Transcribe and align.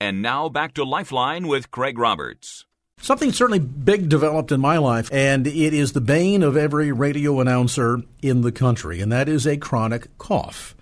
And 0.00 0.22
now 0.22 0.48
back 0.48 0.74
to 0.74 0.84
Lifeline 0.84 1.48
with 1.48 1.70
Craig 1.72 1.98
Roberts. 1.98 2.66
Something 3.00 3.32
certainly 3.32 3.58
big 3.58 4.08
developed 4.08 4.52
in 4.52 4.60
my 4.60 4.78
life, 4.78 5.08
and 5.12 5.46
it 5.46 5.74
is 5.74 5.92
the 5.92 6.00
bane 6.00 6.42
of 6.42 6.56
every 6.56 6.92
radio 6.92 7.40
announcer 7.40 8.02
in 8.22 8.42
the 8.42 8.52
country, 8.52 9.00
and 9.00 9.10
that 9.10 9.28
is 9.28 9.46
a 9.46 9.56
chronic 9.56 10.16
cough. 10.18 10.76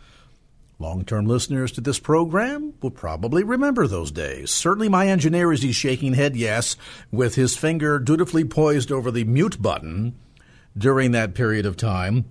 Long 0.79 1.05
term 1.05 1.27
listeners 1.27 1.73
to 1.73 1.81
this 1.81 1.99
program 1.99 2.75
will 2.83 2.91
probably 2.91 3.43
remember 3.43 3.87
those 3.87 4.11
days. 4.11 4.51
Certainly, 4.51 4.91
my 4.91 5.09
engineer, 5.09 5.51
as 5.51 5.63
he's 5.63 5.77
shaking 5.77 6.13
head 6.15 6.37
yes, 6.37 6.77
with 7.11 7.35
his 7.35 7.57
finger 7.57 7.99
dutifully 7.99 8.45
poised 8.45 8.93
over 8.93 9.11
the 9.11 9.25
mute 9.25 9.61
button 9.61 10.15
during 10.77 11.13
that 11.13 11.35
period 11.35 11.65
of 11.65 11.77
time 11.77 12.27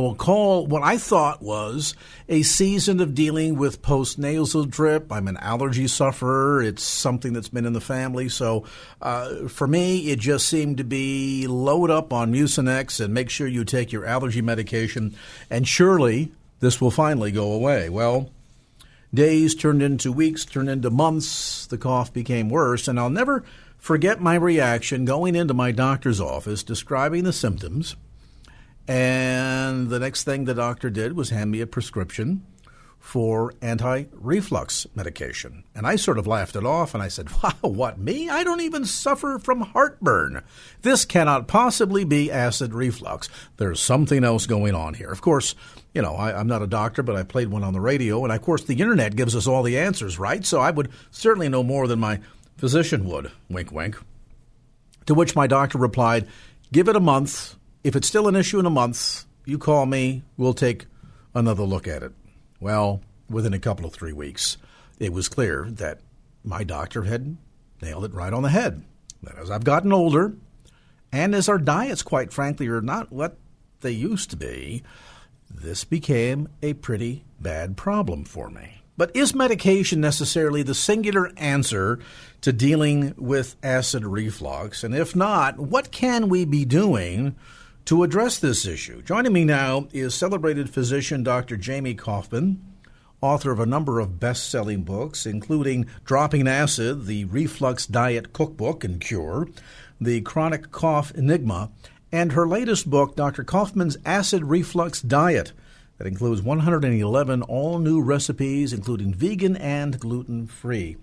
will 0.00 0.14
call 0.14 0.66
what 0.66 0.82
I 0.82 0.96
thought 0.96 1.42
was 1.42 1.94
a 2.28 2.42
season 2.42 3.00
of 3.00 3.14
dealing 3.14 3.56
with 3.56 3.82
post 3.82 4.18
nasal 4.18 4.64
drip. 4.64 5.12
I'm 5.12 5.28
an 5.28 5.36
allergy 5.36 5.86
sufferer. 5.86 6.62
It's 6.62 6.82
something 6.82 7.32
that's 7.32 7.50
been 7.50 7.66
in 7.66 7.74
the 7.74 7.80
family. 7.80 8.28
So 8.28 8.64
uh, 9.02 9.48
for 9.48 9.66
me, 9.66 10.10
it 10.10 10.18
just 10.18 10.48
seemed 10.48 10.78
to 10.78 10.84
be 10.84 11.46
load 11.46 11.90
up 11.90 12.12
on 12.12 12.32
Mucinex 12.32 13.04
and 13.04 13.12
make 13.12 13.28
sure 13.28 13.46
you 13.46 13.64
take 13.64 13.92
your 13.92 14.06
allergy 14.06 14.40
medication. 14.40 15.14
And 15.50 15.68
surely 15.68 16.32
this 16.60 16.80
will 16.80 16.90
finally 16.90 17.30
go 17.30 17.52
away. 17.52 17.90
Well, 17.90 18.30
days 19.12 19.54
turned 19.54 19.82
into 19.82 20.10
weeks, 20.10 20.46
turned 20.46 20.70
into 20.70 20.90
months. 20.90 21.66
The 21.66 21.78
cough 21.78 22.12
became 22.12 22.48
worse. 22.48 22.88
And 22.88 22.98
I'll 22.98 23.10
never 23.10 23.44
forget 23.76 24.20
my 24.20 24.36
reaction 24.36 25.04
going 25.04 25.34
into 25.34 25.52
my 25.52 25.70
doctor's 25.70 26.20
office 26.20 26.62
describing 26.62 27.24
the 27.24 27.32
symptoms 27.32 27.96
and 28.88 29.90
the 29.90 29.98
next 29.98 30.24
thing 30.24 30.44
the 30.44 30.54
doctor 30.54 30.90
did 30.90 31.14
was 31.14 31.30
hand 31.30 31.50
me 31.50 31.60
a 31.60 31.66
prescription 31.66 32.44
for 33.02 33.52
anti 33.60 34.04
reflux 34.12 34.86
medication. 34.94 35.64
And 35.74 35.86
I 35.86 35.96
sort 35.96 36.18
of 36.18 36.28
laughed 36.28 36.54
it 36.54 36.64
off 36.64 36.94
and 36.94 37.02
I 37.02 37.08
said, 37.08 37.28
Wow, 37.42 37.52
what, 37.62 37.98
me? 37.98 38.30
I 38.30 38.44
don't 38.44 38.60
even 38.60 38.84
suffer 38.84 39.40
from 39.40 39.60
heartburn. 39.60 40.42
This 40.82 41.04
cannot 41.04 41.48
possibly 41.48 42.04
be 42.04 42.30
acid 42.30 42.72
reflux. 42.72 43.28
There's 43.56 43.80
something 43.80 44.22
else 44.22 44.46
going 44.46 44.74
on 44.74 44.94
here. 44.94 45.10
Of 45.10 45.20
course, 45.20 45.56
you 45.92 46.00
know, 46.00 46.14
I, 46.14 46.38
am 46.38 46.46
not 46.46 46.62
a 46.62 46.66
doctor, 46.68 47.02
but 47.02 47.16
I 47.16 47.24
played 47.24 47.48
one 47.48 47.64
on 47.64 47.72
the 47.72 47.80
radio. 47.80 48.22
And 48.22 48.32
of 48.32 48.40
course, 48.40 48.62
the 48.62 48.80
internet 48.80 49.16
gives 49.16 49.34
us 49.34 49.48
all 49.48 49.64
the 49.64 49.78
answers, 49.78 50.18
right? 50.18 50.44
So 50.46 50.60
I 50.60 50.70
would 50.70 50.90
certainly 51.10 51.48
know 51.48 51.64
more 51.64 51.88
than 51.88 51.98
my 51.98 52.20
physician 52.56 53.04
would. 53.06 53.32
Wink, 53.50 53.72
wink. 53.72 53.96
To 55.06 55.14
which 55.14 55.34
my 55.34 55.48
doctor 55.48 55.78
replied, 55.78 56.28
Give 56.72 56.88
it 56.88 56.96
a 56.96 57.00
month 57.00 57.56
if 57.84 57.96
it's 57.96 58.08
still 58.08 58.28
an 58.28 58.36
issue 58.36 58.58
in 58.58 58.66
a 58.66 58.70
month, 58.70 59.24
you 59.44 59.58
call 59.58 59.86
me, 59.86 60.22
we'll 60.36 60.54
take 60.54 60.86
another 61.34 61.64
look 61.64 61.88
at 61.88 62.02
it. 62.02 62.12
Well, 62.60 63.00
within 63.28 63.52
a 63.52 63.58
couple 63.58 63.86
of 63.86 63.92
three 63.92 64.12
weeks, 64.12 64.56
it 64.98 65.12
was 65.12 65.28
clear 65.28 65.66
that 65.70 66.00
my 66.44 66.64
doctor 66.64 67.02
had 67.02 67.36
nailed 67.80 68.04
it 68.04 68.14
right 68.14 68.32
on 68.32 68.42
the 68.42 68.50
head. 68.50 68.84
That 69.22 69.38
as 69.38 69.50
I've 69.50 69.64
gotten 69.64 69.92
older, 69.92 70.34
and 71.12 71.34
as 71.34 71.48
our 71.48 71.58
diets, 71.58 72.02
quite 72.02 72.32
frankly, 72.32 72.68
are 72.68 72.80
not 72.80 73.12
what 73.12 73.36
they 73.80 73.90
used 73.90 74.30
to 74.30 74.36
be, 74.36 74.82
this 75.50 75.84
became 75.84 76.48
a 76.62 76.74
pretty 76.74 77.24
bad 77.40 77.76
problem 77.76 78.24
for 78.24 78.48
me. 78.48 78.82
But 78.96 79.14
is 79.16 79.34
medication 79.34 80.00
necessarily 80.00 80.62
the 80.62 80.74
singular 80.74 81.32
answer 81.36 81.98
to 82.42 82.52
dealing 82.52 83.14
with 83.16 83.56
acid 83.62 84.04
reflux? 84.04 84.84
And 84.84 84.94
if 84.94 85.16
not, 85.16 85.58
what 85.58 85.90
can 85.90 86.28
we 86.28 86.44
be 86.44 86.64
doing 86.64 87.34
to 87.84 88.02
address 88.02 88.38
this 88.38 88.66
issue. 88.66 89.02
Joining 89.02 89.32
me 89.32 89.44
now 89.44 89.88
is 89.92 90.14
celebrated 90.14 90.70
physician 90.70 91.22
Dr. 91.22 91.56
Jamie 91.56 91.94
Koufman, 91.94 92.58
author 93.20 93.50
of 93.50 93.60
a 93.60 93.66
number 93.66 93.98
of 93.98 94.20
best 94.20 94.48
selling 94.50 94.82
books, 94.82 95.26
including 95.26 95.86
Dropping 96.04 96.46
Acid, 96.46 97.06
the 97.06 97.24
Reflux 97.24 97.86
Diet 97.86 98.32
Cookbook 98.32 98.84
and 98.84 99.00
Cure, 99.00 99.48
The 100.00 100.20
Chronic 100.20 100.70
Cough 100.70 101.12
Enigma, 101.12 101.70
and 102.12 102.32
her 102.32 102.46
latest 102.46 102.88
book, 102.88 103.16
Dr. 103.16 103.42
Koufman's 103.42 103.96
Acid 104.04 104.44
Reflux 104.44 105.00
Diet, 105.00 105.52
that 105.98 106.06
includes 106.06 106.42
111 106.42 107.42
all 107.42 107.78
new 107.78 108.00
recipes, 108.00 108.72
including 108.72 109.14
vegan 109.14 109.56
and 109.56 110.00
gluten 110.00 110.46
free. 110.46 110.96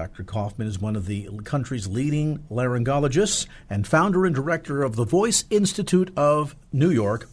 Dr. 0.00 0.24
Koufman 0.24 0.66
is 0.66 0.80
one 0.80 0.96
of 0.96 1.04
the 1.04 1.28
country's 1.44 1.86
leading 1.86 2.38
laryngologists 2.50 3.46
and 3.68 3.86
founder 3.86 4.24
and 4.24 4.34
director 4.34 4.82
of 4.82 4.96
the 4.96 5.04
Voice 5.04 5.44
Institute 5.50 6.10
of 6.16 6.56
New 6.72 6.88
York 6.88 7.28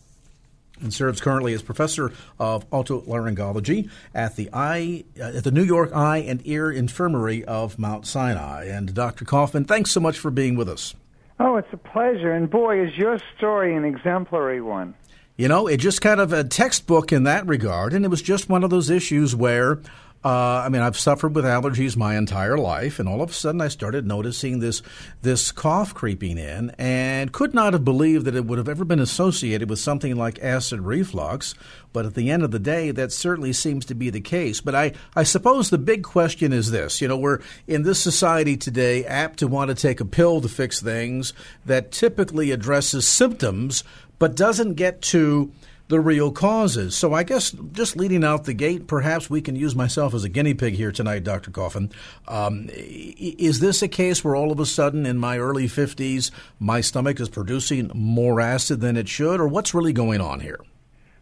and 0.81 0.93
serves 0.93 1.21
currently 1.21 1.53
as 1.53 1.61
professor 1.61 2.11
of 2.37 2.69
otolaryngology 2.71 3.89
at 4.13 4.35
the 4.35 4.49
eye 4.51 5.05
uh, 5.17 5.37
at 5.37 5.45
the 5.45 5.51
New 5.51 5.63
York 5.63 5.95
Eye 5.95 6.17
and 6.17 6.45
Ear 6.45 6.69
Infirmary 6.69 7.45
of 7.45 7.79
Mount 7.79 8.05
Sinai. 8.05 8.65
And 8.65 8.93
Dr. 8.93 9.23
Koufman, 9.23 9.65
thanks 9.65 9.91
so 9.91 10.01
much 10.01 10.19
for 10.19 10.29
being 10.29 10.57
with 10.57 10.67
us. 10.67 10.93
Oh, 11.39 11.55
it's 11.55 11.71
a 11.71 11.77
pleasure. 11.77 12.33
And 12.33 12.49
boy, 12.49 12.83
is 12.83 12.97
your 12.97 13.17
story 13.37 13.77
an 13.77 13.85
exemplary 13.85 14.59
one. 14.59 14.93
You 15.37 15.47
know, 15.47 15.67
it 15.67 15.77
just 15.77 16.01
kind 16.01 16.19
of 16.19 16.33
a 16.33 16.43
textbook 16.43 17.13
in 17.13 17.23
that 17.23 17.47
regard, 17.47 17.93
and 17.93 18.03
it 18.03 18.09
was 18.09 18.23
just 18.23 18.49
one 18.49 18.65
of 18.65 18.71
those 18.71 18.89
issues 18.89 19.35
where 19.35 19.79
uh, 20.25 20.63
I 20.65 20.69
mean, 20.69 20.81
I've 20.81 20.97
suffered 20.97 21.35
with 21.35 21.45
allergies 21.45 21.95
my 21.95 22.17
entire 22.17 22.57
life, 22.57 22.99
and 22.99 23.07
all 23.07 23.21
of 23.21 23.29
a 23.29 23.33
sudden 23.33 23.61
I 23.61 23.67
started 23.67 24.07
noticing 24.07 24.59
this 24.59 24.81
this 25.21 25.51
cough 25.51 25.93
creeping 25.93 26.37
in, 26.37 26.71
and 26.77 27.31
could 27.31 27.53
not 27.53 27.73
have 27.73 27.85
believed 27.85 28.25
that 28.25 28.35
it 28.35 28.45
would 28.45 28.57
have 28.57 28.67
ever 28.67 28.83
been 28.83 28.99
associated 28.99 29.69
with 29.69 29.79
something 29.79 30.15
like 30.15 30.39
acid 30.43 30.81
reflux. 30.81 31.53
But 31.93 32.05
at 32.05 32.15
the 32.15 32.31
end 32.31 32.43
of 32.43 32.51
the 32.51 32.59
day, 32.59 32.91
that 32.91 33.11
certainly 33.11 33.53
seems 33.53 33.85
to 33.85 33.95
be 33.95 34.09
the 34.09 34.19
case. 34.19 34.59
But 34.59 34.75
I, 34.75 34.93
I 35.15 35.23
suppose 35.23 35.69
the 35.69 35.77
big 35.77 36.03
question 36.03 36.51
is 36.51 36.71
this: 36.71 36.99
you 36.99 37.07
know, 37.07 37.17
we're 37.17 37.39
in 37.67 37.83
this 37.83 38.01
society 38.01 38.57
today 38.57 39.05
apt 39.05 39.39
to 39.39 39.47
want 39.47 39.69
to 39.69 39.75
take 39.75 39.99
a 39.99 40.05
pill 40.05 40.41
to 40.41 40.49
fix 40.49 40.81
things 40.81 41.31
that 41.65 41.91
typically 41.91 42.51
addresses 42.51 43.07
symptoms, 43.07 43.83
but 44.17 44.35
doesn't 44.35 44.73
get 44.73 45.01
to 45.03 45.51
the 45.87 45.99
real 45.99 46.31
causes. 46.31 46.95
So 46.95 47.13
I 47.13 47.23
guess 47.23 47.51
just 47.51 47.95
leading 47.95 48.23
out 48.23 48.43
the 48.43 48.53
gate, 48.53 48.87
perhaps 48.87 49.29
we 49.29 49.41
can 49.41 49.55
use 49.55 49.75
myself 49.75 50.13
as 50.13 50.23
a 50.23 50.29
guinea 50.29 50.53
pig 50.53 50.75
here 50.75 50.91
tonight, 50.91 51.23
Dr. 51.23 51.51
Coffin. 51.51 51.91
Um, 52.27 52.69
is 52.73 53.59
this 53.59 53.81
a 53.81 53.87
case 53.87 54.23
where 54.23 54.35
all 54.35 54.51
of 54.51 54.59
a 54.59 54.65
sudden 54.65 55.05
in 55.05 55.17
my 55.17 55.37
early 55.37 55.67
50s 55.67 56.31
my 56.59 56.81
stomach 56.81 57.19
is 57.19 57.29
producing 57.29 57.91
more 57.93 58.41
acid 58.41 58.81
than 58.81 58.97
it 58.97 59.07
should, 59.07 59.39
or 59.39 59.47
what's 59.47 59.73
really 59.73 59.93
going 59.93 60.21
on 60.21 60.41
here? 60.41 60.59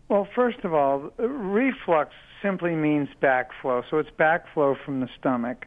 Well, 0.09 0.27
first 0.35 0.59
of 0.63 0.73
all, 0.73 1.11
reflux 1.17 2.13
simply 2.41 2.75
means 2.75 3.09
backflow, 3.21 3.83
so 3.89 3.97
it's 3.97 4.09
backflow 4.19 4.75
from 4.83 4.99
the 4.99 5.09
stomach. 5.17 5.65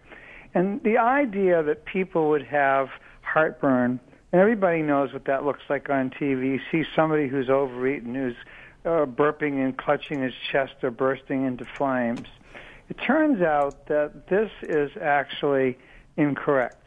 And 0.55 0.83
the 0.83 0.97
idea 0.97 1.63
that 1.63 1.85
people 1.85 2.31
would 2.31 2.45
have 2.47 2.89
heartburn, 3.23 4.01
and 4.33 4.41
everybody 4.41 4.83
knows 4.83 5.13
what 5.13 5.25
that 5.25 5.45
looks 5.45 5.63
like 5.69 5.91
on 5.91 6.11
TV. 6.11 6.53
You 6.53 6.61
see 6.71 6.85
somebody 6.95 7.29
who's 7.29 7.51
overeaten, 7.51 8.15
who's 8.15 8.37
uh, 8.89 9.05
burping 9.05 9.63
and 9.63 9.77
clutching 9.77 10.23
his 10.23 10.33
chest 10.51 10.73
or 10.83 10.91
bursting 10.91 11.45
into 11.45 11.65
flames. 11.65 12.27
It 12.89 12.95
turns 12.95 13.43
out 13.43 13.87
that 13.89 14.29
this 14.29 14.51
is 14.63 14.91
actually 15.01 15.77
incorrect. 16.17 16.83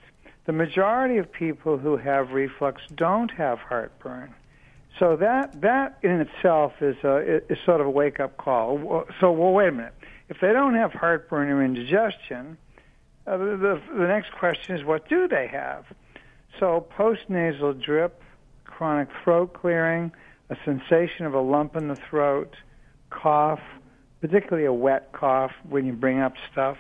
The 0.46 0.52
majority 0.52 1.18
of 1.18 1.32
people 1.32 1.78
who 1.78 1.98
have 1.98 2.32
reflux 2.32 2.82
don't 2.96 3.30
have 3.32 3.60
heartburn. 3.60 4.34
So 4.98 5.16
that 5.18 5.62
that 5.62 6.00
in 6.02 6.20
itself 6.22 6.74
is 6.82 6.98
a 7.04 7.42
is 7.52 7.58
sort 7.66 7.82
of 7.82 7.88
a 7.88 7.90
wake 7.90 8.20
up 8.20 8.38
call. 8.38 9.06
So 9.20 9.32
well, 9.32 9.52
wait 9.52 9.70
a 9.70 9.72
minute. 9.72 9.94
If 10.28 10.40
they 10.42 10.52
don't 10.54 10.74
have 10.76 10.92
heartburn 10.92 11.50
or 11.50 11.64
indigestion, 11.64 12.58
uh, 13.28 13.38
the, 13.38 13.46
the 13.46 13.82
the 13.96 14.08
next 14.08 14.32
question 14.34 14.76
is 14.76 14.84
what 14.84 15.08
do 15.08 15.28
they 15.28 15.48
have? 15.48 15.86
So 16.60 16.82
post 16.82 17.22
nasal 17.30 17.74
drip, 17.74 18.22
chronic 18.66 19.08
throat 19.24 19.54
clearing, 19.54 20.12
a 20.52 20.58
sensation 20.66 21.26
of 21.26 21.34
a 21.34 21.40
lump 21.40 21.78
in 21.78 21.88
the 21.88 21.98
throat, 22.10 22.54
cough, 23.10 23.62
particularly 24.20 24.66
a 24.66 24.74
wet 24.74 25.12
cough 25.14 25.52
when 25.68 25.86
you 25.86 25.94
bring 25.94 26.20
up 26.20 26.34
stuff, 26.52 26.78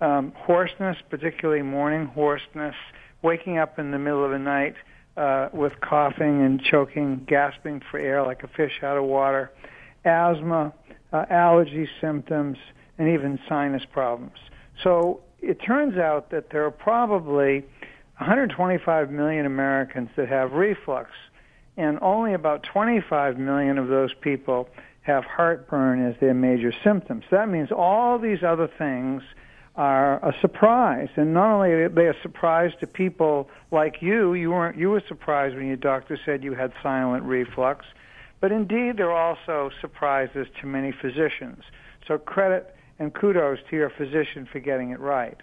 um, 0.00 0.32
hoarseness, 0.36 0.96
particularly 1.08 1.62
morning 1.62 2.06
hoarseness, 2.06 2.74
waking 3.22 3.56
up 3.56 3.78
in 3.78 3.92
the 3.92 3.98
middle 3.98 4.24
of 4.24 4.32
the 4.32 4.38
night 4.38 4.74
uh, 5.16 5.48
with 5.52 5.72
coughing 5.80 6.42
and 6.42 6.60
choking, 6.60 7.24
gasping 7.28 7.80
for 7.88 8.00
air 8.00 8.22
like 8.26 8.42
a 8.42 8.48
fish 8.48 8.82
out 8.82 8.96
of 8.96 9.04
water, 9.04 9.52
asthma, 10.04 10.74
uh, 11.12 11.24
allergy 11.30 11.88
symptoms, 12.00 12.58
and 12.98 13.08
even 13.08 13.38
sinus 13.48 13.84
problems. 13.92 14.38
So 14.82 15.20
it 15.40 15.58
turns 15.64 15.96
out 15.98 16.30
that 16.30 16.50
there 16.50 16.64
are 16.64 16.70
probably 16.72 17.60
125 18.18 19.10
million 19.10 19.46
Americans 19.46 20.08
that 20.16 20.28
have 20.28 20.52
reflux, 20.52 21.10
and 21.76 21.98
only 22.02 22.34
about 22.34 22.62
25 22.62 23.38
million 23.38 23.78
of 23.78 23.88
those 23.88 24.12
people 24.20 24.68
have 25.02 25.24
heartburn 25.24 26.04
as 26.06 26.14
their 26.20 26.34
major 26.34 26.72
symptoms. 26.84 27.24
That 27.30 27.48
means 27.48 27.70
all 27.72 28.18
these 28.18 28.42
other 28.42 28.68
things 28.78 29.22
are 29.74 30.16
a 30.24 30.34
surprise, 30.40 31.08
and 31.16 31.32
not 31.32 31.54
only 31.54 31.70
are 31.70 31.88
they 31.88 32.06
a 32.06 32.14
surprise 32.22 32.72
to 32.80 32.86
people 32.86 33.48
like 33.70 34.02
you, 34.02 34.34
you 34.34 34.50
weren't 34.50 34.76
you 34.76 34.90
were 34.90 35.02
surprised 35.08 35.56
when 35.56 35.66
your 35.66 35.76
doctor 35.76 36.18
said 36.26 36.44
you 36.44 36.54
had 36.54 36.72
silent 36.82 37.24
reflux, 37.24 37.86
but 38.40 38.52
indeed 38.52 38.98
they're 38.98 39.16
also 39.16 39.70
surprises 39.80 40.46
to 40.60 40.66
many 40.66 40.92
physicians. 40.92 41.62
So 42.06 42.18
credit 42.18 42.76
and 42.98 43.14
kudos 43.14 43.60
to 43.70 43.76
your 43.76 43.90
physician 43.90 44.46
for 44.50 44.60
getting 44.60 44.90
it 44.90 45.00
right. 45.00 45.38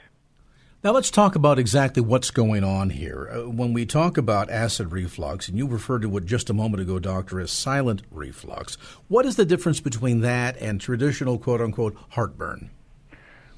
Now 0.81 0.91
let's 0.91 1.11
talk 1.11 1.35
about 1.35 1.59
exactly 1.59 2.01
what's 2.01 2.31
going 2.31 2.63
on 2.63 2.91
here. 2.91 3.29
Uh, 3.29 3.49
when 3.49 3.73
we 3.73 3.85
talk 3.85 4.17
about 4.17 4.49
acid 4.49 4.93
reflux, 4.93 5.49
and 5.49 5.57
you 5.57 5.67
referred 5.67 6.03
to 6.03 6.17
it 6.17 6.25
just 6.25 6.49
a 6.49 6.53
moment 6.53 6.81
ago, 6.81 6.99
doctor, 6.99 7.41
as 7.41 7.51
silent 7.51 8.03
reflux, 8.09 8.75
what 9.09 9.25
is 9.25 9.35
the 9.35 9.43
difference 9.43 9.81
between 9.81 10.21
that 10.21 10.55
and 10.61 10.79
traditional 10.79 11.37
quote 11.37 11.59
unquote 11.59 11.97
heartburn? 12.11 12.69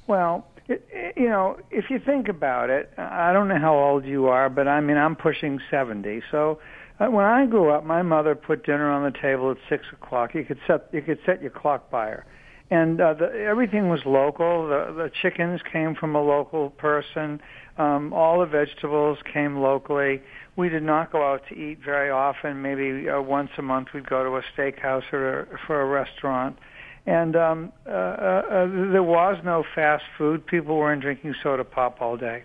Well, 0.08 0.48
it, 0.66 0.84
you 1.16 1.28
know, 1.28 1.58
if 1.70 1.90
you 1.90 2.00
think 2.00 2.26
about 2.26 2.70
it, 2.70 2.92
I 2.98 3.32
don't 3.32 3.46
know 3.46 3.60
how 3.60 3.78
old 3.78 4.04
you 4.04 4.26
are, 4.26 4.50
but 4.50 4.66
I 4.66 4.80
mean, 4.80 4.96
I'm 4.96 5.14
pushing 5.14 5.60
70. 5.70 6.22
So 6.32 6.58
uh, 6.98 7.06
when 7.06 7.24
I 7.24 7.46
grew 7.46 7.70
up, 7.70 7.84
my 7.84 8.02
mother 8.02 8.34
put 8.34 8.66
dinner 8.66 8.90
on 8.90 9.04
the 9.04 9.16
table 9.16 9.52
at 9.52 9.58
six 9.68 9.84
o'clock. 9.92 10.34
You 10.34 10.44
could 10.44 10.58
set 10.66 10.88
you 10.92 11.02
could 11.02 11.20
set 11.24 11.40
your 11.40 11.52
clock 11.52 11.88
by 11.88 12.08
her 12.08 12.26
and 12.70 13.00
uh, 13.00 13.14
the, 13.14 13.30
everything 13.46 13.88
was 13.88 14.00
local. 14.06 14.68
The, 14.68 14.92
the 14.96 15.10
chickens 15.20 15.60
came 15.72 15.94
from 15.94 16.14
a 16.14 16.22
local 16.22 16.70
person. 16.70 17.40
Um, 17.78 18.12
all 18.12 18.40
the 18.40 18.46
vegetables 18.46 19.18
came 19.32 19.58
locally. 19.58 20.22
We 20.56 20.68
did 20.68 20.82
not 20.82 21.12
go 21.12 21.32
out 21.32 21.42
to 21.48 21.54
eat 21.54 21.78
very 21.84 22.10
often. 22.10 22.62
Maybe 22.62 23.08
uh, 23.08 23.20
once 23.20 23.50
a 23.58 23.62
month 23.62 23.88
we'd 23.94 24.08
go 24.08 24.22
to 24.24 24.36
a 24.36 24.42
steakhouse 24.56 25.10
or 25.12 25.40
a, 25.40 25.58
for 25.66 25.80
a 25.80 25.86
restaurant. 25.86 26.58
And 27.06 27.34
um, 27.34 27.72
uh, 27.86 27.90
uh, 27.90 27.94
uh, 27.94 28.66
there 28.92 29.02
was 29.02 29.38
no 29.44 29.64
fast 29.74 30.04
food. 30.16 30.46
People 30.46 30.76
weren't 30.76 31.02
drinking 31.02 31.34
soda 31.42 31.64
pop 31.64 32.00
all 32.00 32.16
day. 32.16 32.44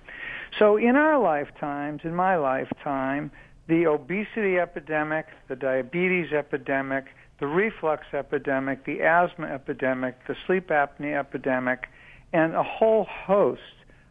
So 0.58 0.78
in 0.78 0.96
our 0.96 1.22
lifetimes, 1.22 2.02
in 2.04 2.16
my 2.16 2.38
lifetime, 2.38 3.31
the 3.68 3.86
obesity 3.86 4.58
epidemic, 4.58 5.28
the 5.50 5.56
diabetes 5.56 6.31
epidemic, 6.31 7.06
the 7.39 7.48
reflux 7.48 8.06
epidemic, 8.13 8.86
the 8.86 9.01
asthma 9.01 9.48
epidemic, 9.48 10.16
the 10.28 10.36
sleep 10.45 10.69
apnea 10.69 11.19
epidemic, 11.19 11.88
and 12.34 12.56
a 12.56 12.63
whole 12.63 13.06
host 13.10 13.62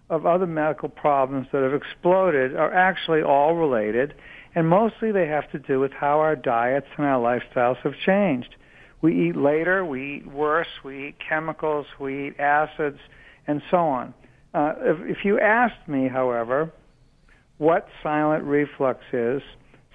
of 0.08 0.24
other 0.24 0.46
medical 0.46 0.88
problems 0.88 1.48
that 1.52 1.62
have 1.62 1.74
exploded 1.74 2.54
are 2.54 2.72
actually 2.72 3.22
all 3.22 3.54
related, 3.54 4.14
and 4.54 4.68
mostly 4.68 5.10
they 5.10 5.26
have 5.26 5.50
to 5.50 5.58
do 5.58 5.80
with 5.80 5.92
how 5.92 6.20
our 6.20 6.36
diets 6.36 6.86
and 6.96 7.06
our 7.06 7.20
lifestyles 7.20 7.76
have 7.78 7.94
changed. 8.04 8.54
We 9.02 9.28
eat 9.28 9.36
later, 9.36 9.84
we 9.84 10.16
eat 10.16 10.26
worse, 10.26 10.68
we 10.84 11.08
eat 11.08 11.16
chemicals, 11.28 11.86
we 12.00 12.28
eat 12.28 12.40
acids, 12.40 12.98
and 13.46 13.60
so 13.70 13.78
on. 13.78 14.14
Uh, 14.54 14.74
if, 14.80 15.18
if 15.18 15.24
you 15.24 15.38
asked 15.38 15.86
me, 15.86 16.08
however, 16.08 16.72
what 17.58 17.88
silent 18.02 18.44
reflux 18.44 19.00
is, 19.12 19.42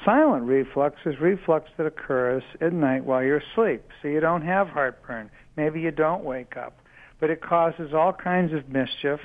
Silent 0.06 0.45
reflux 0.45 0.95
is 1.06 1.19
reflux 1.19 1.69
that 1.77 1.86
occurs 1.86 2.44
at 2.59 2.74
night 2.74 3.06
while 3.06 3.24
you're 3.24 3.42
asleep. 3.51 3.83
So 4.01 4.07
you 4.07 4.19
don't 4.19 4.42
have 4.42 4.68
heartburn. 4.68 5.30
Maybe 5.57 5.80
you 5.81 5.92
don't 5.92 6.24
wake 6.24 6.57
up. 6.57 6.80
But 7.19 7.30
it 7.30 7.42
causes 7.42 7.94
all 7.94 8.12
kinds 8.12 8.51
of 8.51 8.68
mischief, 8.68 9.19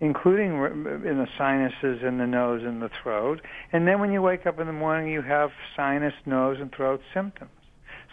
including 0.00 0.52
in 0.54 1.18
the 1.18 1.26
sinuses 1.36 2.02
and 2.02 2.18
the 2.18 2.26
nose 2.26 2.62
and 2.64 2.80
the 2.80 2.90
throat. 3.02 3.42
And 3.72 3.86
then 3.86 4.00
when 4.00 4.12
you 4.12 4.22
wake 4.22 4.46
up 4.46 4.58
in 4.58 4.66
the 4.66 4.72
morning, 4.72 5.12
you 5.12 5.20
have 5.20 5.50
sinus, 5.76 6.14
nose, 6.24 6.56
and 6.58 6.72
throat 6.72 7.02
symptoms. 7.12 7.50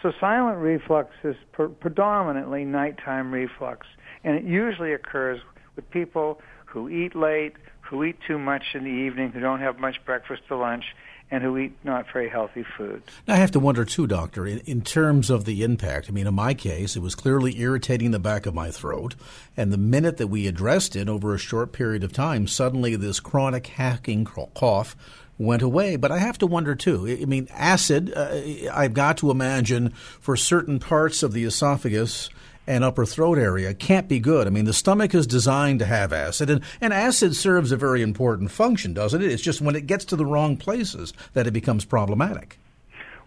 So 0.02 0.12
silent 0.20 0.58
reflux 0.58 1.10
is 1.24 1.36
pre- 1.52 1.68
predominantly 1.68 2.64
nighttime 2.64 3.32
reflux. 3.32 3.86
And 4.24 4.36
it 4.36 4.44
usually 4.44 4.92
occurs 4.92 5.40
with 5.76 5.88
people 5.90 6.40
who 6.66 6.88
eat 6.90 7.16
late, 7.16 7.54
who 7.80 8.04
eat 8.04 8.16
too 8.26 8.38
much 8.38 8.62
in 8.74 8.84
the 8.84 8.90
evening, 8.90 9.30
who 9.30 9.40
don't 9.40 9.60
have 9.60 9.78
much 9.78 9.96
breakfast 10.04 10.42
or 10.50 10.58
lunch, 10.58 10.84
and 11.32 11.42
who 11.42 11.56
eat 11.56 11.72
not 11.82 12.04
very 12.12 12.28
healthy 12.28 12.62
foods. 12.76 13.02
Now, 13.26 13.34
I 13.34 13.38
have 13.38 13.50
to 13.52 13.58
wonder 13.58 13.86
too, 13.86 14.06
doctor, 14.06 14.46
in, 14.46 14.58
in, 14.58 14.82
terms 14.82 15.30
of 15.30 15.46
the 15.46 15.64
impact. 15.64 16.08
I 16.08 16.12
mean, 16.12 16.26
in 16.26 16.34
my 16.34 16.52
case, 16.52 16.94
it 16.94 17.00
was 17.00 17.14
clearly 17.14 17.58
irritating 17.58 18.10
the 18.10 18.18
back 18.18 18.44
of 18.44 18.54
my 18.54 18.70
throat, 18.70 19.14
and 19.56 19.72
the 19.72 19.78
minute 19.78 20.18
that 20.18 20.26
we 20.26 20.46
addressed 20.46 20.94
it 20.94 21.08
over 21.08 21.34
a 21.34 21.38
short 21.38 21.72
period 21.72 22.04
of 22.04 22.12
time, 22.12 22.46
suddenly 22.46 22.96
this 22.96 23.18
chronic 23.18 23.66
hacking 23.66 24.26
cough 24.26 24.94
went 25.38 25.62
away. 25.62 25.96
But 25.96 26.12
I 26.12 26.18
have 26.18 26.36
to 26.38 26.46
wonder 26.46 26.74
too. 26.74 27.06
I 27.08 27.24
mean, 27.24 27.48
acid. 27.50 28.12
Uh, 28.14 28.42
I've 28.70 28.92
got 28.92 29.16
to 29.18 29.30
imagine 29.30 29.88
for 30.20 30.36
certain 30.36 30.78
parts 30.78 31.22
of 31.22 31.32
the 31.32 31.44
esophagus 31.44 32.28
and 32.66 32.84
upper 32.84 33.04
throat 33.04 33.38
area 33.38 33.74
can't 33.74 34.08
be 34.08 34.20
good. 34.20 34.46
I 34.46 34.50
mean, 34.50 34.64
the 34.64 34.72
stomach 34.72 35.14
is 35.14 35.26
designed 35.26 35.80
to 35.80 35.86
have 35.86 36.12
acid, 36.12 36.50
and, 36.50 36.62
and 36.80 36.92
acid 36.92 37.34
serves 37.36 37.72
a 37.72 37.76
very 37.76 38.02
important 38.02 38.50
function, 38.50 38.94
doesn't 38.94 39.22
it? 39.22 39.30
It's 39.30 39.42
just 39.42 39.60
when 39.60 39.76
it 39.76 39.86
gets 39.86 40.04
to 40.06 40.16
the 40.16 40.26
wrong 40.26 40.56
places 40.56 41.12
that 41.34 41.46
it 41.46 41.52
becomes 41.52 41.84
problematic. 41.84 42.58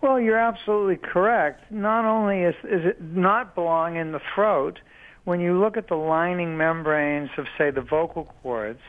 Well, 0.02 0.20
you're 0.20 0.38
absolutely 0.38 0.98
correct. 0.98 1.72
Not 1.72 2.06
only 2.06 2.42
is, 2.42 2.56
is 2.64 2.86
it 2.86 3.02
not 3.02 3.56
belong 3.56 3.96
in 3.96 4.12
the 4.12 4.22
throat, 4.34 4.80
when 5.24 5.40
you 5.40 5.60
look 5.60 5.78
at 5.78 5.88
the 5.88 5.96
lining 5.96 6.58
membranes 6.58 7.32
of, 7.38 7.48
say, 7.58 7.72
the 7.72 7.82
vocal 7.82 8.32
cords, 8.44 8.80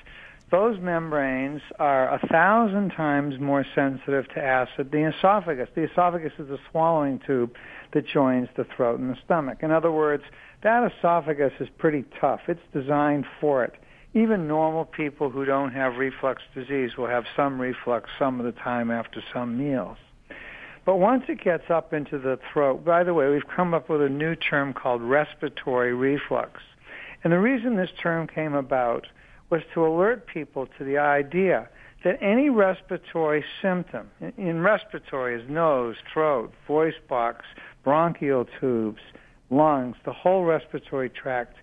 those 0.51 0.79
membranes 0.79 1.61
are 1.79 2.15
a 2.15 2.19
thousand 2.29 2.91
times 2.91 3.41
more 3.41 3.65
sensitive 3.75 4.29
to 4.35 4.45
acid 4.45 4.93
the 4.93 5.09
esophagus. 5.09 5.69
The 5.75 5.91
esophagus 5.91 6.35
is 6.39 6.51
a 6.51 6.59
swallowing 6.71 7.21
tube 7.27 7.55
that 7.97 8.07
joins 8.07 8.47
the 8.59 8.67
throat 8.77 9.01
and 9.01 9.09
the 9.09 9.17
stomach. 9.25 9.61
In 9.63 9.71
other 9.71 9.91
words, 9.91 10.23
that 10.63 10.93
esophagus 10.93 11.55
is 11.61 11.69
pretty 11.79 12.05
tough. 12.21 12.41
It's 12.47 12.61
designed 12.75 13.25
for 13.41 13.65
it. 13.65 13.73
Even 14.13 14.47
normal 14.47 14.85
people 14.85 15.31
who 15.31 15.47
don't 15.47 15.73
have 15.73 15.97
reflux 15.97 16.43
disease 16.55 16.99
will 16.99 17.07
have 17.07 17.25
some 17.35 17.59
reflux 17.59 18.11
some 18.19 18.39
of 18.39 18.45
the 18.45 18.53
time 18.61 18.91
after 18.91 19.23
some 19.33 19.57
meals. 19.57 19.97
But 20.85 20.97
once 20.97 21.25
it 21.29 21.43
gets 21.43 21.71
up 21.71 21.95
into 21.95 22.19
the 22.19 22.39
throat, 22.53 22.85
by 22.85 23.03
the 23.03 23.15
way, 23.15 23.31
we've 23.31 23.49
come 23.49 23.73
up 23.73 23.89
with 23.89 24.03
a 24.03 24.11
new 24.11 24.37
term 24.37 24.75
called 24.75 25.01
respiratory 25.01 25.95
reflux. 25.95 26.61
And 27.25 27.33
the 27.33 27.41
reason 27.41 27.77
this 27.77 27.91
term 28.03 28.27
came 28.27 28.53
about 28.53 29.07
was 29.49 29.63
to 29.73 29.87
alert 29.87 30.27
people 30.27 30.69
to 30.77 30.85
the 30.85 30.99
idea 30.99 31.71
that 32.05 32.23
any 32.23 32.51
respiratory 32.51 33.45
symptom, 33.61 34.09
in 34.39 34.61
respiratory 34.61 35.43
is 35.43 35.51
nose, 35.51 35.97
throat, 36.13 36.53
voice 36.65 36.95
box, 37.09 37.45
bronchial 37.87 38.45
tubes, 38.59 39.01
lungs, 39.49 39.95
the 40.05 40.13
whole 40.13 40.43
respiratory 40.43 41.09
tract, 41.09 41.55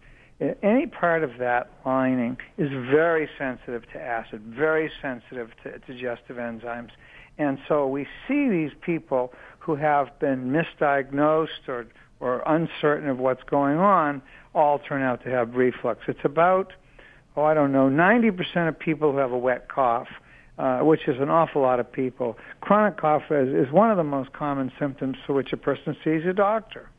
any 0.64 0.88
part 0.88 1.22
of 1.22 1.32
that 1.38 1.70
lining 1.86 2.38
is 2.58 2.70
very 2.70 3.28
sensitive 3.38 3.84
to 3.92 4.02
acid, 4.02 4.42
very 4.42 4.90
sensitive 5.02 5.50
to 5.64 5.78
digestive 5.80 6.38
enzymes. 6.38 6.92
And 7.38 7.58
so 7.68 7.88
we 7.88 8.08
see 8.26 8.48
these 8.48 8.72
people 8.82 9.34
who 9.60 9.76
have 9.76 10.18
been 10.20 10.50
misdiagnosed 10.50 11.68
or, 11.68 11.88
or 12.22 12.42
uncertain 12.46 13.10
of 13.10 13.20
what's 13.20 13.44
going 13.44 13.78
on 13.78 14.22
all 14.56 14.80
turn 14.80 15.02
out 15.02 15.26
to 15.26 15.30
have 15.30 15.56
reflux. 15.56 16.04
It's 16.08 16.24
about, 16.24 16.72
oh, 17.36 17.44
I 17.44 17.54
don't 17.54 17.74
know, 17.74 17.90
90% 17.90 18.70
of 18.70 18.80
people 18.80 19.12
who 19.12 19.18
have 19.18 19.34
a 19.34 19.38
wet 19.38 19.68
cough 19.68 20.08
uh, 20.58 20.80
which 20.80 21.08
is 21.08 21.20
an 21.20 21.30
awful 21.30 21.62
lot 21.62 21.80
of 21.80 21.92
people. 21.92 22.38
Chronic 22.62 22.98
cough 22.98 23.24
is, 23.32 23.50
is 23.50 23.72
one 23.72 23.90
of 23.92 23.98
the 23.98 24.04
most 24.04 24.34
common 24.34 24.72
symptoms 24.80 25.18
for 25.26 25.34
which 25.34 25.54
a 25.54 25.58
person 25.58 25.96
sees 26.04 26.26
a 26.26 26.34
doctor. 26.34 26.90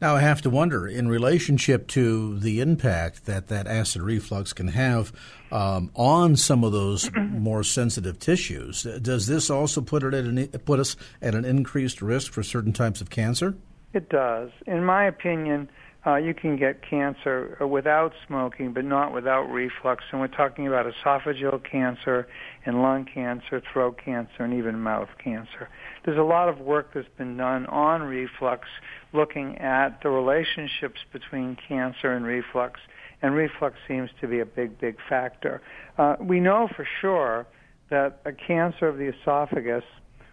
Now, 0.00 0.16
I 0.16 0.20
have 0.20 0.42
to 0.42 0.50
wonder, 0.50 0.88
in 0.88 1.06
relationship 1.06 1.86
to 1.88 2.38
the 2.38 2.60
impact 2.60 3.26
that 3.26 3.46
that 3.48 3.68
acid 3.68 4.02
reflux 4.02 4.52
can 4.52 4.68
have 4.68 5.12
um, 5.52 5.92
on 5.94 6.34
some 6.34 6.64
of 6.64 6.72
those 6.72 7.08
more 7.16 7.62
sensitive 7.62 8.18
tissues, 8.18 8.82
does 9.00 9.28
this 9.28 9.48
also 9.48 9.80
put 9.80 10.02
it 10.02 10.12
at 10.12 10.24
an, 10.24 10.48
put 10.64 10.80
us 10.80 10.96
at 11.20 11.36
an 11.36 11.44
increased 11.44 12.02
risk 12.02 12.32
for 12.32 12.42
certain 12.42 12.72
types 12.72 13.00
of 13.00 13.10
cancer? 13.10 13.54
It 13.92 14.08
does. 14.08 14.50
In 14.66 14.84
my 14.84 15.04
opinion, 15.04 15.70
uh, 16.04 16.16
you 16.16 16.34
can 16.34 16.56
get 16.56 16.82
cancer 16.88 17.56
without 17.64 18.12
smoking, 18.26 18.72
but 18.72 18.84
not 18.84 19.12
without 19.12 19.44
reflux. 19.44 20.02
And 20.10 20.20
we're 20.20 20.26
talking 20.26 20.66
about 20.66 20.86
esophageal 20.86 21.62
cancer 21.70 22.26
and 22.66 22.82
lung 22.82 23.06
cancer, 23.12 23.62
throat 23.72 24.00
cancer, 24.04 24.42
and 24.44 24.52
even 24.54 24.80
mouth 24.80 25.08
cancer. 25.22 25.68
There's 26.04 26.18
a 26.18 26.22
lot 26.22 26.48
of 26.48 26.58
work 26.58 26.92
that's 26.92 27.06
been 27.16 27.36
done 27.36 27.66
on 27.66 28.02
reflux, 28.02 28.66
looking 29.12 29.56
at 29.58 30.02
the 30.02 30.10
relationships 30.10 30.98
between 31.12 31.56
cancer 31.68 32.12
and 32.12 32.24
reflux, 32.24 32.80
and 33.22 33.34
reflux 33.34 33.76
seems 33.86 34.10
to 34.20 34.26
be 34.26 34.40
a 34.40 34.46
big, 34.46 34.80
big 34.80 34.96
factor. 35.08 35.62
Uh, 35.98 36.16
we 36.20 36.40
know 36.40 36.68
for 36.74 36.86
sure 37.00 37.46
that 37.90 38.20
a 38.24 38.32
cancer 38.32 38.88
of 38.88 38.98
the 38.98 39.12
esophagus, 39.20 39.84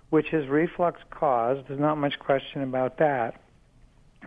which 0.09 0.33
is 0.33 0.47
reflux 0.47 0.99
caused, 1.11 1.67
there's 1.67 1.79
not 1.79 1.99
much 1.99 2.17
question 2.17 2.63
about 2.63 2.97
that 2.97 3.39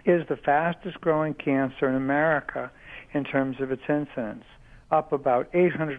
is 0.05 0.27
the 0.29 0.37
fastest 0.37 1.01
growing 1.01 1.35
cancer 1.35 1.89
in 1.89 1.95
America 1.95 2.71
in 3.13 3.25
terms 3.25 3.61
of 3.61 3.71
its 3.71 3.83
incidence. 3.89 4.45
up 4.91 5.11
about 5.11 5.51
800% 5.53 5.99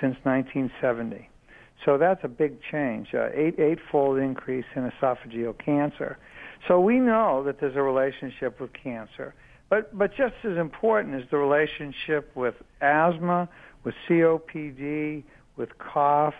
since 0.00 0.16
1970. 0.22 1.28
So 1.84 1.98
that's 1.98 2.24
a 2.24 2.28
big 2.28 2.62
change, 2.62 3.14
uh, 3.14 3.28
eight 3.34 3.60
eightfold 3.60 4.18
increase 4.18 4.64
in 4.74 4.90
esophageal 4.90 5.58
cancer. 5.58 6.16
So 6.66 6.80
we 6.80 6.98
know 6.98 7.44
that 7.44 7.60
there's 7.60 7.76
a 7.76 7.82
relationship 7.82 8.58
with 8.58 8.72
cancer. 8.72 9.34
But 9.68 9.96
but 9.96 10.14
just 10.14 10.34
as 10.44 10.56
important 10.56 11.14
is 11.14 11.28
the 11.30 11.36
relationship 11.36 12.30
with 12.34 12.54
asthma, 12.80 13.48
with 13.82 13.94
COPD, 14.08 15.24
with 15.56 15.76
cough, 15.78 16.34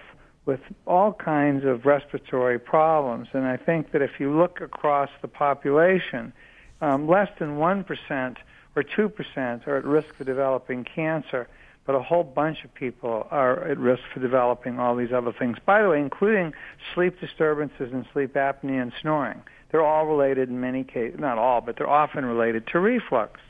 with 0.47 0.61
all 0.87 1.13
kinds 1.13 1.65
of 1.65 1.87
respiratory 1.87 2.59
problems. 2.59 3.29
And 3.33 3.45
I 3.45 3.57
think 3.57 3.93
that 3.93 4.03
if 4.03 4.19
you 4.19 4.35
look 4.37 4.61
across 4.61 5.11
the 5.23 5.29
population, 5.29 6.33
um, 6.81 7.09
less 7.09 7.29
than 7.39 7.57
1% 7.57 8.37
or 8.77 8.83
2% 8.83 9.67
are 9.67 9.77
at 9.77 9.85
risk 9.85 10.15
for 10.15 10.25
developing 10.25 10.85
cancer, 10.85 11.49
but 11.85 11.95
a 11.95 12.03
whole 12.03 12.25
bunch 12.25 12.65
of 12.65 12.75
people 12.75 13.27
are 13.31 13.65
at 13.65 13.79
risk 13.79 14.03
for 14.13 14.21
developing 14.21 14.79
all 14.79 14.97
these 14.97 15.13
other 15.13 15.33
things. 15.33 15.59
By 15.65 15.83
the 15.83 15.89
way, 15.91 16.01
including 16.01 16.55
sleep 16.95 17.21
disturbances 17.21 17.93
and 17.93 18.07
sleep 18.13 18.35
apnea 18.35 18.83
and 18.83 18.93
snoring. 19.01 19.43
They're 19.71 19.85
all 19.85 20.07
related 20.07 20.49
in 20.49 20.61
many 20.61 20.85
cases, 20.85 21.19
not 21.19 21.37
all, 21.37 21.61
but 21.61 21.77
they're 21.77 21.91
often 21.91 22.25
related 22.25 22.67
to 22.69 22.79
reflux. 22.79 23.41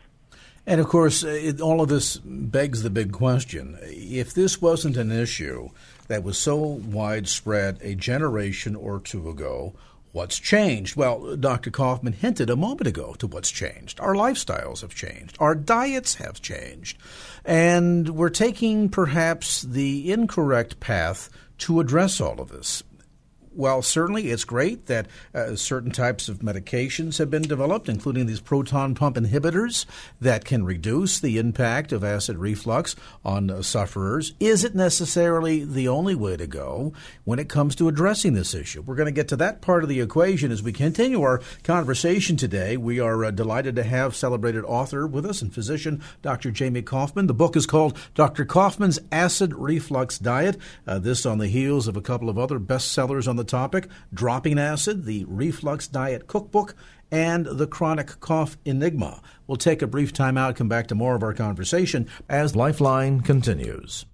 And 0.67 0.81
of 0.81 0.89
course, 0.89 1.23
it, 1.23 1.61
all 1.61 1.83
of 1.83 1.89
this 1.89 2.17
begs 2.17 2.83
the 2.83 2.91
big 2.91 3.13
question. 3.13 3.79
If 3.83 4.33
this 4.33 4.63
wasn't 4.63 4.97
an 4.97 5.13
issue 5.13 5.69
that 6.09 6.23
was 6.23 6.39
so 6.39 6.57
widespread 6.57 7.79
a 7.83 7.95
generation 7.95 8.75
or 8.75 9.01
two 9.01 9.29
ago, 9.29 9.75
what's 10.15 10.39
changed? 10.39 10.95
Well, 10.95 11.37
Dr. 11.37 11.73
Koufman 11.73 12.15
hinted 12.15 12.49
a 12.49 12.57
moment 12.57 12.87
ago 12.87 13.15
to 13.19 13.27
what's 13.27 13.51
changed. 13.51 13.99
Our 13.99 14.15
lifestyles 14.15 14.81
have 14.83 14.95
changed, 14.95 15.37
our 15.41 15.57
diets 15.57 16.15
have 16.15 16.41
changed, 16.41 16.97
and 17.45 18.09
we're 18.11 18.31
taking 18.31 18.89
perhaps 18.89 19.63
the 19.63 20.13
incorrect 20.13 20.79
path 20.79 21.29
to 21.59 21.81
address 21.81 22.21
all 22.21 22.41
of 22.41 22.49
this 22.49 22.85
while 23.57 23.83
certainly 23.83 24.31
it's 24.31 24.45
great 24.45 24.87
that 24.87 25.07
uh, 25.35 25.55
certain 25.57 25.91
types 25.91 26.29
of 26.29 26.39
medications 26.39 27.19
have 27.19 27.31
been 27.31 27.43
developed, 27.43 27.89
including 27.89 28.27
these 28.27 28.41
proton 28.41 28.95
pump 28.95 29.17
inhibitors 29.17 29.87
that 30.21 30.45
can 30.45 30.65
reduce 30.65 31.21
the 31.21 31.39
impact 31.39 31.93
of 31.93 32.05
acid 32.05 32.39
reflux 32.39 32.97
on 33.25 33.51
uh, 33.51 33.63
sufferers, 33.63 34.33
is 34.41 34.65
it 34.65 34.75
necessarily 34.75 35.65
the 35.65 35.89
only 35.89 36.15
way 36.15 36.37
to 36.37 36.47
go 36.47 36.93
when 37.25 37.39
it 37.39 37.49
comes 37.49 37.75
to 37.77 37.89
addressing 37.89 38.35
this 38.35 38.55
issue? 38.55 38.83
We're 38.83 38.95
going 38.95 39.07
to 39.07 39.13
get 39.13 39.29
to 39.29 39.37
that 39.37 39.61
part 39.61 39.83
of 39.83 39.89
the 39.89 40.01
equation 40.01 40.51
as 40.51 40.63
we 40.63 40.73
continue 40.73 41.23
our 41.23 41.41
conversation 41.63 42.37
today. 42.37 42.77
We 42.77 43.01
are 43.01 43.25
uh, 43.25 43.31
delighted 43.31 43.77
to 43.77 43.83
have 43.83 44.17
celebrated 44.17 44.65
author 44.65 45.07
with 45.07 45.27
us 45.27 45.43
and 45.43 45.53
physician 45.53 46.03
Dr. 46.23 46.51
Jamie 46.51 46.83
Koufman. 46.83 47.27
The 47.27 47.35
book 47.35 47.57
is 47.57 47.67
called 47.67 47.99
Dr. 48.15 48.45
Koufman's 48.45 48.99
Acid 49.13 49.55
Reflux 49.55 50.19
Diet. 50.19 50.57
Uh, 50.87 50.99
this 50.99 51.25
on 51.27 51.39
the 51.39 51.49
heels 51.49 51.89
of 51.89 51.97
a 51.97 52.03
couple 52.03 52.29
of 52.29 52.39
other 52.39 52.59
bestsellers 52.59 53.29
on 53.29 53.37
the 53.37 53.44
the 53.45 53.51
topic 53.51 53.89
Dropping 54.13 54.59
Acid, 54.59 55.05
the 55.05 55.25
Reflux 55.29 55.87
Diet 55.87 56.27
Cookbook, 56.27 56.75
and 57.11 57.47
the 57.47 57.67
Chronic 57.67 58.19
Cough 58.21 58.57
Enigma. 58.65 59.21
We'll 59.47 59.57
take 59.57 59.83
a 59.83 59.87
brief 59.87 60.13
time 60.13 60.37
out, 60.37 60.57
come 60.57 60.69
back 60.69 60.89
to 60.89 60.95
more 60.95 61.15
of 61.15 61.23
our 61.23 61.35
conversation 61.35 62.09
as 62.29 62.57
Lifeline 62.57 63.21
continues. 63.21 64.07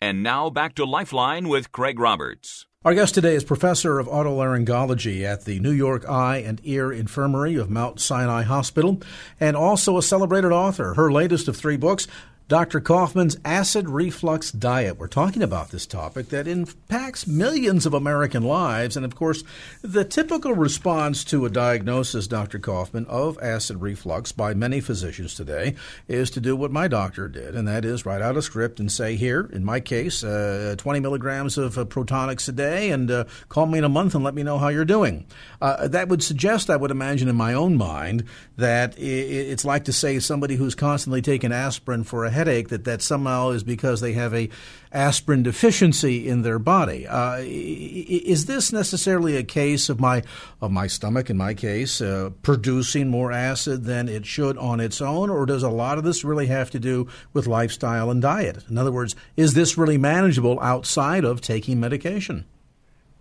And 0.00 0.22
now 0.22 0.50
back 0.50 0.74
to 0.76 0.84
Lifeline 0.84 1.48
with 1.48 1.72
Craig 1.72 1.98
Roberts. 1.98 2.66
Our 2.84 2.94
guest 2.94 3.14
today 3.14 3.34
is 3.34 3.42
Professor 3.42 3.98
of 3.98 4.06
Otolaryngology 4.06 5.24
at 5.24 5.44
the 5.44 5.58
New 5.58 5.72
York 5.72 6.08
Eye 6.08 6.38
and 6.38 6.60
Ear 6.62 6.92
Infirmary 6.92 7.56
of 7.56 7.68
Mount 7.68 7.98
Sinai 7.98 8.42
Hospital, 8.42 9.00
and 9.40 9.56
also 9.56 9.98
a 9.98 10.02
celebrated 10.02 10.52
author. 10.52 10.94
Her 10.94 11.10
latest 11.10 11.48
of 11.48 11.56
three 11.56 11.76
books, 11.76 12.06
Dr. 12.48 12.80
Koufman's 12.80 13.36
acid 13.44 13.90
reflux 13.90 14.50
diet. 14.50 14.96
We're 14.96 15.06
talking 15.06 15.42
about 15.42 15.68
this 15.68 15.84
topic 15.84 16.30
that 16.30 16.48
impacts 16.48 17.26
millions 17.26 17.84
of 17.84 17.92
American 17.92 18.42
lives. 18.42 18.96
And 18.96 19.04
of 19.04 19.14
course, 19.14 19.44
the 19.82 20.02
typical 20.02 20.54
response 20.54 21.24
to 21.24 21.44
a 21.44 21.50
diagnosis, 21.50 22.26
Dr. 22.26 22.58
Koufman, 22.58 23.06
of 23.06 23.38
acid 23.42 23.82
reflux 23.82 24.32
by 24.32 24.54
many 24.54 24.80
physicians 24.80 25.34
today 25.34 25.74
is 26.08 26.30
to 26.30 26.40
do 26.40 26.56
what 26.56 26.72
my 26.72 26.88
doctor 26.88 27.28
did, 27.28 27.54
and 27.54 27.68
that 27.68 27.84
is 27.84 28.06
write 28.06 28.22
out 28.22 28.38
a 28.38 28.40
script 28.40 28.80
and 28.80 28.90
say, 28.90 29.14
here, 29.14 29.50
in 29.52 29.62
my 29.62 29.78
case, 29.78 30.24
uh, 30.24 30.74
20 30.78 31.00
milligrams 31.00 31.58
of 31.58 31.76
uh, 31.76 31.84
Protonix 31.84 32.48
a 32.48 32.52
day, 32.52 32.90
and 32.90 33.10
uh, 33.10 33.24
call 33.50 33.66
me 33.66 33.76
in 33.76 33.84
a 33.84 33.90
month 33.90 34.14
and 34.14 34.24
let 34.24 34.34
me 34.34 34.42
know 34.42 34.56
how 34.56 34.68
you're 34.68 34.86
doing. 34.86 35.26
Uh, 35.60 35.86
that 35.86 36.08
would 36.08 36.22
suggest, 36.22 36.70
I 36.70 36.76
would 36.76 36.90
imagine, 36.90 37.28
in 37.28 37.36
my 37.36 37.52
own 37.52 37.76
mind, 37.76 38.24
that 38.56 38.98
it's 38.98 39.66
like 39.66 39.84
to 39.84 39.92
say 39.92 40.18
somebody 40.18 40.56
who's 40.56 40.74
constantly 40.74 41.20
taking 41.20 41.52
aspirin 41.52 42.04
for 42.04 42.24
a 42.24 42.37
headache 42.38 42.68
that 42.68 42.84
that 42.84 43.02
somehow 43.02 43.50
is 43.50 43.62
because 43.62 44.00
they 44.00 44.12
have 44.12 44.32
a 44.32 44.48
aspirin 44.92 45.42
deficiency 45.42 46.28
in 46.28 46.42
their 46.42 46.58
body. 46.58 47.06
Uh, 47.06 47.38
is 47.42 48.46
this 48.46 48.72
necessarily 48.72 49.36
a 49.36 49.42
case 49.42 49.88
of 49.88 50.00
my 50.00 50.22
of 50.60 50.70
my 50.70 50.86
stomach, 50.86 51.28
in 51.28 51.36
my 51.36 51.52
case, 51.52 52.00
uh, 52.00 52.30
producing 52.42 53.08
more 53.08 53.32
acid 53.32 53.84
than 53.84 54.08
it 54.08 54.24
should 54.24 54.56
on 54.58 54.80
its 54.80 55.00
own, 55.00 55.28
or 55.30 55.44
does 55.46 55.62
a 55.62 55.68
lot 55.68 55.98
of 55.98 56.04
this 56.04 56.24
really 56.24 56.46
have 56.46 56.70
to 56.70 56.78
do 56.78 57.08
with 57.32 57.46
lifestyle 57.46 58.10
and 58.10 58.22
diet? 58.22 58.64
In 58.70 58.78
other 58.78 58.92
words, 58.92 59.16
is 59.36 59.54
this 59.54 59.76
really 59.76 59.98
manageable 59.98 60.58
outside 60.60 61.24
of 61.24 61.40
taking 61.40 61.80
medication? 61.80 62.44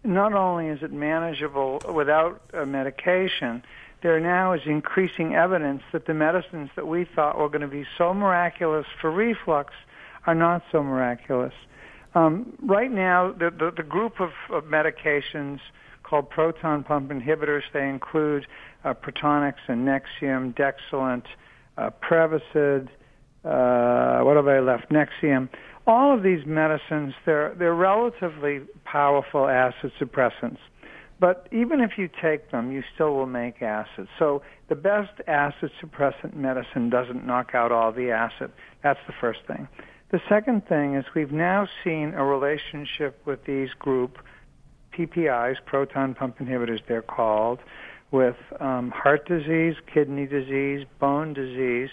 Not 0.03 0.33
only 0.33 0.67
is 0.67 0.81
it 0.83 0.93
manageable 0.93 1.81
without 1.93 2.39
medication 2.65 3.63
there 4.01 4.19
now 4.19 4.53
is 4.53 4.61
increasing 4.65 5.35
evidence 5.35 5.81
that 5.91 6.05
the 6.05 6.13
medicines 6.13 6.69
that 6.75 6.87
we 6.87 7.05
thought 7.15 7.37
were 7.37 7.49
going 7.49 7.61
to 7.61 7.67
be 7.67 7.85
so 7.97 8.13
miraculous 8.13 8.85
for 9.01 9.11
reflux 9.11 9.73
are 10.25 10.35
not 10.35 10.61
so 10.71 10.83
miraculous. 10.83 11.53
Um, 12.13 12.57
right 12.61 12.91
now, 12.91 13.31
the, 13.31 13.49
the, 13.49 13.71
the 13.75 13.83
group 13.83 14.19
of, 14.19 14.31
of, 14.49 14.65
medications 14.65 15.59
called 16.03 16.29
proton 16.29 16.83
pump 16.83 17.11
inhibitors, 17.11 17.63
they 17.73 17.87
include 17.87 18.47
uh, 18.83 18.93
Protonix 18.93 19.55
and 19.67 19.87
Nexium, 19.87 20.55
Dexilant, 20.55 21.25
uh, 21.77 21.89
Prevacid, 22.01 22.87
uh, 23.43 24.23
what 24.23 24.35
have 24.35 24.47
I 24.47 24.59
left? 24.59 24.89
Nexium. 24.89 25.49
All 25.85 26.13
of 26.13 26.23
these 26.23 26.45
medicines, 26.45 27.13
they're, 27.25 27.55
they're 27.57 27.75
relatively 27.75 28.61
powerful 28.83 29.47
acid 29.47 29.91
suppressants. 29.99 30.57
But 31.19 31.47
even 31.51 31.81
if 31.81 31.97
you 31.97 32.09
take 32.21 32.51
them, 32.51 32.71
you 32.71 32.83
still 32.93 33.15
will 33.15 33.25
make 33.25 33.61
acid. 33.61 34.07
So 34.19 34.43
the 34.69 34.75
best 34.75 35.13
acid 35.27 35.71
suppressant 35.81 36.35
medicine 36.35 36.89
doesn't 36.89 37.25
knock 37.25 37.55
out 37.55 37.71
all 37.71 37.91
the 37.91 38.11
acid. 38.11 38.51
That's 38.83 38.99
the 39.07 39.13
first 39.19 39.39
thing. 39.47 39.67
The 40.11 40.21
second 40.29 40.67
thing 40.67 40.95
is 40.95 41.05
we've 41.15 41.31
now 41.31 41.67
seen 41.83 42.13
a 42.13 42.23
relationship 42.23 43.19
with 43.25 43.43
these 43.45 43.69
group 43.79 44.19
PPIs, 44.97 45.55
proton 45.65 46.13
pump 46.13 46.37
inhibitors 46.39 46.79
they're 46.87 47.01
called, 47.01 47.59
with 48.11 48.37
um, 48.59 48.91
heart 48.91 49.27
disease, 49.27 49.75
kidney 49.93 50.25
disease, 50.25 50.85
bone 50.99 51.33
disease, 51.33 51.89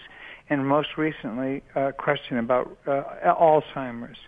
and 0.49 0.67
most 0.69 0.97
recently 0.97 1.63
a 1.75 1.93
question 1.93 2.39
about 2.39 2.77
uh, 2.87 3.03
Alzheimer's. 3.27 4.19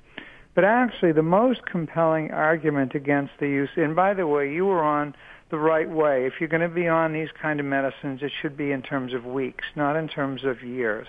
But 0.57 0.65
actually, 0.65 1.13
the 1.13 1.23
most 1.23 1.67
compelling 1.67 2.31
argument 2.31 2.95
against 2.95 3.35
the 3.39 3.47
use, 3.47 3.69
and 3.77 3.95
by 3.95 4.15
the 4.15 4.27
way, 4.27 4.51
you 4.51 4.65
were 4.65 4.83
on 4.83 5.15
the 5.51 5.59
right 5.59 5.89
way. 5.89 6.25
If 6.25 6.41
you're 6.41 6.49
going 6.49 6.67
to 6.67 6.75
be 6.75 6.89
on 6.89 7.13
these 7.13 7.29
kind 7.41 7.61
of 7.61 7.67
medicines, 7.67 8.23
it 8.23 8.33
should 8.41 8.57
be 8.57 8.73
in 8.73 8.81
terms 8.81 9.13
of 9.13 9.27
weeks, 9.27 9.67
not 9.77 9.97
in 9.97 10.09
terms 10.09 10.45
of 10.45 10.63
years. 10.63 11.07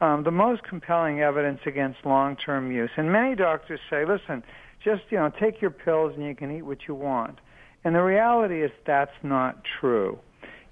Um, 0.00 0.24
the 0.24 0.30
most 0.30 0.62
compelling 0.62 1.20
evidence 1.20 1.60
against 1.66 2.06
long-term 2.06 2.72
use, 2.72 2.90
and 2.96 3.12
many 3.12 3.34
doctors 3.34 3.80
say, 3.90 4.06
listen, 4.06 4.42
just 4.82 5.02
you 5.10 5.18
know, 5.18 5.30
take 5.38 5.60
your 5.60 5.70
pills 5.70 6.14
and 6.16 6.24
you 6.24 6.34
can 6.34 6.50
eat 6.50 6.62
what 6.62 6.88
you 6.88 6.94
want. 6.94 7.40
And 7.84 7.94
the 7.94 8.02
reality 8.02 8.62
is 8.62 8.70
that's 8.86 9.12
not 9.22 9.62
true. 9.78 10.18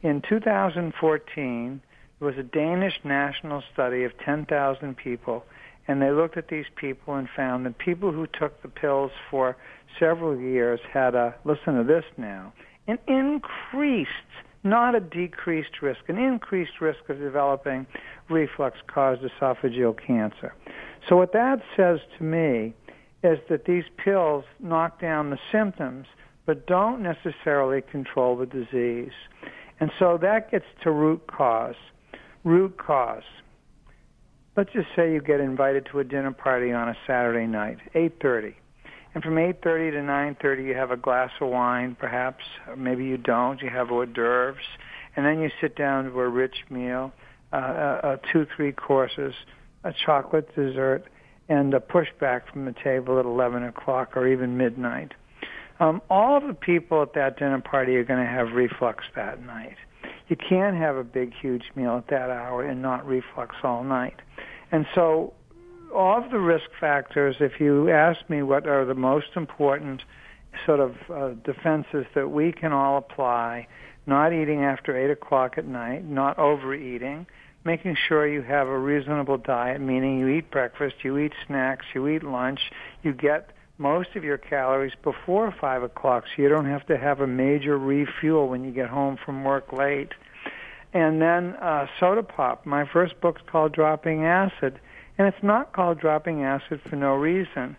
In 0.02 0.23
2014, 0.26 1.83
there 2.18 2.26
was 2.26 2.38
a 2.38 2.42
Danish 2.42 2.99
national 3.04 3.62
study 3.75 4.04
of 4.04 4.16
10,000 4.25 4.97
people 4.97 5.45
and 5.88 6.02
they 6.02 6.11
looked 6.11 6.37
at 6.37 6.49
these 6.49 6.66
people 6.76 7.14
and 7.14 7.28
found 7.37 7.64
that 7.66 7.78
people 7.78 8.12
who 8.12 8.26
took 8.38 8.61
the 8.62 8.69
pills 8.69 9.11
for 9.31 9.57
several 9.99 10.38
years 10.38 10.81
had 10.93 11.14
a 11.14 11.35
listen 11.45 11.75
to 11.75 11.85
this 11.85 12.05
now 12.16 12.52
an 12.88 12.99
increased 13.07 14.11
not 14.64 14.95
a 14.95 15.00
decreased 15.00 15.83
risk 15.83 16.00
an 16.09 16.19
increased 16.19 16.81
risk 16.81 17.00
of 17.09 17.19
developing 17.19 17.87
reflux 18.28 18.78
caused 18.87 19.23
esophageal 19.23 19.95
cancer. 20.07 20.55
So 21.09 21.16
what 21.16 21.33
that 21.33 21.61
says 21.76 22.00
to 22.19 22.25
me 22.25 22.75
is 23.23 23.38
that 23.49 23.64
these 23.64 23.85
pills 23.97 24.45
knock 24.61 25.00
down 25.00 25.31
the 25.31 25.38
symptoms 25.52 26.07
but 26.47 26.66
don't 26.66 27.02
necessarily 27.02 27.83
control 27.83 28.37
the 28.37 28.47
disease. 28.47 29.12
And 29.81 29.90
so 29.99 30.16
that 30.23 30.50
gets 30.50 30.64
to 30.85 30.90
root 30.90 31.26
cause 31.26 31.75
root 32.45 32.76
cause 32.78 33.25
let's 34.56 34.72
just 34.72 34.88
say 34.96 35.12
you 35.12 35.20
get 35.20 35.40
invited 35.40 35.86
to 35.92 35.98
a 35.98 36.04
dinner 36.04 36.32
party 36.32 36.72
on 36.72 36.88
a 36.88 36.96
Saturday 37.06 37.46
night, 37.46 37.78
8:30. 37.94 38.54
And 39.14 39.22
from 39.22 39.38
8:30 39.38 39.90
to 39.92 40.02
9:30 40.02 40.64
you 40.64 40.75
have 40.75 40.90
a 40.90 40.96
glass 40.96 41.30
of 41.40 41.48
wine 41.48 41.94
perhaps, 41.98 42.44
or 42.66 42.76
maybe 42.76 43.04
you 43.04 43.16
don't, 43.16 43.60
you 43.62 43.70
have 43.70 43.90
hors 43.90 44.06
d'oeuvres, 44.06 44.64
and 45.14 45.25
then 45.25 45.40
you 45.40 45.50
sit 45.60 45.76
down 45.76 46.04
to 46.04 46.20
a 46.20 46.28
rich 46.28 46.64
meal. 46.70 47.12
uh, 47.52 47.56
uh, 47.56 48.16
two, 48.32 48.44
three 48.56 48.72
courses, 48.72 49.32
a 49.84 49.92
chocolate 50.04 50.52
dessert, 50.56 51.04
and 51.48 51.72
a 51.75 51.80
pushback 51.80 52.42
from 52.52 52.64
the 52.64 52.75
table 52.82 53.20
at 53.20 53.25
11 53.25 53.62
o'clock 53.62 54.16
or 54.16 54.26
even 54.26 54.56
midnight. 54.56 55.12
Um, 55.78 56.02
all 56.10 56.36
of 56.36 56.46
the 56.46 56.54
people 56.54 57.02
at 57.02 57.14
that 57.14 57.38
dinner 57.38 57.60
party 57.60 57.96
are 57.96 58.04
going 58.04 58.18
to 58.18 58.30
have 58.30 58.52
reflux 58.52 59.04
that 59.14 59.42
night. 59.44 59.76
You 60.28 60.37
can't 60.37 60.76
have 60.76 60.97
a 60.97 61.04
big, 61.04 61.33
huge 61.35 61.71
meal 61.75 61.97
at 61.97 62.09
that 62.09 62.30
hour 62.30 62.62
and 62.62 62.83
not 62.83 63.06
reflux 63.06 63.54
all 63.62 63.85
night. 63.85 64.21
And 64.73 64.87
so, 64.95 65.33
of 65.95 66.30
the 66.30 66.38
risk 66.38 66.66
factors, 66.80 67.37
if 67.40 67.61
you 67.61 67.90
ask 67.90 68.28
me 68.28 68.42
what 68.42 68.66
are 68.66 68.85
the 68.85 68.95
most 68.95 69.28
important 69.37 70.02
sort 70.64 70.80
of 70.80 70.97
uh, 71.11 71.28
defenses 71.45 72.06
that 72.14 72.30
we 72.30 72.52
can 72.52 72.73
all 72.73 72.99
apply, 72.99 73.68
not 74.06 74.33
eating 74.33 74.62
after 74.62 74.97
8 74.97 75.11
o'clock 75.11 75.59
at 75.59 75.66
night, 75.66 76.04
not 76.04 76.38
overeating, 76.38 77.26
making 77.64 77.97
sure 78.09 78.26
you 78.26 78.42
have 78.42 78.68
a 78.68 78.78
reasonable 78.78 79.37
diet, 79.37 79.80
meaning 79.80 80.18
you 80.18 80.28
eat 80.28 80.50
breakfast, 80.50 80.97
you 81.02 81.18
eat 81.18 81.33
snacks, 81.47 81.85
you 81.95 82.06
eat 82.09 82.23
lunch, 82.23 82.61
you 83.02 83.12
get 83.12 83.50
most 83.78 84.16
of 84.16 84.25
your 84.25 84.38
calories 84.38 84.95
before 85.02 85.54
5 85.61 85.83
o'clock 85.83 86.25
so 86.25 86.42
you 86.42 86.49
don't 86.49 86.66
have 86.66 86.87
to 86.87 86.97
have 86.97 87.21
a 87.21 87.26
major 87.26 87.78
refuel 87.78 88.49
when 88.49 88.64
you 88.64 88.71
get 88.71 88.88
home 88.88 89.18
from 89.25 89.45
work 89.45 89.73
late. 89.73 90.12
And 90.92 91.21
then 91.21 91.54
uh, 91.56 91.87
soda 92.00 92.23
pop. 92.23 92.64
My 92.64 92.88
first 92.90 93.21
book's 93.21 93.42
called 93.50 93.73
Dropping 93.73 94.25
Acid, 94.25 94.80
and 95.18 95.28
it's 95.28 95.42
not 95.42 95.73
called 95.73 96.00
Dropping 96.00 96.42
Acid 96.42 96.80
for 96.88 96.97
no 96.97 97.14
reason. 97.14 97.76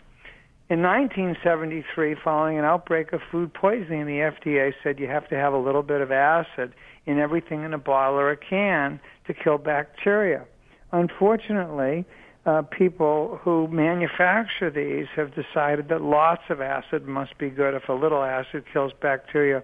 In 0.69 0.81
1973, 0.81 2.17
following 2.23 2.59
an 2.59 2.65
outbreak 2.65 3.13
of 3.13 3.21
food 3.31 3.53
poisoning, 3.53 4.05
the 4.05 4.19
FDA 4.19 4.73
said 4.83 4.99
you 4.99 5.07
have 5.07 5.27
to 5.29 5.35
have 5.35 5.53
a 5.53 5.57
little 5.57 5.81
bit 5.81 6.01
of 6.01 6.11
acid 6.11 6.73
in 7.05 7.19
everything 7.19 7.63
in 7.63 7.73
a 7.73 7.77
bottle 7.77 8.19
or 8.19 8.31
a 8.31 8.37
can 8.37 8.99
to 9.25 9.33
kill 9.33 9.57
bacteria. 9.57 10.43
Unfortunately, 10.91 12.05
uh, 12.47 12.61
people 12.61 13.39
who 13.43 13.67
manufacture 13.67 14.71
these 14.71 15.05
have 15.17 15.35
decided 15.35 15.89
that 15.89 16.01
lots 16.01 16.43
of 16.49 16.61
acid 16.61 17.05
must 17.05 17.37
be 17.37 17.49
good 17.49 17.73
if 17.73 17.89
a 17.89 17.93
little 17.93 18.23
acid 18.23 18.63
kills 18.71 18.93
bacteria. 19.01 19.61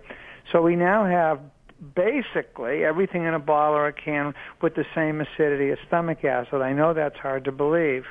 So 0.52 0.62
we 0.62 0.76
now 0.76 1.06
have 1.06 1.40
basically 1.96 2.84
everything 2.84 3.24
in 3.24 3.34
a 3.34 3.40
bottle 3.40 3.76
or 3.76 3.88
a 3.88 3.94
can 3.94 4.34
with 4.62 4.76
the 4.76 4.84
same 4.94 5.22
acidity 5.22 5.72
as 5.72 5.78
stomach 5.88 6.26
acid. 6.26 6.62
I 6.62 6.74
know 6.74 6.94
that's 6.94 7.18
hard 7.18 7.46
to 7.46 7.54
believe. 7.54 8.04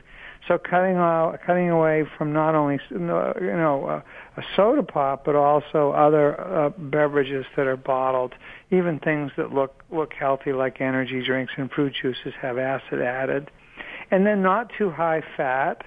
So 0.49 0.57
cutting 0.59 0.97
out, 0.97 1.39
cutting 1.47 1.69
away 1.69 2.05
from 2.17 2.33
not 2.33 2.55
only 2.55 2.81
you 2.91 2.99
know 2.99 3.85
uh, 3.87 4.41
a 4.41 4.43
soda 4.57 4.83
pop, 4.83 5.25
but 5.27 5.37
also 5.37 5.93
other 5.93 6.41
uh, 6.41 6.71
beverages 6.71 7.45
that 7.57 7.67
are 7.67 7.77
bottled, 7.77 8.35
even 8.71 8.99
things 8.99 9.31
that 9.37 9.53
look 9.53 9.85
look 9.93 10.15
healthy 10.19 10.53
like 10.53 10.81
energy 10.81 11.23
drinks 11.25 11.53
and 11.59 11.71
fruit 11.71 11.93
juices 12.01 12.33
have 12.41 12.57
acid 12.59 13.03
added 13.03 13.51
and 14.13 14.27
then 14.27 14.43
not 14.43 14.71
too 14.79 14.91
high 14.91 15.23
fat. 15.37 15.83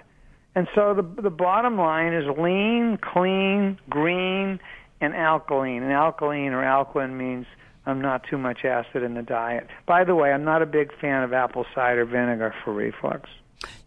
And 0.56 0.68
so 0.76 0.94
the 0.94 1.22
the 1.22 1.30
bottom 1.30 1.78
line 1.78 2.14
is 2.14 2.26
lean, 2.38 2.98
clean, 2.98 3.78
green, 3.90 4.60
and 5.00 5.16
alkaline. 5.16 5.84
And 5.84 5.94
alkaline 5.94 6.52
or 6.52 6.64
alkaline 6.64 7.18
means 7.18 7.46
um, 7.86 8.02
not 8.02 8.24
too 8.30 8.38
much 8.38 8.66
acid 8.66 9.04
in 9.04 9.14
the 9.14 9.22
diet. 9.22 9.68
By 9.86 10.04
the 10.04 10.16
way, 10.16 10.34
I'm 10.34 10.44
not 10.44 10.62
a 10.62 10.66
big 10.66 10.92
fan 11.00 11.24
of 11.24 11.32
apple 11.34 11.66
cider 11.76 12.06
vinegar 12.06 12.54
for 12.64 12.74
reflux. 12.74 13.30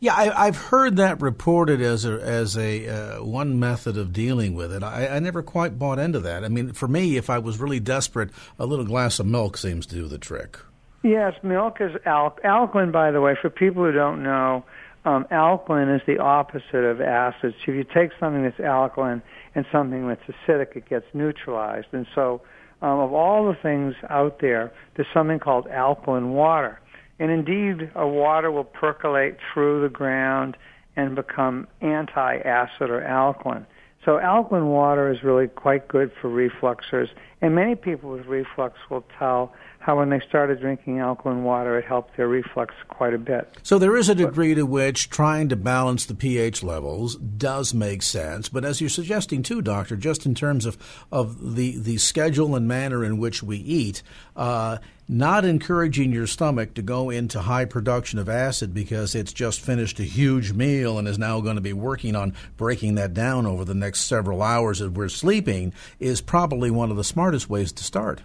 Yeah, 0.00 0.14
I, 0.14 0.46
have 0.46 0.56
heard 0.56 0.96
that 0.96 1.20
reported 1.20 1.80
as 1.80 2.04
a 2.04 2.20
as 2.20 2.56
a 2.56 2.88
uh, 2.88 3.24
one 3.24 3.58
method 3.58 3.96
of 3.96 4.12
dealing 4.12 4.54
with 4.54 4.72
it. 4.72 4.82
I, 4.82 5.08
I, 5.08 5.18
never 5.18 5.42
quite 5.42 5.78
bought 5.78 5.98
into 5.98 6.20
that. 6.20 6.44
I 6.44 6.48
mean, 6.48 6.72
for 6.72 6.88
me, 6.88 7.16
if 7.16 7.28
I 7.30 7.38
was 7.38 7.58
really 7.58 7.80
desperate, 7.80 8.30
a 8.58 8.66
little 8.66 8.84
glass 8.84 9.18
of 9.18 9.26
milk 9.26 9.56
seems 9.56 9.86
to 9.86 9.94
do 9.94 10.06
the 10.06 10.18
trick. 10.18 10.58
Yes, 11.02 11.34
milk 11.42 11.80
is 11.80 11.92
al- 12.06 12.36
alkaline. 12.42 12.90
By 12.90 13.10
the 13.10 13.20
way, 13.20 13.36
for 13.40 13.50
people 13.50 13.84
who 13.84 13.92
don't 13.92 14.22
know, 14.22 14.64
um, 15.04 15.26
alkaline 15.30 15.88
is 15.88 16.02
the 16.06 16.18
opposite 16.18 16.84
of 16.84 17.00
acid. 17.00 17.54
So 17.64 17.72
if 17.72 17.76
you 17.76 17.84
take 17.84 18.10
something 18.18 18.42
that's 18.42 18.58
alkaline 18.60 19.22
and 19.54 19.64
something 19.70 20.08
that's 20.08 20.22
acidic, 20.22 20.76
it 20.76 20.88
gets 20.88 21.06
neutralized. 21.14 21.86
And 21.92 22.06
so, 22.14 22.42
um, 22.82 22.98
of 22.98 23.12
all 23.12 23.46
the 23.46 23.56
things 23.62 23.94
out 24.10 24.40
there, 24.40 24.72
there's 24.96 25.08
something 25.14 25.38
called 25.38 25.66
alkaline 25.68 26.30
water. 26.30 26.80
And 27.20 27.30
indeed, 27.30 27.90
a 27.94 28.06
water 28.06 28.50
will 28.50 28.64
percolate 28.64 29.36
through 29.52 29.82
the 29.82 29.88
ground 29.88 30.56
and 30.96 31.14
become 31.14 31.68
anti-acid 31.80 32.90
or 32.90 33.02
alkaline. 33.02 33.66
So 34.04 34.18
alkaline 34.18 34.66
water 34.66 35.12
is 35.12 35.22
really 35.22 35.48
quite 35.48 35.88
good 35.88 36.10
for 36.20 36.28
refluxers. 36.28 37.08
And 37.40 37.54
many 37.54 37.74
people 37.74 38.10
with 38.10 38.26
reflux 38.26 38.78
will 38.90 39.04
tell 39.18 39.52
how 39.88 39.96
when 39.96 40.10
they 40.10 40.20
started 40.28 40.60
drinking 40.60 40.98
alkaline 40.98 41.44
water, 41.44 41.78
it 41.78 41.84
helped 41.86 42.14
their 42.18 42.28
reflux 42.28 42.74
quite 42.88 43.14
a 43.14 43.18
bit. 43.18 43.56
So 43.62 43.78
there 43.78 43.96
is 43.96 44.10
a 44.10 44.14
degree 44.14 44.54
to 44.54 44.66
which 44.66 45.08
trying 45.08 45.48
to 45.48 45.56
balance 45.56 46.04
the 46.04 46.14
pH 46.14 46.62
levels 46.62 47.16
does 47.16 47.72
make 47.72 48.02
sense. 48.02 48.50
But 48.50 48.66
as 48.66 48.82
you're 48.82 48.90
suggesting 48.90 49.42
too, 49.42 49.62
doctor, 49.62 49.96
just 49.96 50.26
in 50.26 50.34
terms 50.34 50.66
of 50.66 50.76
of 51.10 51.54
the 51.54 51.78
the 51.78 51.96
schedule 51.96 52.54
and 52.54 52.68
manner 52.68 53.02
in 53.02 53.16
which 53.16 53.42
we 53.42 53.56
eat. 53.56 54.02
Uh, 54.36 54.76
not 55.10 55.46
encouraging 55.46 56.12
your 56.12 56.26
stomach 56.26 56.74
to 56.74 56.82
go 56.82 57.08
into 57.08 57.40
high 57.40 57.64
production 57.64 58.18
of 58.18 58.28
acid 58.28 58.74
because 58.74 59.14
it's 59.14 59.32
just 59.32 59.58
finished 59.58 59.98
a 59.98 60.04
huge 60.04 60.52
meal 60.52 60.98
and 60.98 61.08
is 61.08 61.18
now 61.18 61.40
going 61.40 61.54
to 61.54 61.62
be 61.62 61.72
working 61.72 62.14
on 62.14 62.34
breaking 62.58 62.96
that 62.96 63.14
down 63.14 63.46
over 63.46 63.64
the 63.64 63.74
next 63.74 64.00
several 64.00 64.42
hours 64.42 64.82
as 64.82 64.90
we're 64.90 65.08
sleeping 65.08 65.72
is 65.98 66.20
probably 66.20 66.70
one 66.70 66.90
of 66.90 66.98
the 66.98 67.04
smartest 67.04 67.48
ways 67.48 67.72
to 67.72 67.82
start. 67.82 68.20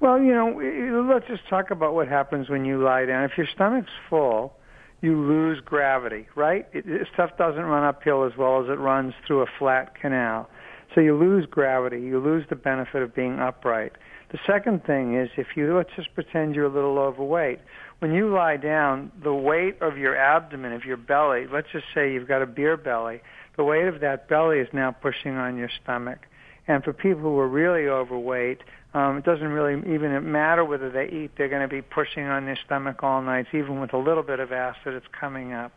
Well, 0.00 0.18
you 0.18 0.32
know, 0.32 1.06
let's 1.12 1.26
just 1.26 1.46
talk 1.48 1.70
about 1.70 1.94
what 1.94 2.08
happens 2.08 2.48
when 2.48 2.64
you 2.64 2.82
lie 2.82 3.04
down. 3.04 3.24
If 3.24 3.32
your 3.36 3.46
stomach's 3.54 3.90
full, 4.08 4.54
you 5.02 5.20
lose 5.20 5.60
gravity, 5.62 6.26
right? 6.34 6.66
It, 6.72 6.88
it, 6.88 7.06
stuff 7.12 7.30
doesn't 7.36 7.62
run 7.62 7.84
uphill 7.84 8.24
as 8.24 8.32
well 8.36 8.62
as 8.62 8.70
it 8.70 8.78
runs 8.78 9.12
through 9.26 9.42
a 9.42 9.46
flat 9.58 9.94
canal. 10.00 10.48
So 10.94 11.02
you 11.02 11.16
lose 11.16 11.46
gravity. 11.46 12.00
You 12.00 12.18
lose 12.18 12.44
the 12.48 12.56
benefit 12.56 13.02
of 13.02 13.14
being 13.14 13.38
upright. 13.38 13.92
The 14.32 14.38
second 14.46 14.84
thing 14.84 15.16
is 15.16 15.28
if 15.36 15.48
you, 15.54 15.76
let's 15.76 15.90
just 15.96 16.14
pretend 16.14 16.54
you're 16.54 16.66
a 16.66 16.72
little 16.72 16.98
overweight. 16.98 17.58
When 17.98 18.14
you 18.14 18.32
lie 18.32 18.56
down, 18.56 19.12
the 19.22 19.34
weight 19.34 19.82
of 19.82 19.98
your 19.98 20.16
abdomen, 20.16 20.72
of 20.72 20.84
your 20.84 20.96
belly, 20.96 21.46
let's 21.52 21.68
just 21.72 21.86
say 21.94 22.12
you've 22.12 22.28
got 22.28 22.40
a 22.40 22.46
beer 22.46 22.78
belly, 22.78 23.20
the 23.56 23.64
weight 23.64 23.86
of 23.86 24.00
that 24.00 24.28
belly 24.28 24.60
is 24.60 24.68
now 24.72 24.92
pushing 24.92 25.36
on 25.36 25.58
your 25.58 25.68
stomach. 25.82 26.20
And 26.68 26.84
for 26.84 26.92
people 26.92 27.22
who 27.22 27.38
are 27.38 27.48
really 27.48 27.88
overweight, 27.88 28.62
um, 28.94 29.18
it 29.18 29.24
doesn't 29.24 29.48
really 29.48 29.78
even 29.94 30.30
matter 30.30 30.64
whether 30.64 30.90
they 30.90 31.08
eat; 31.08 31.32
they're 31.36 31.48
going 31.48 31.62
to 31.62 31.68
be 31.68 31.82
pushing 31.82 32.24
on 32.24 32.44
their 32.44 32.58
stomach 32.64 33.02
all 33.02 33.22
night. 33.22 33.46
Even 33.52 33.80
with 33.80 33.92
a 33.92 33.98
little 33.98 34.22
bit 34.22 34.40
of 34.40 34.52
acid, 34.52 34.94
it's 34.94 35.06
coming 35.18 35.52
up. 35.52 35.72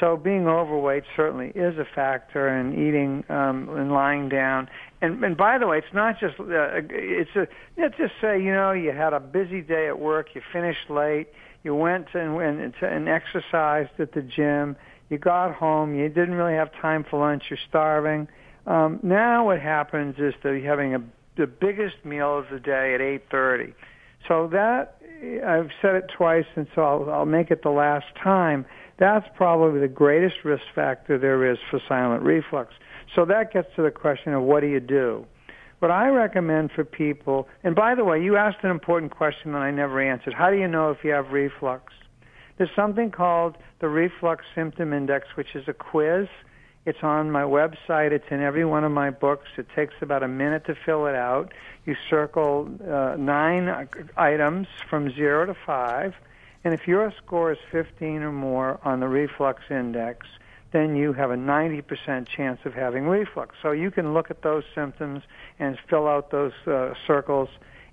So 0.00 0.16
being 0.16 0.46
overweight 0.46 1.04
certainly 1.16 1.48
is 1.48 1.78
a 1.78 1.86
factor, 1.94 2.48
and 2.48 2.74
eating 2.74 3.24
um, 3.28 3.68
and 3.70 3.92
lying 3.92 4.28
down. 4.28 4.68
And, 5.00 5.22
and 5.24 5.36
by 5.36 5.58
the 5.58 5.66
way, 5.66 5.78
it's 5.78 5.94
not 5.94 6.18
just 6.20 6.38
uh, 6.38 6.80
it's 6.90 7.34
a 7.36 7.46
let's 7.76 7.96
just 7.96 8.14
say 8.20 8.38
you 8.38 8.52
know 8.52 8.72
you 8.72 8.92
had 8.92 9.12
a 9.12 9.20
busy 9.20 9.60
day 9.60 9.88
at 9.88 9.98
work, 9.98 10.28
you 10.34 10.42
finished 10.52 10.88
late, 10.90 11.28
you 11.62 11.74
went 11.74 12.08
and 12.14 12.40
and, 12.40 12.74
and 12.80 13.08
exercised 13.08 13.90
at 13.98 14.12
the 14.12 14.22
gym, 14.22 14.76
you 15.08 15.18
got 15.18 15.54
home, 15.54 15.94
you 15.94 16.08
didn't 16.08 16.34
really 16.34 16.54
have 16.54 16.70
time 16.80 17.04
for 17.08 17.18
lunch, 17.18 17.44
you're 17.50 17.58
starving. 17.68 18.28
Um, 18.66 19.00
now 19.02 19.46
what 19.46 19.60
happens 19.60 20.16
is 20.18 20.34
that 20.42 20.50
you're 20.50 20.68
having 20.68 20.94
a 20.94 21.02
the 21.36 21.46
biggest 21.46 22.04
meal 22.04 22.38
of 22.38 22.46
the 22.50 22.60
day 22.60 22.94
at 22.94 23.00
8:30. 23.00 23.72
So 24.28 24.48
that 24.48 24.98
I've 25.46 25.70
said 25.80 25.94
it 25.94 26.10
twice, 26.16 26.44
and 26.56 26.66
so 26.74 26.82
I'll, 26.82 27.10
I'll 27.10 27.26
make 27.26 27.50
it 27.50 27.62
the 27.62 27.70
last 27.70 28.06
time. 28.22 28.66
That's 28.98 29.26
probably 29.36 29.80
the 29.80 29.88
greatest 29.88 30.44
risk 30.44 30.64
factor 30.74 31.18
there 31.18 31.50
is 31.50 31.58
for 31.70 31.80
silent 31.88 32.22
reflux. 32.22 32.74
So 33.14 33.24
that 33.26 33.52
gets 33.52 33.68
to 33.76 33.82
the 33.82 33.90
question 33.90 34.34
of 34.34 34.42
what 34.42 34.60
do 34.60 34.66
you 34.66 34.80
do? 34.80 35.26
What 35.78 35.90
I 35.90 36.08
recommend 36.08 36.70
for 36.72 36.84
people, 36.84 37.48
and 37.64 37.74
by 37.74 37.94
the 37.94 38.04
way, 38.04 38.22
you 38.22 38.36
asked 38.36 38.58
an 38.62 38.70
important 38.70 39.10
question 39.10 39.52
that 39.52 39.58
I 39.58 39.70
never 39.72 40.00
answered. 40.00 40.34
How 40.34 40.50
do 40.50 40.56
you 40.56 40.68
know 40.68 40.90
if 40.90 40.98
you 41.02 41.10
have 41.10 41.30
reflux? 41.32 41.92
There's 42.58 42.70
something 42.76 43.10
called 43.10 43.56
the 43.80 43.88
Reflux 43.88 44.44
Symptom 44.54 44.92
Index, 44.92 45.26
which 45.34 45.56
is 45.56 45.64
a 45.66 45.72
quiz 45.72 46.28
it's 46.84 47.02
on 47.02 47.30
my 47.30 47.42
website. 47.42 48.10
It's 48.10 48.24
in 48.30 48.40
every 48.40 48.64
one 48.64 48.84
of 48.84 48.90
my 48.90 49.10
books. 49.10 49.48
It 49.56 49.66
takes 49.74 49.94
about 50.00 50.22
a 50.22 50.28
minute 50.28 50.64
to 50.66 50.74
fill 50.74 51.06
it 51.06 51.14
out. 51.14 51.52
You 51.86 51.94
circle 52.10 52.68
uh, 52.82 53.16
nine 53.16 53.88
items 54.16 54.66
from 54.90 55.14
zero 55.14 55.46
to 55.46 55.54
five. 55.66 56.14
And 56.64 56.74
if 56.74 56.88
your 56.88 57.12
score 57.24 57.52
is 57.52 57.58
15 57.70 58.22
or 58.22 58.32
more 58.32 58.80
on 58.84 59.00
the 59.00 59.08
reflux 59.08 59.62
index, 59.70 60.26
then 60.72 60.96
you 60.96 61.12
have 61.12 61.30
a 61.30 61.36
90% 61.36 62.26
chance 62.26 62.60
of 62.64 62.74
having 62.74 63.06
reflux. 63.06 63.56
So 63.62 63.72
you 63.72 63.90
can 63.90 64.14
look 64.14 64.30
at 64.30 64.42
those 64.42 64.64
symptoms 64.74 65.22
and 65.58 65.78
fill 65.88 66.08
out 66.08 66.30
those 66.30 66.52
uh, 66.66 66.94
circles 67.06 67.48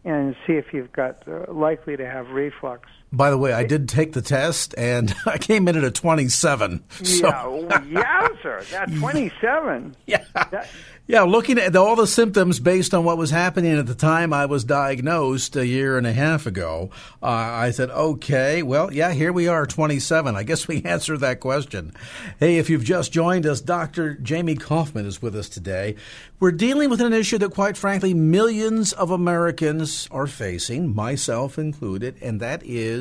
and 0.05 0.35
see 0.47 0.53
if 0.53 0.73
you've 0.73 0.93
got 0.93 1.27
uh, 1.27 1.51
likely 1.51 1.97
to 1.97 2.05
have 2.05 2.29
reflux. 2.29 2.87
By 3.11 3.31
the 3.31 3.37
way, 3.37 3.53
I 3.53 3.63
did 3.63 3.89
take 3.89 4.13
the 4.13 4.21
test, 4.21 4.75
and 4.77 5.15
I 5.25 5.37
came 5.37 5.67
in 5.67 5.77
at 5.77 5.83
a 5.83 5.91
27. 5.91 6.83
So. 7.03 7.27
Yeah, 7.27 7.81
yowzer, 7.81 8.69
that's 8.69 8.91
27. 8.99 9.95
yeah. 10.05 10.23
That, 10.33 10.69
yeah, 11.07 11.23
looking 11.23 11.57
at 11.57 11.75
all 11.75 11.95
the 11.95 12.05
symptoms 12.05 12.59
based 12.59 12.93
on 12.93 13.03
what 13.03 13.17
was 13.17 13.31
happening 13.31 13.79
at 13.79 13.87
the 13.87 13.95
time 13.95 14.31
I 14.31 14.45
was 14.45 14.63
diagnosed 14.63 15.55
a 15.55 15.65
year 15.65 15.97
and 15.97 16.05
a 16.05 16.13
half 16.13 16.45
ago, 16.45 16.91
uh, 17.23 17.25
I 17.25 17.71
said, 17.71 17.89
okay, 17.89 18.61
well, 18.61 18.93
yeah, 18.93 19.11
here 19.11 19.33
we 19.33 19.47
are, 19.47 19.65
27. 19.65 20.35
I 20.35 20.43
guess 20.43 20.67
we 20.67 20.83
answered 20.85 21.21
that 21.21 21.39
question. 21.39 21.93
Hey, 22.39 22.59
if 22.59 22.69
you've 22.69 22.83
just 22.83 23.11
joined 23.11 23.47
us, 23.47 23.59
Dr. 23.59 24.13
Jamie 24.13 24.53
Koufman 24.53 25.07
is 25.07 25.19
with 25.19 25.35
us 25.35 25.49
today. 25.49 25.95
We're 26.39 26.51
dealing 26.51 26.91
with 26.91 27.01
an 27.01 27.11
issue 27.11 27.39
that, 27.39 27.55
quite 27.55 27.75
frankly, 27.75 28.13
millions 28.13 28.93
of 28.93 29.09
Americans 29.09 30.07
are 30.11 30.27
facing, 30.27 30.93
myself 30.93 31.57
included, 31.57 32.17
and 32.21 32.39
that 32.39 32.61
is 32.63 32.98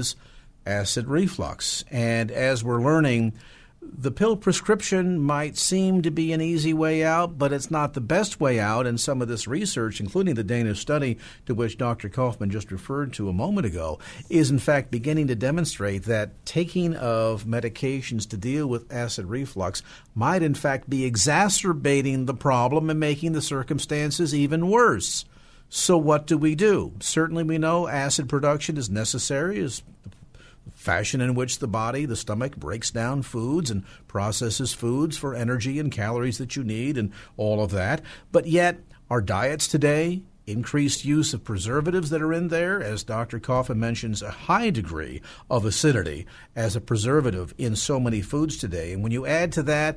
acid 0.66 1.08
reflux. 1.08 1.84
And 1.90 2.30
as 2.30 2.62
we're 2.62 2.82
learning, 2.82 3.32
the 3.80 4.10
pill 4.10 4.36
prescription 4.36 5.18
might 5.18 5.56
seem 5.56 6.02
to 6.02 6.10
be 6.10 6.32
an 6.32 6.40
easy 6.40 6.74
way 6.74 7.04
out, 7.04 7.38
but 7.38 7.52
it's 7.52 7.70
not 7.70 7.94
the 7.94 8.00
best 8.00 8.40
way 8.40 8.58
out. 8.58 8.86
And 8.86 9.00
some 9.00 9.22
of 9.22 9.28
this 9.28 9.46
research, 9.46 10.00
including 10.00 10.34
the 10.34 10.44
Danish 10.44 10.80
study 10.80 11.18
to 11.46 11.54
which 11.54 11.78
Dr. 11.78 12.08
Koufman 12.08 12.50
just 12.50 12.70
referred 12.70 13.12
to 13.14 13.28
a 13.28 13.32
moment 13.32 13.66
ago, 13.66 13.98
is 14.28 14.50
in 14.50 14.58
fact 14.58 14.90
beginning 14.90 15.28
to 15.28 15.34
demonstrate 15.34 16.04
that 16.04 16.44
taking 16.44 16.94
of 16.96 17.44
medications 17.44 18.28
to 18.30 18.36
deal 18.36 18.66
with 18.66 18.92
acid 18.92 19.26
reflux 19.26 19.82
might 20.14 20.42
in 20.42 20.54
fact 20.54 20.90
be 20.90 21.04
exacerbating 21.04 22.26
the 22.26 22.34
problem 22.34 22.90
and 22.90 23.00
making 23.00 23.32
the 23.32 23.42
circumstances 23.42 24.34
even 24.34 24.68
worse. 24.68 25.24
So, 25.68 25.98
what 25.98 26.26
do 26.26 26.38
we 26.38 26.54
do? 26.54 26.94
Certainly, 27.00 27.44
we 27.44 27.58
know 27.58 27.88
acid 27.88 28.28
production 28.28 28.76
is 28.76 28.88
necessary, 28.88 29.58
Is 29.58 29.82
the 30.02 30.70
fashion 30.72 31.20
in 31.20 31.34
which 31.34 31.58
the 31.58 31.68
body, 31.68 32.06
the 32.06 32.16
stomach, 32.16 32.56
breaks 32.56 32.90
down 32.90 33.22
foods 33.22 33.70
and 33.70 33.84
processes 34.06 34.72
foods 34.72 35.18
for 35.18 35.34
energy 35.34 35.78
and 35.78 35.92
calories 35.92 36.38
that 36.38 36.56
you 36.56 36.64
need 36.64 36.96
and 36.96 37.12
all 37.36 37.62
of 37.62 37.70
that. 37.72 38.00
But 38.32 38.46
yet, 38.46 38.80
our 39.10 39.20
diets 39.20 39.68
today, 39.68 40.22
increased 40.46 41.04
use 41.04 41.34
of 41.34 41.44
preservatives 41.44 42.08
that 42.10 42.22
are 42.22 42.32
in 42.32 42.48
there, 42.48 42.82
as 42.82 43.02
Dr. 43.02 43.38
Koufman 43.38 43.76
mentions, 43.76 44.22
a 44.22 44.30
high 44.30 44.70
degree 44.70 45.20
of 45.50 45.66
acidity 45.66 46.26
as 46.56 46.74
a 46.74 46.80
preservative 46.80 47.52
in 47.58 47.76
so 47.76 48.00
many 48.00 48.22
foods 48.22 48.56
today. 48.56 48.94
And 48.94 49.02
when 49.02 49.12
you 49.12 49.26
add 49.26 49.52
to 49.52 49.62
that 49.64 49.96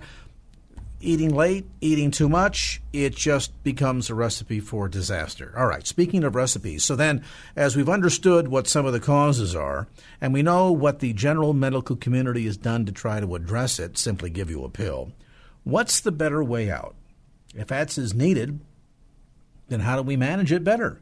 eating 1.02 1.34
late, 1.34 1.66
eating 1.82 2.12
too 2.12 2.30
much, 2.30 2.82
it 2.94 3.16
just 3.16 3.64
becomes 3.64 4.10
a 4.10 4.16
recipe 4.16 4.60
for 4.60 4.88
disaster. 4.88 5.54
All 5.58 5.68
right, 5.68 5.86
speaking 5.86 6.24
of 6.24 6.36
recipes, 6.36 6.84
so 6.84 6.96
then 6.96 7.24
as 7.56 7.76
we've 7.76 7.90
understood 7.90 8.48
what 8.48 8.68
some 8.68 8.86
of 8.86 8.94
the 8.94 9.00
causes 9.00 9.56
are, 9.56 9.88
and 10.20 10.34
we 10.34 10.44
know 10.44 10.72
what 10.72 11.00
the 11.00 11.14
general 11.14 11.54
medical 11.54 11.96
community 11.96 12.46
has 12.46 12.58
done 12.58 12.86
to 12.86 12.92
try 12.92 13.20
to 13.20 13.36
address 13.36 13.80
it, 13.80 13.98
simply 13.98 14.30
give 14.30 14.50
you 14.50 14.64
a 14.64 14.70
pill, 14.70 15.12
what's 15.64 16.00
the 16.00 16.12
better 16.12 16.44
way 16.44 16.70
out? 16.70 16.96
If 17.56 17.68
that's 17.68 17.98
is 17.98 18.14
needed, 18.14 18.60
then 19.68 19.82
how 19.82 19.96
do 19.96 20.04
we 20.04 20.18
manage 20.18 20.52
it 20.52 20.64
better? 20.64 21.02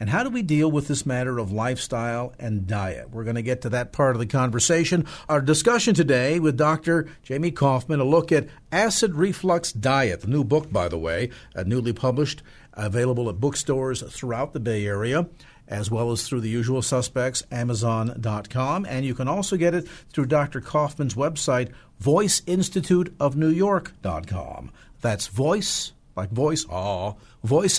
And 0.00 0.08
how 0.08 0.24
do 0.24 0.30
we 0.30 0.42
deal 0.42 0.70
with 0.70 0.88
this 0.88 1.04
matter 1.04 1.38
of 1.38 1.52
lifestyle 1.52 2.32
and 2.38 2.66
diet? 2.66 3.10
We're 3.10 3.24
going 3.24 3.36
to 3.36 3.42
get 3.42 3.60
to 3.62 3.68
that 3.68 3.92
part 3.92 4.16
of 4.16 4.20
the 4.20 4.26
conversation. 4.26 5.04
Our 5.28 5.42
discussion 5.42 5.94
today 5.94 6.40
with 6.40 6.56
Dr. 6.56 7.06
Jamie 7.22 7.52
Koufman, 7.52 8.00
a 8.00 8.04
look 8.04 8.32
at 8.32 8.48
acid 8.72 9.14
reflux 9.14 9.72
diet, 9.72 10.22
the 10.22 10.26
new 10.26 10.42
book, 10.42 10.72
by 10.72 10.88
the 10.88 10.98
way, 10.98 11.28
uh, 11.54 11.64
newly 11.64 11.92
published, 11.92 12.42
available 12.72 13.28
at 13.28 13.40
bookstores 13.40 14.00
throughout 14.02 14.54
the 14.54 14.60
Bay 14.60 14.86
Area 14.86 15.28
as 15.68 15.90
well 15.90 16.10
as 16.10 16.26
through 16.26 16.40
the 16.40 16.48
usual 16.48 16.80
suspects, 16.82 17.44
Amazon.com. 17.52 18.86
And 18.86 19.06
you 19.06 19.14
can 19.14 19.28
also 19.28 19.56
get 19.56 19.72
it 19.72 19.86
through 20.08 20.26
Dr. 20.26 20.60
Koufman's 20.60 21.14
website, 21.14 21.70
VoiceInstituteOfNewYork.com. 22.02 24.72
That's 25.00 25.28
voice, 25.28 25.92
like 26.16 26.30
voice, 26.30 26.66
aw, 26.68 27.14
Voice 27.42 27.78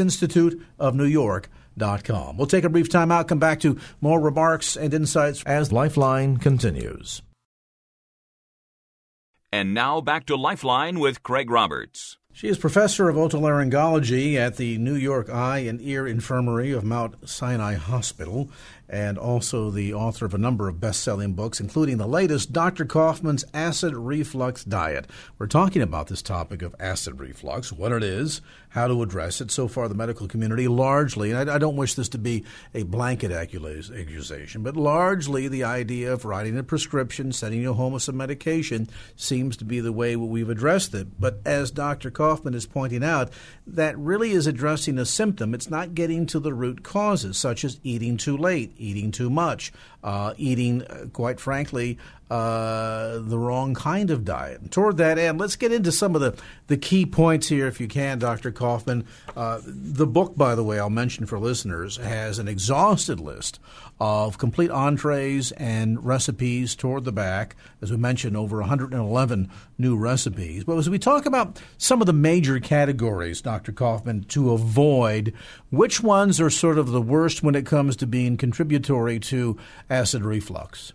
Institute 1.79 2.09
of 2.09 2.09
New 2.09 2.15
York. 2.15 2.27
Lifeline.com. 2.27 2.37
We'll 2.37 2.47
take 2.47 2.63
a 2.63 2.69
brief 2.69 2.89
time 2.89 3.11
out, 3.11 3.27
come 3.27 3.39
back 3.39 3.59
to 3.61 3.79
more 3.99 4.19
remarks 4.19 4.75
and 4.75 4.93
insights 4.93 5.43
as 5.43 5.71
Lifeline 5.71 6.37
continues. 6.37 7.21
And 9.53 9.73
now 9.73 9.99
back 9.99 10.25
to 10.27 10.35
Lifeline 10.37 10.99
with 10.99 11.23
Craig 11.23 11.49
Roberts. 11.51 12.17
She 12.33 12.47
is 12.47 12.57
professor 12.57 13.09
of 13.09 13.17
otolaryngology 13.17 14.35
at 14.35 14.55
the 14.55 14.77
New 14.77 14.95
York 14.95 15.29
Eye 15.29 15.59
and 15.59 15.81
Ear 15.81 16.07
Infirmary 16.07 16.71
of 16.71 16.85
Mount 16.85 17.27
Sinai 17.27 17.75
Hospital 17.75 18.49
and 18.91 19.17
also 19.17 19.71
the 19.71 19.93
author 19.93 20.25
of 20.25 20.33
a 20.33 20.37
number 20.37 20.67
of 20.67 20.81
best 20.81 21.01
selling 21.01 21.31
books, 21.33 21.61
including 21.61 21.97
the 21.97 22.05
latest, 22.05 22.51
Dr. 22.51 22.83
Koufman's 22.85 23.45
Acid 23.53 23.95
Reflux 23.95 24.65
Diet. 24.65 25.07
We're 25.39 25.47
talking 25.47 25.81
about 25.81 26.07
this 26.07 26.21
topic 26.21 26.61
of 26.61 26.75
acid 26.77 27.17
reflux, 27.17 27.71
what 27.71 27.93
it 27.93 28.03
is, 28.03 28.41
how 28.71 28.87
to 28.87 29.01
address 29.01 29.39
it. 29.39 29.49
So 29.49 29.69
far, 29.69 29.87
the 29.87 29.95
medical 29.95 30.27
community 30.27 30.67
largely, 30.67 31.31
and 31.31 31.49
I, 31.49 31.55
I 31.55 31.57
don't 31.57 31.77
wish 31.77 31.93
this 31.93 32.09
to 32.09 32.17
be 32.17 32.43
a 32.73 32.83
blanket 32.83 33.31
accusation, 33.31 34.61
but 34.61 34.75
largely 34.75 35.47
the 35.47 35.63
idea 35.63 36.11
of 36.11 36.25
writing 36.25 36.57
a 36.57 36.63
prescription, 36.63 37.31
sending 37.31 37.61
you 37.61 37.73
home 37.73 37.93
with 37.93 38.03
some 38.03 38.17
medication 38.17 38.89
seems 39.15 39.55
to 39.57 39.65
be 39.65 39.79
the 39.79 39.93
way 39.93 40.17
we've 40.17 40.49
addressed 40.49 40.93
it. 40.93 41.19
But 41.19 41.39
as 41.45 41.71
Dr. 41.71 42.11
Koufman 42.11 42.55
is 42.55 42.65
pointing 42.65 43.03
out, 43.03 43.31
that 43.65 43.97
really 43.97 44.31
is 44.31 44.47
addressing 44.47 44.97
a 44.97 45.05
symptom. 45.05 45.53
It's 45.53 45.69
not 45.69 45.95
getting 45.95 46.25
to 46.27 46.39
the 46.39 46.53
root 46.53 46.83
causes, 46.83 47.37
such 47.37 47.63
as 47.63 47.79
eating 47.83 48.17
too 48.17 48.35
late 48.35 48.73
eating 48.81 49.11
too 49.11 49.29
much, 49.29 49.71
uh, 50.03 50.33
eating, 50.37 50.83
uh, 50.83 51.05
quite 51.13 51.39
frankly, 51.39 51.97
uh, 52.31 53.19
the 53.19 53.37
wrong 53.37 53.73
kind 53.73 54.09
of 54.09 54.23
diet. 54.23 54.61
And 54.61 54.71
toward 54.71 54.95
that 54.97 55.17
end, 55.17 55.37
let's 55.37 55.57
get 55.57 55.73
into 55.73 55.91
some 55.91 56.15
of 56.15 56.21
the, 56.21 56.33
the 56.67 56.77
key 56.77 57.05
points 57.05 57.49
here, 57.49 57.67
if 57.67 57.81
you 57.81 57.89
can, 57.89 58.19
Dr. 58.19 58.53
Koufman. 58.53 59.05
Uh, 59.35 59.59
the 59.65 60.07
book, 60.07 60.37
by 60.37 60.55
the 60.55 60.63
way, 60.63 60.79
I'll 60.79 60.89
mention 60.89 61.25
for 61.25 61.37
listeners, 61.37 61.97
has 61.97 62.39
an 62.39 62.47
exhausted 62.47 63.19
list 63.19 63.59
of 63.99 64.37
complete 64.37 64.71
entrees 64.71 65.51
and 65.51 66.03
recipes 66.05 66.73
toward 66.73 67.03
the 67.03 67.11
back. 67.11 67.57
As 67.81 67.91
we 67.91 67.97
mentioned, 67.97 68.37
over 68.37 68.59
111 68.59 69.51
new 69.77 69.97
recipes. 69.97 70.63
But 70.63 70.77
as 70.77 70.89
we 70.89 70.99
talk 70.99 71.25
about 71.25 71.61
some 71.77 71.99
of 71.99 72.07
the 72.07 72.13
major 72.13 72.61
categories, 72.61 73.41
Dr. 73.41 73.73
Koufman, 73.73 74.25
to 74.29 74.53
avoid, 74.53 75.33
which 75.69 76.01
ones 76.01 76.39
are 76.39 76.49
sort 76.49 76.77
of 76.77 76.91
the 76.91 77.01
worst 77.01 77.43
when 77.43 77.55
it 77.55 77.65
comes 77.65 77.97
to 77.97 78.07
being 78.07 78.37
contributory 78.37 79.19
to 79.19 79.57
acid 79.91 80.23
reflux? 80.23 80.93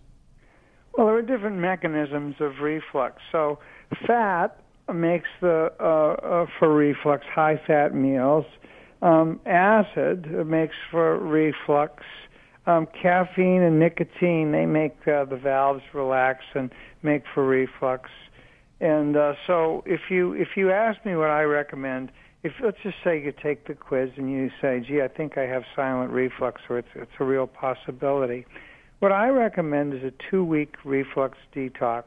Well, 0.97 1.07
there 1.07 1.17
are 1.17 1.23
different 1.23 1.59
mechanisms 1.59 2.37
of 2.41 2.61
reflux. 2.61 3.21
So, 3.31 3.59
fat 4.07 4.59
makes 4.93 5.29
the 5.41 5.71
uh, 5.79 5.83
uh, 5.85 6.47
for 6.59 6.75
reflux 6.75 7.25
high 7.33 7.61
fat 7.67 7.95
meals. 7.95 8.47
Um, 9.03 9.41
acid 9.45 10.27
makes 10.47 10.75
for 10.91 11.19
reflux. 11.19 12.03
Um, 12.67 12.89
caffeine 13.01 13.63
and 13.63 13.79
nicotine 13.79 14.51
they 14.51 14.67
make 14.67 14.97
uh, 15.07 15.25
the 15.25 15.37
valves 15.37 15.83
relax 15.95 16.43
and 16.55 16.73
make 17.03 17.23
for 17.33 17.47
reflux. 17.47 18.11
And 18.81 19.17
uh, 19.17 19.35
so, 19.47 19.85
if 19.87 20.11
you 20.11 20.33
if 20.33 20.57
you 20.57 20.71
ask 20.73 21.05
me 21.05 21.15
what 21.17 21.31
I 21.31 21.43
recommend, 21.43 22.11
if 22.43 22.53
let's 22.65 22.79
just 22.83 22.97
say 23.05 23.23
you 23.23 23.33
take 23.43 23.67
the 23.67 23.75
quiz 23.75 24.11
and 24.17 24.31
you 24.31 24.51
say, 24.63 24.81
"Gee, 24.81 25.03
I 25.03 25.09
think 25.09 25.37
I 25.37 25.43
have 25.43 25.65
silent 25.75 26.11
reflux," 26.11 26.63
or 26.71 26.79
it's 26.79 26.89
it's 26.95 27.13
a 27.21 27.25
real 27.25 27.47
possibility 27.47 28.47
what 29.01 29.13
I 29.13 29.29
recommend 29.29 29.95
is 29.95 30.03
a 30.03 30.13
two 30.31 30.45
week 30.45 30.75
reflux 30.85 31.37
detox. 31.55 32.05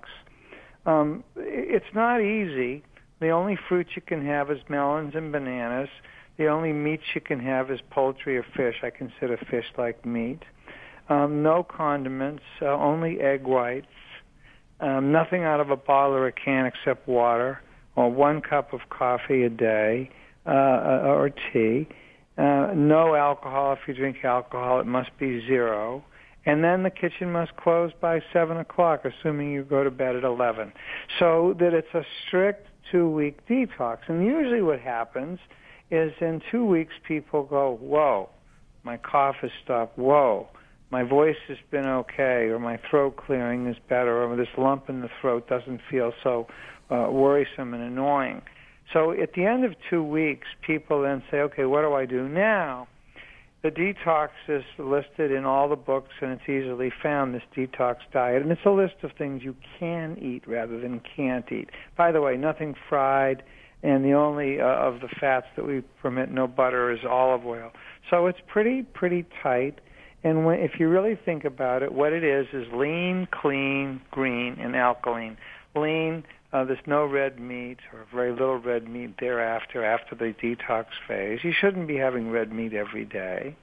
Um, 0.85 1.23
it's 1.35 1.93
not 1.93 2.21
easy. 2.21 2.83
The 3.19 3.29
only 3.29 3.57
fruits 3.67 3.91
you 3.95 4.01
can 4.01 4.25
have 4.25 4.49
is 4.49 4.59
melons 4.69 5.13
and 5.15 5.31
bananas. 5.31 5.89
The 6.37 6.47
only 6.47 6.71
meats 6.71 7.03
you 7.13 7.21
can 7.21 7.39
have 7.41 7.69
is 7.69 7.79
poultry 7.89 8.37
or 8.37 8.45
fish. 8.55 8.75
I 8.81 8.89
consider 8.89 9.37
fish 9.49 9.65
like 9.77 10.05
meat. 10.05 10.39
Um, 11.09 11.43
no 11.43 11.63
condiments, 11.63 12.43
uh, 12.61 12.67
only 12.67 13.19
egg 13.19 13.43
whites. 13.43 13.87
Um, 14.79 15.11
nothing 15.11 15.43
out 15.43 15.59
of 15.59 15.69
a 15.69 15.75
bottle 15.75 16.15
or 16.15 16.27
a 16.27 16.31
can 16.31 16.65
except 16.65 17.07
water, 17.07 17.59
or 17.97 18.09
one 18.09 18.41
cup 18.41 18.71
of 18.71 18.79
coffee 18.89 19.43
a 19.43 19.49
day, 19.49 20.09
uh, 20.45 20.49
uh 20.49 21.01
or 21.05 21.29
tea. 21.29 21.89
Uh, 22.37 22.71
no 22.73 23.15
alcohol. 23.15 23.73
If 23.73 23.79
you 23.87 23.93
drink 23.93 24.23
alcohol, 24.23 24.79
it 24.79 24.85
must 24.85 25.09
be 25.19 25.45
zero 25.45 26.05
and 26.45 26.63
then 26.63 26.83
the 26.83 26.89
kitchen 26.89 27.31
must 27.31 27.55
close 27.57 27.91
by 27.99 28.21
seven 28.33 28.57
o'clock, 28.57 29.05
assuming 29.05 29.51
you 29.51 29.63
go 29.63 29.83
to 29.83 29.91
bed 29.91 30.15
at 30.15 30.23
eleven. 30.23 30.71
So 31.19 31.55
that 31.59 31.73
it's 31.73 31.93
a 31.93 32.03
strict 32.25 32.67
two-week 32.91 33.45
detox. 33.47 33.99
And 34.07 34.25
usually, 34.25 34.61
what 34.61 34.79
happens 34.79 35.39
is 35.91 36.11
in 36.21 36.41
two 36.51 36.65
weeks, 36.65 36.93
people 37.07 37.43
go, 37.43 37.77
"Whoa, 37.81 38.29
my 38.83 38.97
cough 38.97 39.35
has 39.41 39.51
stopped. 39.63 39.97
Whoa." 39.97 40.47
My 40.91 41.03
voice 41.03 41.37
has 41.47 41.57
been 41.69 41.85
okay, 41.85 42.49
or 42.49 42.57
my 42.57 42.79
throat 42.89 43.15
clearing 43.15 43.67
is 43.67 43.77
better, 43.87 44.23
or 44.23 44.35
this 44.35 44.47
lump 44.57 44.89
in 44.89 45.01
the 45.01 45.09
throat 45.21 45.47
doesn't 45.47 45.81
feel 45.87 46.11
so 46.23 46.47
uh, 46.89 47.07
worrisome 47.11 47.75
and 47.75 47.83
annoying. 47.83 48.41
So 48.91 49.11
at 49.11 49.33
the 49.33 49.45
end 49.45 49.65
of 49.65 49.75
two 49.89 50.03
weeks, 50.03 50.47
people 50.65 51.03
then 51.03 51.21
say, 51.29 51.41
okay, 51.41 51.65
what 51.65 51.81
do 51.81 51.93
I 51.93 52.05
do 52.05 52.27
now? 52.27 52.87
The 53.61 53.69
detox 53.69 54.29
is 54.47 54.63
listed 54.77 55.31
in 55.31 55.43
all 55.43 55.67
the 55.67 55.75
books 55.75 56.11
and 56.21 56.31
it's 56.31 56.47
easily 56.47 56.91
found, 57.03 57.35
this 57.35 57.43
detox 57.55 57.97
diet. 58.13 58.41
And 58.41 58.51
it's 58.51 58.65
a 58.65 58.71
list 58.71 58.95
of 59.03 59.11
things 59.17 59.43
you 59.43 59.55
can 59.79 60.17
eat 60.21 60.47
rather 60.47 60.79
than 60.79 61.01
can't 61.15 61.49
eat. 61.51 61.69
By 61.97 62.11
the 62.11 62.21
way, 62.21 62.37
nothing 62.37 62.73
fried, 62.87 63.43
and 63.83 64.03
the 64.03 64.13
only 64.13 64.61
uh, 64.61 64.65
of 64.65 65.01
the 65.01 65.09
fats 65.19 65.47
that 65.55 65.65
we 65.65 65.81
permit 66.01 66.31
no 66.31 66.47
butter 66.47 66.91
is 66.91 66.99
olive 67.09 67.45
oil. 67.45 67.71
So 68.09 68.27
it's 68.27 68.39
pretty, 68.47 68.83
pretty 68.83 69.25
tight. 69.43 69.79
And 70.23 70.45
when, 70.45 70.59
if 70.59 70.79
you 70.79 70.87
really 70.89 71.17
think 71.25 71.43
about 71.43 71.83
it, 71.83 71.91
what 71.91 72.13
it 72.13 72.23
is 72.23 72.47
is 72.53 72.65
lean, 72.73 73.27
clean, 73.31 74.01
green, 74.11 74.57
and 74.59 74.75
alkaline. 74.75 75.37
Lean, 75.75 76.23
uh, 76.51 76.63
there's 76.65 76.79
no 76.87 77.05
red 77.05 77.39
meat 77.39 77.77
or 77.93 78.05
very 78.13 78.31
little 78.31 78.57
red 78.57 78.89
meat 78.89 79.15
thereafter, 79.19 79.83
after 79.83 80.15
the 80.15 80.33
detox 80.41 80.85
phase. 81.07 81.39
You 81.43 81.53
shouldn't 81.59 81.87
be 81.87 81.97
having 81.97 82.31
red 82.31 82.51
meat 82.51 82.73
every 82.73 83.05
day. 83.05 83.55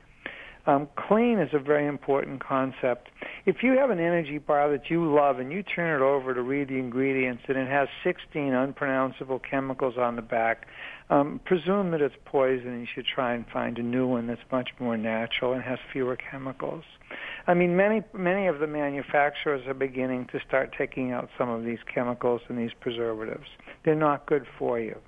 Um, 0.66 0.88
clean 0.96 1.38
is 1.38 1.51
a 1.53 1.61
very 1.61 1.87
important 1.87 2.44
concept. 2.44 3.09
If 3.44 3.62
you 3.62 3.79
have 3.79 3.90
an 3.90 4.01
energy 4.01 4.38
bar 4.38 4.68
that 4.70 4.90
you 4.90 5.12
love 5.12 5.38
and 5.38 5.53
you 5.53 5.62
turn 5.62 6.01
it 6.01 6.05
over 6.05 6.35
to 6.35 6.42
read 6.42 6.68
the 6.68 6.79
ingredients 6.79 7.44
and 7.46 7.57
it 7.57 7.68
has 7.68 7.88
16 8.03 8.53
unpronounceable 8.53 9.38
chemicals 9.38 9.94
on 9.96 10.16
the 10.16 10.22
back, 10.22 10.66
um, 11.08 11.40
presume 11.44 11.92
that 11.92 12.00
it's 12.00 12.14
poison 12.24 12.68
and 12.68 12.80
you 12.80 12.86
should 12.92 13.06
try 13.06 13.34
and 13.34 13.46
find 13.46 13.78
a 13.78 13.82
new 13.82 14.06
one 14.06 14.26
that's 14.26 14.40
much 14.50 14.70
more 14.80 14.96
natural 14.96 15.52
and 15.52 15.62
has 15.62 15.78
fewer 15.92 16.16
chemicals. 16.16 16.84
I 17.46 17.54
mean, 17.54 17.76
many 17.76 18.02
many 18.12 18.48
of 18.48 18.58
the 18.58 18.66
manufacturers 18.66 19.66
are 19.68 19.74
beginning 19.74 20.26
to 20.32 20.40
start 20.46 20.74
taking 20.76 21.12
out 21.12 21.28
some 21.38 21.48
of 21.48 21.64
these 21.64 21.78
chemicals 21.92 22.42
and 22.48 22.58
these 22.58 22.72
preservatives. 22.80 23.46
They're 23.84 23.94
not 23.94 24.26
good 24.26 24.46
for 24.58 24.80
you. 24.80 24.98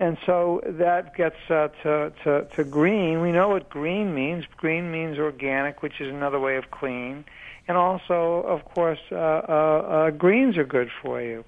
And 0.00 0.18
so 0.26 0.60
that 0.66 1.14
gets 1.14 1.36
uh, 1.48 1.68
to, 1.82 2.12
to, 2.24 2.46
to 2.56 2.64
green. 2.64 3.22
We 3.22 3.30
know 3.30 3.48
what 3.48 3.70
green 3.70 4.14
means. 4.14 4.44
Green 4.56 4.90
means 4.90 5.18
organic, 5.18 5.82
which 5.82 6.00
is 6.00 6.12
another 6.12 6.40
way 6.40 6.56
of 6.56 6.70
clean. 6.70 7.24
And 7.68 7.76
also, 7.76 8.42
of 8.46 8.64
course, 8.64 8.98
uh, 9.10 9.14
uh, 9.14 9.18
uh, 9.18 10.10
greens 10.10 10.58
are 10.58 10.64
good 10.64 10.90
for 11.00 11.22
you. 11.22 11.44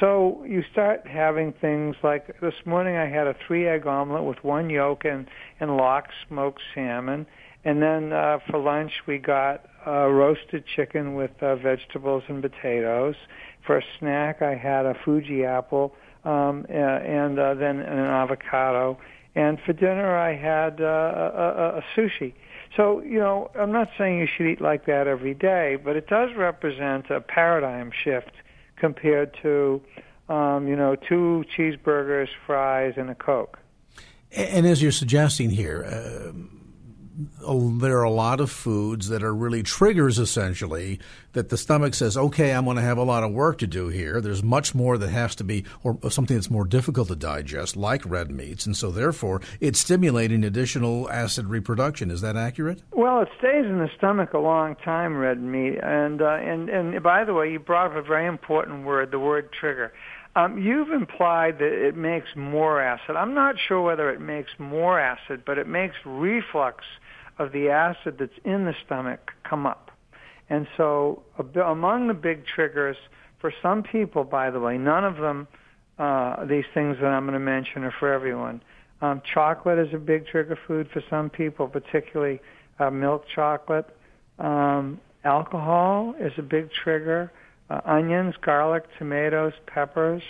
So 0.00 0.44
you 0.48 0.62
start 0.72 1.06
having 1.06 1.52
things 1.60 1.96
like 2.02 2.40
this 2.40 2.54
morning 2.64 2.96
I 2.96 3.06
had 3.08 3.26
a 3.26 3.36
three 3.46 3.68
egg 3.68 3.86
omelet 3.86 4.24
with 4.24 4.42
one 4.42 4.70
yolk 4.70 5.04
and, 5.04 5.26
and 5.60 5.76
lox 5.76 6.10
smoked 6.28 6.62
salmon 6.74 7.26
and 7.64 7.80
then 7.80 8.12
uh, 8.12 8.38
for 8.50 8.58
lunch, 8.58 8.92
we 9.06 9.18
got 9.18 9.66
uh, 9.86 10.08
roasted 10.08 10.64
chicken 10.74 11.14
with 11.14 11.30
uh, 11.40 11.56
vegetables 11.56 12.24
and 12.28 12.42
potatoes. 12.42 13.14
For 13.66 13.78
a 13.78 13.82
snack, 13.98 14.42
I 14.42 14.56
had 14.56 14.84
a 14.84 14.94
Fuji 15.04 15.44
apple 15.44 15.94
um, 16.24 16.66
and 16.68 17.38
uh, 17.38 17.54
then 17.54 17.80
an 17.80 17.98
avocado. 17.98 18.98
And 19.34 19.58
for 19.64 19.72
dinner, 19.72 20.16
I 20.16 20.36
had 20.36 20.80
uh, 20.80 20.84
a, 20.84 21.78
a 21.78 21.82
sushi. 21.96 22.34
So, 22.76 23.00
you 23.02 23.18
know, 23.18 23.50
I'm 23.58 23.72
not 23.72 23.88
saying 23.96 24.18
you 24.18 24.26
should 24.36 24.46
eat 24.46 24.60
like 24.60 24.86
that 24.86 25.06
every 25.06 25.34
day, 25.34 25.76
but 25.82 25.94
it 25.94 26.08
does 26.08 26.30
represent 26.36 27.10
a 27.10 27.20
paradigm 27.20 27.92
shift 28.04 28.32
compared 28.76 29.36
to, 29.42 29.82
um, 30.28 30.68
you 30.68 30.76
know, 30.76 30.96
two 30.96 31.44
cheeseburgers, 31.56 32.28
fries, 32.46 32.94
and 32.96 33.10
a 33.10 33.14
Coke. 33.14 33.58
And 34.34 34.66
as 34.66 34.82
you're 34.82 34.92
suggesting 34.92 35.50
here, 35.50 35.82
there 37.14 37.98
are 37.98 38.04
a 38.04 38.10
lot 38.10 38.40
of 38.40 38.50
foods 38.50 39.08
that 39.08 39.22
are 39.22 39.34
really 39.34 39.62
triggers 39.62 40.18
essentially 40.18 40.98
that 41.32 41.48
the 41.48 41.56
stomach 41.56 41.94
says 41.94 42.16
okay 42.16 42.52
i'm 42.52 42.64
going 42.64 42.76
to 42.76 42.82
have 42.82 42.98
a 42.98 43.02
lot 43.02 43.22
of 43.22 43.32
work 43.32 43.58
to 43.58 43.66
do 43.66 43.88
here. 43.88 44.20
There's 44.20 44.42
much 44.42 44.74
more 44.74 44.98
that 44.98 45.10
has 45.10 45.34
to 45.36 45.44
be 45.44 45.64
or 45.82 45.98
something 46.10 46.36
that's 46.36 46.50
more 46.50 46.64
difficult 46.64 47.08
to 47.08 47.16
digest 47.16 47.76
like 47.76 48.02
red 48.06 48.30
meats 48.30 48.66
and 48.66 48.76
so 48.76 48.90
therefore 48.90 49.40
it's 49.60 49.78
stimulating 49.78 50.44
additional 50.44 51.10
acid 51.10 51.46
reproduction. 51.46 52.10
Is 52.10 52.20
that 52.22 52.36
accurate? 52.36 52.82
Well 52.92 53.20
it 53.20 53.28
stays 53.38 53.66
in 53.66 53.78
the 53.78 53.90
stomach 53.96 54.32
a 54.32 54.38
long 54.38 54.76
time 54.76 55.16
red 55.16 55.40
meat 55.40 55.78
and 55.82 56.22
uh, 56.22 56.38
and 56.40 56.68
and 56.68 57.02
by 57.02 57.24
the 57.24 57.34
way 57.34 57.50
you 57.50 57.58
brought 57.58 57.92
up 57.92 57.96
a 57.96 58.02
very 58.02 58.26
important 58.26 58.84
word 58.84 59.10
the 59.10 59.18
word 59.18 59.50
trigger. 59.52 59.92
Um, 60.34 60.56
you've 60.56 60.90
implied 60.90 61.58
that 61.58 61.72
it 61.72 61.94
makes 61.94 62.28
more 62.34 62.80
acid. 62.80 63.16
I'm 63.16 63.34
not 63.34 63.56
sure 63.68 63.82
whether 63.82 64.10
it 64.10 64.20
makes 64.20 64.50
more 64.58 64.98
acid, 64.98 65.42
but 65.44 65.58
it 65.58 65.66
makes 65.66 65.94
reflux 66.06 66.84
of 67.38 67.52
the 67.52 67.68
acid 67.68 68.16
that's 68.18 68.32
in 68.44 68.64
the 68.64 68.74
stomach 68.84 69.30
come 69.48 69.66
up. 69.66 69.90
And 70.48 70.66
so, 70.76 71.22
among 71.64 72.08
the 72.08 72.14
big 72.14 72.44
triggers 72.46 72.96
for 73.40 73.52
some 73.62 73.82
people, 73.82 74.24
by 74.24 74.50
the 74.50 74.60
way, 74.60 74.76
none 74.76 75.04
of 75.04 75.16
them, 75.16 75.48
uh, 75.98 76.44
these 76.44 76.64
things 76.74 76.96
that 77.00 77.06
I'm 77.06 77.24
going 77.24 77.34
to 77.34 77.40
mention, 77.40 77.84
are 77.84 77.94
for 77.98 78.12
everyone. 78.12 78.62
Um, 79.00 79.22
chocolate 79.34 79.78
is 79.78 79.92
a 79.94 79.98
big 79.98 80.26
trigger 80.26 80.58
food 80.66 80.88
for 80.92 81.02
some 81.10 81.30
people, 81.30 81.66
particularly 81.68 82.40
uh, 82.78 82.90
milk 82.90 83.24
chocolate. 83.34 83.88
Um, 84.38 85.00
alcohol 85.24 86.14
is 86.20 86.32
a 86.38 86.42
big 86.42 86.68
trigger. 86.84 87.32
Uh, 87.70 87.80
onions, 87.84 88.34
garlic, 88.44 88.84
tomatoes, 88.98 89.52
peppers 89.66 90.22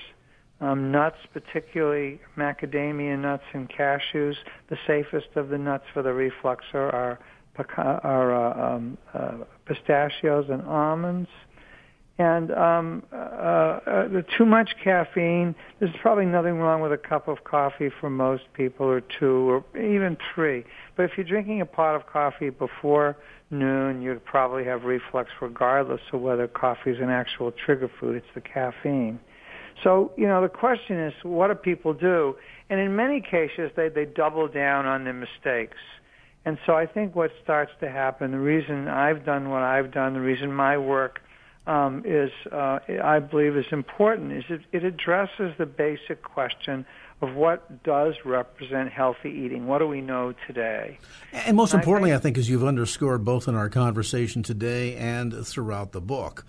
um, 0.62 0.92
nuts, 0.92 1.16
particularly 1.32 2.20
macadamia 2.38 3.18
nuts 3.18 3.42
and 3.52 3.68
cashews. 3.68 4.36
The 4.70 4.78
safest 4.86 5.28
of 5.34 5.48
the 5.48 5.58
nuts 5.58 5.84
for 5.92 6.02
the 6.02 6.10
refluxer 6.10 6.74
are, 6.74 7.18
are 7.76 8.34
uh, 8.34 8.76
um, 8.76 8.98
uh, 9.12 9.38
pistachios 9.66 10.46
and 10.48 10.62
almonds. 10.62 11.28
And 12.18 12.52
um, 12.52 13.02
uh, 13.12 13.16
uh, 13.16 14.22
too 14.38 14.44
much 14.46 14.70
caffeine. 14.84 15.54
There's 15.80 15.94
probably 16.00 16.26
nothing 16.26 16.58
wrong 16.58 16.80
with 16.80 16.92
a 16.92 16.98
cup 16.98 17.26
of 17.26 17.42
coffee 17.42 17.90
for 18.00 18.10
most 18.10 18.44
people, 18.54 18.86
or 18.86 19.00
two, 19.18 19.50
or 19.50 19.64
even 19.76 20.16
three. 20.32 20.62
But 20.96 21.04
if 21.04 21.12
you're 21.16 21.26
drinking 21.26 21.62
a 21.62 21.66
pot 21.66 21.96
of 21.96 22.06
coffee 22.06 22.50
before 22.50 23.16
noon, 23.50 24.02
you'd 24.02 24.24
probably 24.24 24.64
have 24.64 24.84
reflux 24.84 25.30
regardless 25.40 26.02
of 26.12 26.20
whether 26.20 26.46
coffee 26.46 26.90
is 26.90 27.00
an 27.00 27.10
actual 27.10 27.50
trigger 27.50 27.90
food. 27.98 28.16
It's 28.16 28.26
the 28.34 28.42
caffeine. 28.42 29.18
So, 29.82 30.12
you 30.16 30.26
know, 30.26 30.42
the 30.42 30.48
question 30.48 30.98
is, 30.98 31.14
what 31.22 31.48
do 31.48 31.54
people 31.54 31.94
do? 31.94 32.36
And 32.70 32.80
in 32.80 32.96
many 32.96 33.20
cases, 33.20 33.70
they, 33.76 33.88
they 33.88 34.04
double 34.04 34.48
down 34.48 34.86
on 34.86 35.04
their 35.04 35.12
mistakes. 35.12 35.78
And 36.44 36.58
so 36.66 36.74
I 36.74 36.86
think 36.86 37.14
what 37.14 37.30
starts 37.42 37.72
to 37.80 37.90
happen, 37.90 38.32
the 38.32 38.38
reason 38.38 38.88
I've 38.88 39.24
done 39.24 39.50
what 39.50 39.62
I've 39.62 39.92
done, 39.92 40.14
the 40.14 40.20
reason 40.20 40.52
my 40.52 40.76
work 40.76 41.20
um, 41.66 42.02
is, 42.04 42.30
uh, 42.50 42.80
I 43.02 43.20
believe, 43.20 43.56
is 43.56 43.66
important, 43.70 44.32
is 44.32 44.44
it, 44.48 44.60
it 44.72 44.84
addresses 44.84 45.54
the 45.58 45.66
basic 45.66 46.22
question 46.22 46.84
of 47.20 47.34
what 47.36 47.84
does 47.84 48.14
represent 48.24 48.90
healthy 48.90 49.30
eating. 49.30 49.68
What 49.68 49.78
do 49.78 49.86
we 49.86 50.00
know 50.00 50.34
today? 50.48 50.98
And 51.32 51.56
most 51.56 51.72
importantly, 51.72 52.10
I 52.10 52.14
think, 52.14 52.20
I 52.20 52.22
think, 52.22 52.38
as 52.38 52.50
you've 52.50 52.64
underscored 52.64 53.24
both 53.24 53.46
in 53.46 53.54
our 53.54 53.68
conversation 53.68 54.42
today 54.42 54.96
and 54.96 55.46
throughout 55.46 55.92
the 55.92 56.00
book, 56.00 56.44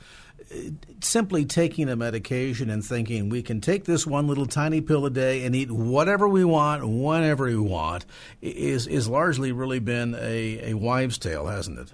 simply 1.01 1.45
taking 1.45 1.89
a 1.89 1.95
medication 1.95 2.69
and 2.69 2.83
thinking 2.83 3.29
we 3.29 3.41
can 3.41 3.61
take 3.61 3.85
this 3.85 4.05
one 4.05 4.27
little 4.27 4.45
tiny 4.45 4.81
pill 4.81 5.05
a 5.05 5.09
day 5.09 5.45
and 5.45 5.55
eat 5.55 5.71
whatever 5.71 6.27
we 6.27 6.43
want 6.43 6.87
whenever 6.87 7.45
we 7.45 7.57
want 7.57 8.05
is 8.41 8.87
is 8.87 9.07
largely 9.07 9.51
really 9.51 9.79
been 9.79 10.15
a, 10.15 10.71
a 10.71 10.73
wives' 10.73 11.17
tale, 11.17 11.47
hasn't 11.47 11.79
it? 11.79 11.93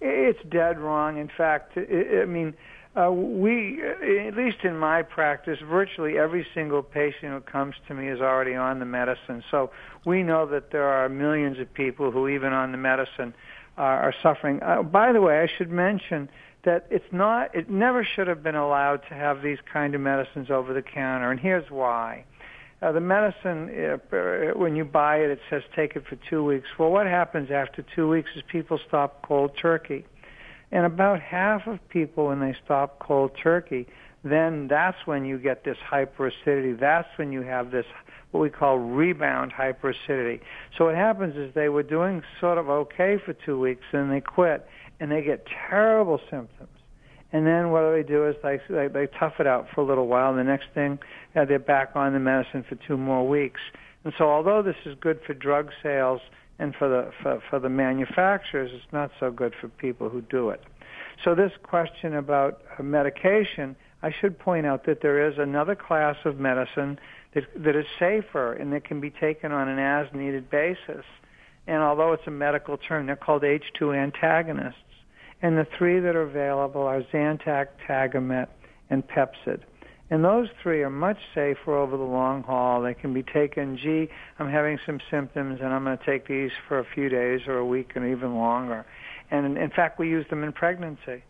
It's 0.00 0.40
dead 0.48 0.78
wrong. 0.78 1.18
In 1.18 1.28
fact, 1.28 1.76
I 1.76 2.24
mean, 2.24 2.54
uh, 2.96 3.10
we, 3.10 3.80
at 3.82 4.34
least 4.34 4.58
in 4.64 4.76
my 4.76 5.02
practice, 5.02 5.58
virtually 5.60 6.18
every 6.18 6.46
single 6.54 6.82
patient 6.82 7.32
who 7.32 7.40
comes 7.40 7.74
to 7.86 7.94
me 7.94 8.08
is 8.08 8.20
already 8.20 8.54
on 8.54 8.80
the 8.80 8.84
medicine. 8.84 9.44
So 9.50 9.70
we 10.04 10.22
know 10.22 10.46
that 10.46 10.70
there 10.72 10.88
are 10.88 11.08
millions 11.08 11.58
of 11.60 11.72
people 11.72 12.10
who, 12.10 12.28
even 12.28 12.52
on 12.52 12.72
the 12.72 12.78
medicine, 12.78 13.34
uh, 13.78 13.82
are 13.82 14.14
suffering. 14.22 14.60
Uh, 14.62 14.82
by 14.82 15.12
the 15.12 15.20
way, 15.20 15.40
I 15.40 15.46
should 15.46 15.70
mention 15.70 16.28
that 16.64 16.86
it's 16.90 17.12
not, 17.12 17.54
it 17.54 17.70
never 17.70 18.04
should 18.04 18.26
have 18.26 18.42
been 18.42 18.54
allowed 18.54 18.98
to 19.08 19.14
have 19.14 19.42
these 19.42 19.58
kind 19.72 19.94
of 19.94 20.00
medicines 20.00 20.50
over 20.50 20.74
the 20.74 20.82
counter, 20.82 21.30
and 21.30 21.40
here's 21.40 21.70
why. 21.70 22.24
Uh, 22.82 22.92
the 22.92 23.00
medicine, 23.00 23.68
uh, 24.12 24.58
when 24.58 24.74
you 24.74 24.84
buy 24.84 25.18
it, 25.18 25.30
it 25.30 25.40
says 25.50 25.62
take 25.76 25.96
it 25.96 26.04
for 26.08 26.16
two 26.30 26.42
weeks. 26.42 26.66
Well, 26.78 26.90
what 26.90 27.06
happens 27.06 27.50
after 27.50 27.84
two 27.94 28.08
weeks 28.08 28.30
is 28.34 28.42
people 28.50 28.78
stop 28.88 29.26
cold 29.26 29.52
turkey. 29.60 30.06
And 30.72 30.86
about 30.86 31.20
half 31.20 31.66
of 31.66 31.78
people, 31.90 32.28
when 32.28 32.40
they 32.40 32.54
stop 32.64 32.98
cold 32.98 33.32
turkey, 33.42 33.86
then 34.24 34.68
that's 34.68 34.96
when 35.04 35.24
you 35.24 35.38
get 35.38 35.64
this 35.64 35.76
hyperacidity. 35.90 36.78
That's 36.78 37.08
when 37.16 37.32
you 37.32 37.42
have 37.42 37.70
this, 37.70 37.86
what 38.30 38.40
we 38.40 38.50
call 38.50 38.78
rebound 38.78 39.52
hyperacidity. 39.52 40.40
So 40.78 40.86
what 40.86 40.94
happens 40.94 41.36
is 41.36 41.52
they 41.54 41.68
were 41.68 41.82
doing 41.82 42.22
sort 42.40 42.56
of 42.56 42.68
okay 42.70 43.18
for 43.22 43.34
two 43.34 43.58
weeks, 43.58 43.84
and 43.92 44.10
they 44.10 44.20
quit 44.20 44.66
and 45.00 45.10
they 45.10 45.22
get 45.22 45.46
terrible 45.68 46.20
symptoms. 46.30 46.68
And 47.32 47.46
then 47.46 47.70
what 47.70 47.90
they 47.92 48.02
do 48.02 48.26
is 48.26 48.36
they, 48.42 48.60
they 48.68 48.88
they 48.88 49.06
tough 49.06 49.34
it 49.38 49.46
out 49.46 49.66
for 49.74 49.82
a 49.82 49.84
little 49.84 50.06
while, 50.08 50.30
and 50.30 50.38
the 50.38 50.44
next 50.44 50.66
thing 50.74 50.98
they're 51.34 51.58
back 51.58 51.92
on 51.94 52.12
the 52.12 52.18
medicine 52.18 52.64
for 52.68 52.74
two 52.86 52.96
more 52.96 53.26
weeks. 53.26 53.60
And 54.04 54.12
so, 54.18 54.24
although 54.28 54.62
this 54.62 54.76
is 54.84 54.96
good 55.00 55.20
for 55.26 55.34
drug 55.34 55.70
sales 55.82 56.20
and 56.58 56.74
for 56.74 56.88
the 56.88 57.12
for, 57.22 57.40
for 57.48 57.58
the 57.60 57.68
manufacturers, 57.68 58.70
it's 58.74 58.92
not 58.92 59.10
so 59.20 59.30
good 59.30 59.54
for 59.60 59.68
people 59.68 60.08
who 60.08 60.22
do 60.22 60.50
it. 60.50 60.62
So, 61.24 61.34
this 61.34 61.52
question 61.62 62.16
about 62.16 62.62
uh, 62.78 62.82
medication, 62.82 63.76
I 64.02 64.10
should 64.10 64.38
point 64.38 64.66
out 64.66 64.86
that 64.86 65.00
there 65.00 65.28
is 65.28 65.38
another 65.38 65.76
class 65.76 66.16
of 66.24 66.40
medicine 66.40 66.98
that 67.34 67.44
that 67.54 67.76
is 67.76 67.86
safer 67.98 68.54
and 68.54 68.72
that 68.72 68.84
can 68.84 69.00
be 69.00 69.10
taken 69.10 69.52
on 69.52 69.68
an 69.68 69.78
as-needed 69.78 70.50
basis 70.50 71.04
And 71.66 71.82
although 71.82 72.12
it's 72.12 72.26
a 72.26 72.32
medical 72.32 72.76
term, 72.76 73.06
they're 73.06 73.14
called 73.14 73.42
H2 73.42 73.96
antagonists. 73.96 74.89
And 75.42 75.56
the 75.56 75.66
three 75.78 76.00
that 76.00 76.14
are 76.14 76.22
available 76.22 76.82
are 76.82 77.02
Zantac, 77.12 77.68
Tagamet, 77.86 78.48
and 78.90 79.06
Pepcid. 79.06 79.60
And 80.10 80.24
those 80.24 80.48
three 80.60 80.82
are 80.82 80.90
much 80.90 81.18
safer 81.34 81.76
over 81.76 81.96
the 81.96 82.02
long 82.02 82.42
haul. 82.42 82.82
They 82.82 82.94
can 82.94 83.14
be 83.14 83.22
taken, 83.22 83.78
gee, 83.78 84.08
I'm 84.40 84.50
having 84.50 84.78
some 84.84 85.00
symptoms 85.08 85.60
and 85.62 85.72
I'm 85.72 85.84
going 85.84 85.96
to 85.96 86.04
take 86.04 86.26
these 86.26 86.50
for 86.66 86.80
a 86.80 86.84
few 86.84 87.08
days 87.08 87.42
or 87.46 87.58
a 87.58 87.64
week 87.64 87.92
and 87.94 88.04
even 88.04 88.34
longer. 88.34 88.84
And 89.30 89.56
in 89.56 89.70
fact, 89.70 90.00
we 90.00 90.08
use 90.08 90.26
them 90.28 90.42
in 90.42 90.52
pregnancy. 90.52 91.22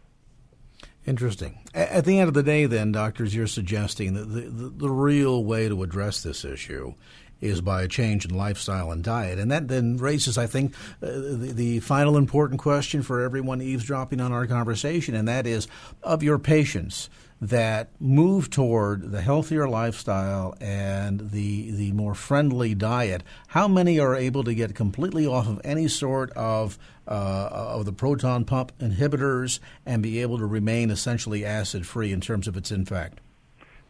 Interesting. 1.07 1.59
At 1.75 2.07
the 2.07 2.19
end 2.19 2.29
of 2.29 2.35
the 2.35 2.43
day, 2.43 2.67
then, 2.67 2.93
doctors, 2.93 3.35
you're 3.35 3.47
suggesting 3.47 4.15
that 4.15 4.25
the, 4.27 4.41
the, 4.43 4.69
the, 4.71 4.91
real 4.91 5.45
way 5.45 5.69
to 5.69 5.83
address 5.83 6.23
this 6.23 6.45
issue 6.45 6.95
is 7.41 7.61
by 7.61 7.83
a 7.83 7.89
change 7.89 8.25
in 8.25 8.35
lifestyle 8.35 8.91
and 8.91 9.03
diet. 9.03 9.39
And 9.39 9.51
that 9.51 9.69
then 9.69 9.97
raises, 9.97 10.37
I 10.37 10.47
think, 10.47 10.75
uh, 11.03 11.07
the, 11.11 11.53
the 11.55 11.81
final 11.81 12.17
important 12.17 12.61
question 12.61 13.03
for 13.03 13.23
everyone 13.23 13.63
eavesdropping 13.63 14.21
on 14.21 14.33
our 14.33 14.47
conversation, 14.47 15.15
and 15.15 15.29
that 15.29 15.47
is 15.47 15.69
of 16.03 16.23
your 16.23 16.39
patients 16.39 17.09
that 17.41 17.91
move 17.99 18.51
toward 18.51 19.13
the 19.13 19.23
healthier 19.23 19.67
lifestyle 19.67 20.55
and 20.61 21.31
the 21.31 21.71
the 21.71 21.93
more 21.93 22.15
friendly 22.15 22.75
diet, 22.75 23.23
how 23.49 23.67
many 23.67 23.99
are 23.99 24.15
able 24.15 24.45
to 24.45 24.55
get 24.55 24.75
completely 24.75 25.27
off 25.27 25.49
of 25.49 25.61
any 25.65 25.89
sort 25.89 26.31
of 26.33 26.79
uh, 27.09 27.49
of 27.51 27.87
the 27.87 27.93
proton 27.93 28.45
pump 28.45 28.73
inhibitors 28.79 29.59
and 29.87 30.03
be 30.03 30.21
able 30.21 30.39
to 30.39 30.47
remain 30.47 30.91
essentially 30.91 31.45
acid 31.45 31.87
free 31.87 32.13
in 32.13 32.21
terms 32.21 32.47
of 32.47 32.57
its 32.57 32.71
impact? 32.71 33.21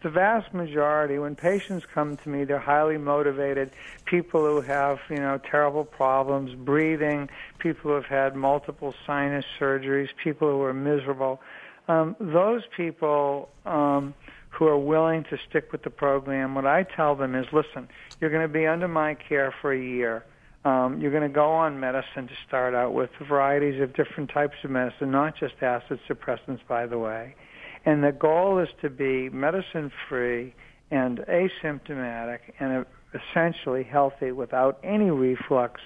The 0.03 0.11
vast 0.11 0.55
majority, 0.55 1.19
when 1.19 1.37
patients 1.37 1.85
come 1.93 2.17
to 2.17 2.29
me, 2.29 2.45
they're 2.45 2.59
highly 2.59 2.97
motivated. 2.97 3.71
People 4.07 4.47
who 4.47 4.63
have, 4.63 4.99
you 5.11 5.17
know, 5.17 5.39
terrible 5.39 5.85
problems 5.85 6.55
breathing, 6.55 7.29
people 7.59 7.91
who 7.91 7.97
have 7.97 8.07
had 8.07 8.35
multiple 8.35 8.95
sinus 9.07 9.45
surgeries, 9.59 10.09
people 10.23 10.51
who 10.51 10.63
are 10.63 10.73
miserable 10.73 11.41
um, 11.91 12.15
those 12.21 12.63
people 12.77 13.49
um, 13.67 14.15
who 14.51 14.67
are 14.67 14.79
willing 14.79 15.25
to 15.25 15.39
stick 15.49 15.73
with 15.73 15.83
the 15.83 15.91
program, 15.91 16.55
what 16.55 16.65
I 16.65 16.85
tell 16.85 17.17
them 17.17 17.35
is, 17.35 17.47
listen, 17.53 17.89
you're 18.21 18.31
going 18.31 18.47
to 18.47 18.53
be 18.53 18.67
under 18.67 18.87
my 18.87 19.15
care 19.15 19.53
for 19.61 19.73
a 19.73 19.81
year. 19.81 20.25
Um, 20.65 21.01
you're 21.01 21.11
going 21.11 21.25
to 21.25 21.35
go 21.35 21.51
on 21.51 21.81
medicine 21.81 22.29
to 22.29 22.35
start 22.47 22.75
out 22.75 22.95
with 22.95 23.11
varieties 23.27 23.81
of 23.81 23.95
different 23.95 24.31
types 24.31 24.57
of 24.63 24.71
medicine, 24.71 25.11
not 25.11 25.37
just 25.37 25.55
acid 25.63 25.99
suppressants, 26.09 26.61
by 26.69 26.87
the 26.87 26.99
way. 26.99 27.35
And 27.85 28.05
the 28.05 28.13
goal 28.13 28.59
is 28.59 28.69
to 28.83 28.91
be 28.91 29.29
medicine 29.31 29.91
free 30.09 30.55
and 30.91 31.19
asymptomatic 31.29 32.39
and 32.59 32.85
essentially 33.15 33.85
healthy 33.85 34.33
without 34.33 34.79
any 34.83 35.11
reflux 35.11 35.81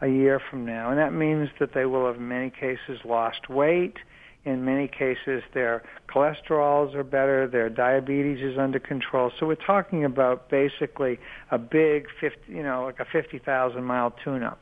a 0.00 0.08
year 0.08 0.40
from 0.50 0.64
now. 0.64 0.90
And 0.90 0.98
that 0.98 1.12
means 1.12 1.48
that 1.60 1.74
they 1.74 1.84
will 1.84 2.06
have, 2.06 2.16
in 2.16 2.28
many 2.28 2.50
cases, 2.50 2.98
lost 3.04 3.48
weight 3.48 3.96
in 4.44 4.64
many 4.64 4.88
cases, 4.88 5.42
their 5.54 5.82
cholesterols 6.08 6.94
are 6.94 7.04
better, 7.04 7.48
their 7.48 7.70
diabetes 7.70 8.42
is 8.42 8.58
under 8.58 8.78
control. 8.78 9.32
So 9.40 9.46
we're 9.46 9.54
talking 9.54 10.04
about 10.04 10.50
basically 10.50 11.18
a 11.50 11.58
big 11.58 12.06
50, 12.20 12.52
you 12.52 12.62
know, 12.62 12.84
like 12.84 13.00
a 13.00 13.06
50,000 13.10 13.82
mile 13.82 14.14
tune-up. 14.22 14.60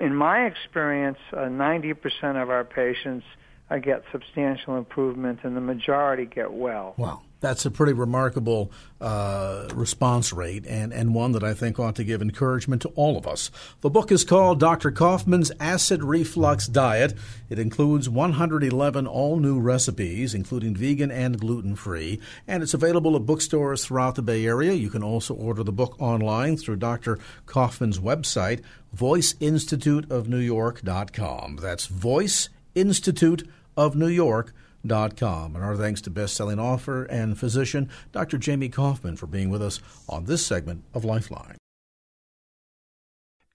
In 0.00 0.14
my 0.14 0.46
experience, 0.46 1.18
uh, 1.32 1.48
90% 1.48 2.42
of 2.42 2.50
our 2.50 2.64
patients 2.64 3.24
uh, 3.70 3.78
get 3.78 4.04
substantial 4.12 4.76
improvement, 4.76 5.40
and 5.42 5.56
the 5.56 5.60
majority 5.60 6.26
get 6.26 6.52
well. 6.52 6.94
Wow 6.96 7.22
that's 7.40 7.66
a 7.66 7.70
pretty 7.70 7.92
remarkable 7.92 8.72
uh, 9.00 9.68
response 9.74 10.32
rate 10.32 10.66
and, 10.66 10.92
and 10.92 11.14
one 11.14 11.30
that 11.32 11.44
I 11.44 11.54
think 11.54 11.78
ought 11.78 11.94
to 11.96 12.04
give 12.04 12.22
encouragement 12.22 12.80
to 12.82 12.88
all 12.90 13.18
of 13.18 13.26
us. 13.26 13.50
The 13.82 13.90
book 13.90 14.10
is 14.10 14.24
called 14.24 14.58
Dr. 14.58 14.90
Koufman's 14.90 15.52
Acid 15.60 16.02
Reflux 16.02 16.66
Diet. 16.66 17.12
It 17.50 17.58
includes 17.58 18.08
111 18.08 19.06
all 19.06 19.38
new 19.38 19.60
recipes, 19.60 20.32
including 20.34 20.74
vegan 20.74 21.10
and 21.10 21.38
gluten 21.38 21.76
free, 21.76 22.20
and 22.48 22.62
it's 22.62 22.72
available 22.74 23.16
at 23.16 23.26
bookstores 23.26 23.84
throughout 23.84 24.14
the 24.14 24.22
Bay 24.22 24.46
Area. 24.46 24.72
You 24.72 24.88
can 24.90 25.02
also 25.02 25.34
order 25.34 25.62
the 25.62 25.72
book 25.72 26.00
online 26.00 26.56
through 26.56 26.76
Dr. 26.76 27.18
Koufman's 27.46 27.98
website, 27.98 28.62
voiceinstituteofnewyork.com. 28.96 31.58
That's 31.60 31.86
Voice 31.86 32.48
Institute 32.76 33.48
of 33.76 33.96
New 33.96 34.06
York 34.06 34.54
Dot 34.86 35.16
com. 35.16 35.56
and 35.56 35.64
our 35.64 35.76
thanks 35.76 36.00
to 36.02 36.10
best-selling 36.10 36.60
author 36.60 37.02
and 37.04 37.36
physician 37.36 37.90
Dr. 38.12 38.38
Jamie 38.38 38.68
Koufman 38.68 39.18
for 39.18 39.26
being 39.26 39.50
with 39.50 39.60
us 39.60 39.80
on 40.08 40.26
this 40.26 40.46
segment 40.46 40.84
of 40.94 41.04
Lifeline. 41.04 41.56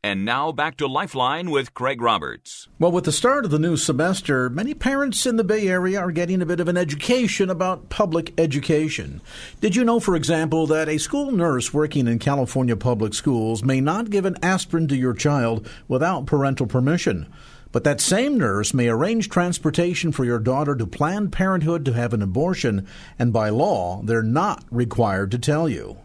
And 0.03 0.25
now 0.25 0.51
back 0.51 0.77
to 0.77 0.87
Lifeline 0.87 1.51
with 1.51 1.75
Craig 1.75 2.01
Roberts. 2.01 2.67
Well, 2.79 2.91
with 2.91 3.03
the 3.03 3.11
start 3.11 3.45
of 3.45 3.51
the 3.51 3.59
new 3.59 3.77
semester, 3.77 4.49
many 4.49 4.73
parents 4.73 5.27
in 5.27 5.37
the 5.37 5.43
Bay 5.43 5.67
Area 5.67 5.99
are 5.99 6.11
getting 6.11 6.41
a 6.41 6.45
bit 6.45 6.59
of 6.59 6.67
an 6.67 6.75
education 6.75 7.51
about 7.51 7.89
public 7.89 8.33
education. 8.39 9.21
Did 9.61 9.75
you 9.75 9.85
know, 9.85 9.99
for 9.99 10.15
example, 10.15 10.65
that 10.67 10.89
a 10.89 10.97
school 10.97 11.31
nurse 11.31 11.71
working 11.71 12.07
in 12.07 12.17
California 12.17 12.75
public 12.75 13.13
schools 13.13 13.63
may 13.63 13.79
not 13.79 14.09
give 14.09 14.25
an 14.25 14.37
aspirin 14.41 14.87
to 14.87 14.97
your 14.97 15.13
child 15.13 15.69
without 15.87 16.25
parental 16.25 16.65
permission? 16.65 17.31
But 17.71 17.83
that 17.85 18.01
same 18.01 18.37
nurse 18.37 18.73
may 18.73 18.89
arrange 18.89 19.29
transportation 19.29 20.11
for 20.11 20.25
your 20.25 20.39
daughter 20.39 20.75
to 20.75 20.85
Planned 20.85 21.31
Parenthood 21.31 21.85
to 21.85 21.93
have 21.93 22.13
an 22.13 22.21
abortion, 22.21 22.85
and 23.17 23.31
by 23.31 23.49
law, 23.49 24.01
they're 24.03 24.21
not 24.21 24.65
required 24.69 25.31
to 25.31 25.39
tell 25.39 25.69
you. 25.69 25.97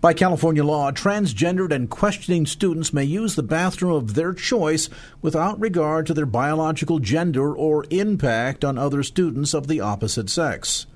By 0.00 0.12
California 0.12 0.64
law, 0.64 0.90
transgendered 0.90 1.72
and 1.72 1.88
questioning 1.90 2.46
students 2.46 2.92
may 2.92 3.04
use 3.04 3.34
the 3.34 3.42
bathroom 3.42 3.92
of 3.92 4.14
their 4.14 4.32
choice 4.32 4.88
without 5.22 5.60
regard 5.60 6.06
to 6.06 6.14
their 6.14 6.26
biological 6.26 6.98
gender 6.98 7.54
or 7.54 7.84
impact 7.90 8.64
on 8.64 8.78
other 8.78 9.02
students 9.02 9.54
of 9.54 9.66
the 9.66 9.80
opposite 9.80 10.30
sex. 10.30 10.86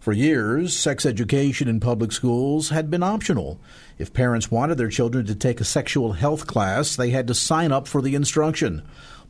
For 0.00 0.12
years, 0.12 0.76
sex 0.76 1.06
education 1.06 1.68
in 1.68 1.78
public 1.78 2.10
schools 2.10 2.70
had 2.70 2.90
been 2.90 3.04
optional. 3.04 3.60
If 3.98 4.12
parents 4.12 4.50
wanted 4.50 4.76
their 4.76 4.88
children 4.88 5.26
to 5.26 5.34
take 5.34 5.60
a 5.60 5.64
sexual 5.64 6.14
health 6.14 6.46
class, 6.46 6.96
they 6.96 7.10
had 7.10 7.28
to 7.28 7.34
sign 7.34 7.70
up 7.70 7.86
for 7.86 8.02
the 8.02 8.16
instruction. 8.16 8.82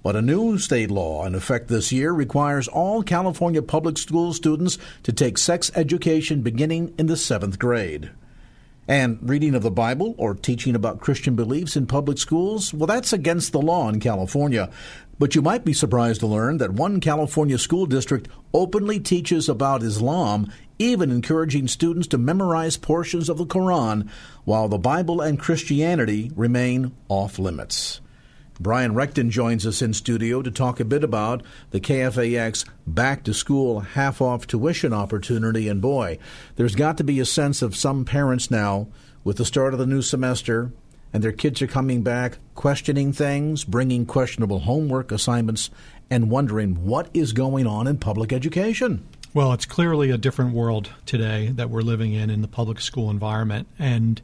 But 0.02 0.16
a 0.16 0.22
new 0.22 0.58
state 0.58 0.90
law 0.90 1.24
in 1.26 1.34
effect 1.34 1.68
this 1.68 1.92
year 1.92 2.12
requires 2.12 2.66
all 2.66 3.02
California 3.02 3.62
public 3.62 3.98
school 3.98 4.32
students 4.32 4.78
to 5.04 5.12
take 5.12 5.38
sex 5.38 5.70
education 5.74 6.42
beginning 6.42 6.92
in 6.98 7.06
the 7.06 7.16
seventh 7.16 7.58
grade. 7.58 8.10
And 8.88 9.18
reading 9.22 9.54
of 9.54 9.62
the 9.62 9.70
Bible 9.70 10.16
or 10.18 10.34
teaching 10.34 10.74
about 10.74 11.00
Christian 11.00 11.36
beliefs 11.36 11.76
in 11.76 11.86
public 11.86 12.18
schools, 12.18 12.74
well, 12.74 12.88
that's 12.88 13.12
against 13.12 13.52
the 13.52 13.62
law 13.62 13.88
in 13.88 14.00
California. 14.00 14.70
But 15.20 15.36
you 15.36 15.40
might 15.40 15.64
be 15.64 15.72
surprised 15.72 16.18
to 16.20 16.26
learn 16.26 16.58
that 16.58 16.72
one 16.72 16.98
California 16.98 17.56
school 17.56 17.86
district 17.86 18.28
openly 18.52 18.98
teaches 18.98 19.48
about 19.48 19.84
Islam, 19.84 20.52
even 20.80 21.12
encouraging 21.12 21.68
students 21.68 22.08
to 22.08 22.18
memorize 22.18 22.76
portions 22.76 23.28
of 23.28 23.38
the 23.38 23.46
Quran, 23.46 24.10
while 24.44 24.66
the 24.66 24.78
Bible 24.78 25.20
and 25.20 25.38
Christianity 25.38 26.32
remain 26.34 26.92
off 27.08 27.38
limits. 27.38 28.01
Brian 28.62 28.94
Reckton 28.94 29.30
joins 29.30 29.66
us 29.66 29.82
in 29.82 29.92
studio 29.92 30.40
to 30.40 30.50
talk 30.50 30.78
a 30.78 30.84
bit 30.84 31.02
about 31.02 31.42
the 31.70 31.80
KFAX 31.80 32.64
back 32.86 33.24
to 33.24 33.34
school 33.34 33.80
half 33.80 34.22
off 34.22 34.46
tuition 34.46 34.92
opportunity. 34.92 35.68
And 35.68 35.80
boy, 35.80 36.18
there's 36.56 36.76
got 36.76 36.96
to 36.98 37.04
be 37.04 37.18
a 37.18 37.24
sense 37.24 37.60
of 37.62 37.74
some 37.74 38.04
parents 38.04 38.50
now 38.50 38.88
with 39.24 39.36
the 39.36 39.44
start 39.44 39.72
of 39.72 39.78
the 39.78 39.86
new 39.86 40.02
semester 40.02 40.72
and 41.12 41.22
their 41.22 41.32
kids 41.32 41.60
are 41.60 41.66
coming 41.66 42.02
back 42.02 42.38
questioning 42.54 43.12
things, 43.12 43.64
bringing 43.64 44.06
questionable 44.06 44.60
homework 44.60 45.12
assignments, 45.12 45.70
and 46.10 46.30
wondering 46.30 46.86
what 46.86 47.08
is 47.12 47.32
going 47.32 47.66
on 47.66 47.86
in 47.86 47.98
public 47.98 48.32
education. 48.32 49.06
Well, 49.34 49.52
it's 49.52 49.66
clearly 49.66 50.10
a 50.10 50.18
different 50.18 50.54
world 50.54 50.90
today 51.06 51.48
that 51.54 51.70
we're 51.70 51.80
living 51.80 52.12
in 52.12 52.30
in 52.30 52.42
the 52.42 52.48
public 52.48 52.80
school 52.80 53.10
environment. 53.10 53.66
And 53.78 54.20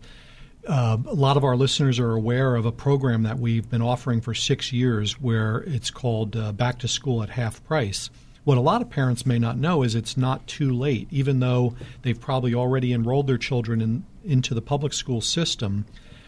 uh, 0.69 0.99
a 1.07 1.15
lot 1.15 1.37
of 1.37 1.45
our 1.45 1.57
listeners 1.57 1.99
are 1.99 2.13
aware 2.13 2.55
of 2.55 2.67
a 2.67 2.73
program 2.73 3.23
that 3.23 3.39
we've 3.39 3.69
been 3.71 3.81
offering 3.81 4.21
for 4.21 4.35
six 4.35 4.73
years 4.73 5.21
where 5.21 5.65
it's 5.67 5.91
called 5.91 6.37
uh, 6.37 6.53
Back 6.53 6.79
to 6.81 6.89
School 6.89 7.23
at 7.23 7.31
Half 7.31 7.65
Price. 7.65 8.11
What 8.45 8.59
a 8.59 8.63
lot 8.63 8.83
of 8.83 8.91
parents 8.91 9.27
may 9.27 9.39
not 9.39 9.57
know 9.57 9.83
is 9.83 9.95
it's 9.95 10.17
not 10.17 10.47
too 10.47 10.73
late, 10.73 11.09
even 11.11 11.41
though 11.41 11.75
they've 12.03 12.21
probably 12.21 12.55
already 12.55 12.93
enrolled 12.93 13.27
their 13.27 13.39
children 13.39 13.81
in, 13.81 14.05
into 14.25 14.55
the 14.55 14.63
public 14.63 14.93
school 14.93 15.21
system. 15.21 15.87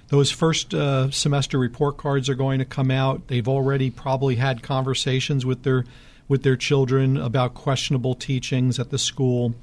Those 0.08 0.30
first 0.30 0.74
uh, 0.74 1.10
semester 1.10 1.58
report 1.58 1.98
cards 1.98 2.28
are 2.28 2.34
going 2.34 2.58
to 2.58 2.64
come 2.64 2.90
out. 2.90 3.28
They've 3.28 3.46
already 3.46 3.90
probably 3.90 4.36
had 4.36 4.62
conversations 4.62 5.46
with 5.46 5.62
their 5.62 5.84
with 6.28 6.42
their 6.44 6.56
children 6.56 7.16
about 7.16 7.54
questionable 7.54 8.14
teachings 8.14 8.78
at 8.78 8.90
the 8.90 8.98
school. 8.98 9.54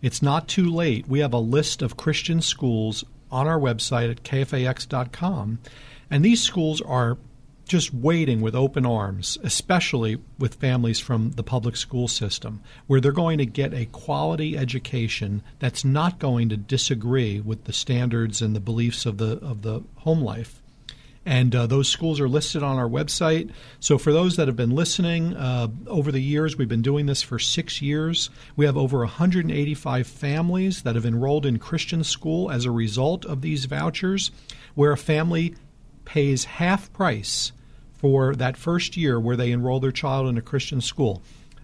It's 0.00 0.22
not 0.22 0.48
too 0.48 0.70
late. 0.70 1.08
We 1.08 1.18
have 1.18 1.32
a 1.32 1.38
list 1.38 1.82
of 1.82 1.96
Christian 1.96 2.40
schools 2.40 3.04
on 3.32 3.48
our 3.48 3.58
website 3.58 4.10
at 4.10 4.22
kfax.com. 4.22 5.58
And 6.10 6.24
these 6.24 6.42
schools 6.42 6.80
are 6.82 7.16
just 7.64 7.94
waiting 7.94 8.40
with 8.40 8.54
open 8.54 8.84
arms, 8.84 9.38
especially 9.42 10.18
with 10.38 10.54
families 10.54 11.00
from 11.00 11.30
the 11.32 11.42
public 11.42 11.76
school 11.76 12.06
system, 12.06 12.60
where 12.86 13.00
they're 13.00 13.12
going 13.12 13.38
to 13.38 13.46
get 13.46 13.72
a 13.72 13.86
quality 13.86 14.58
education 14.58 15.42
that's 15.58 15.84
not 15.84 16.18
going 16.18 16.48
to 16.50 16.56
disagree 16.56 17.40
with 17.40 17.64
the 17.64 17.72
standards 17.72 18.42
and 18.42 18.54
the 18.54 18.60
beliefs 18.60 19.06
of 19.06 19.18
the 19.18 19.38
of 19.38 19.62
the 19.62 19.82
home 19.96 20.20
life. 20.20 20.61
And 21.24 21.54
uh, 21.54 21.66
those 21.66 21.88
schools 21.88 22.18
are 22.18 22.28
listed 22.28 22.62
on 22.62 22.78
our 22.78 22.88
website. 22.88 23.50
So, 23.78 23.96
for 23.96 24.12
those 24.12 24.36
that 24.36 24.48
have 24.48 24.56
been 24.56 24.74
listening 24.74 25.36
uh, 25.36 25.68
over 25.86 26.10
the 26.10 26.20
years, 26.20 26.56
we've 26.56 26.68
been 26.68 26.82
doing 26.82 27.06
this 27.06 27.22
for 27.22 27.38
six 27.38 27.80
years. 27.80 28.28
We 28.56 28.66
have 28.66 28.76
over 28.76 28.98
185 28.98 30.06
families 30.06 30.82
that 30.82 30.96
have 30.96 31.06
enrolled 31.06 31.46
in 31.46 31.58
Christian 31.58 32.02
school 32.02 32.50
as 32.50 32.64
a 32.64 32.72
result 32.72 33.24
of 33.24 33.40
these 33.40 33.66
vouchers, 33.66 34.32
where 34.74 34.90
a 34.90 34.96
family 34.96 35.54
pays 36.04 36.44
half 36.44 36.92
price 36.92 37.52
for 37.92 38.34
that 38.34 38.56
first 38.56 38.96
year 38.96 39.20
where 39.20 39.36
they 39.36 39.52
enroll 39.52 39.78
their 39.78 39.92
child 39.92 40.28
in 40.28 40.36
a 40.36 40.42
Christian 40.42 40.80
school 40.80 41.22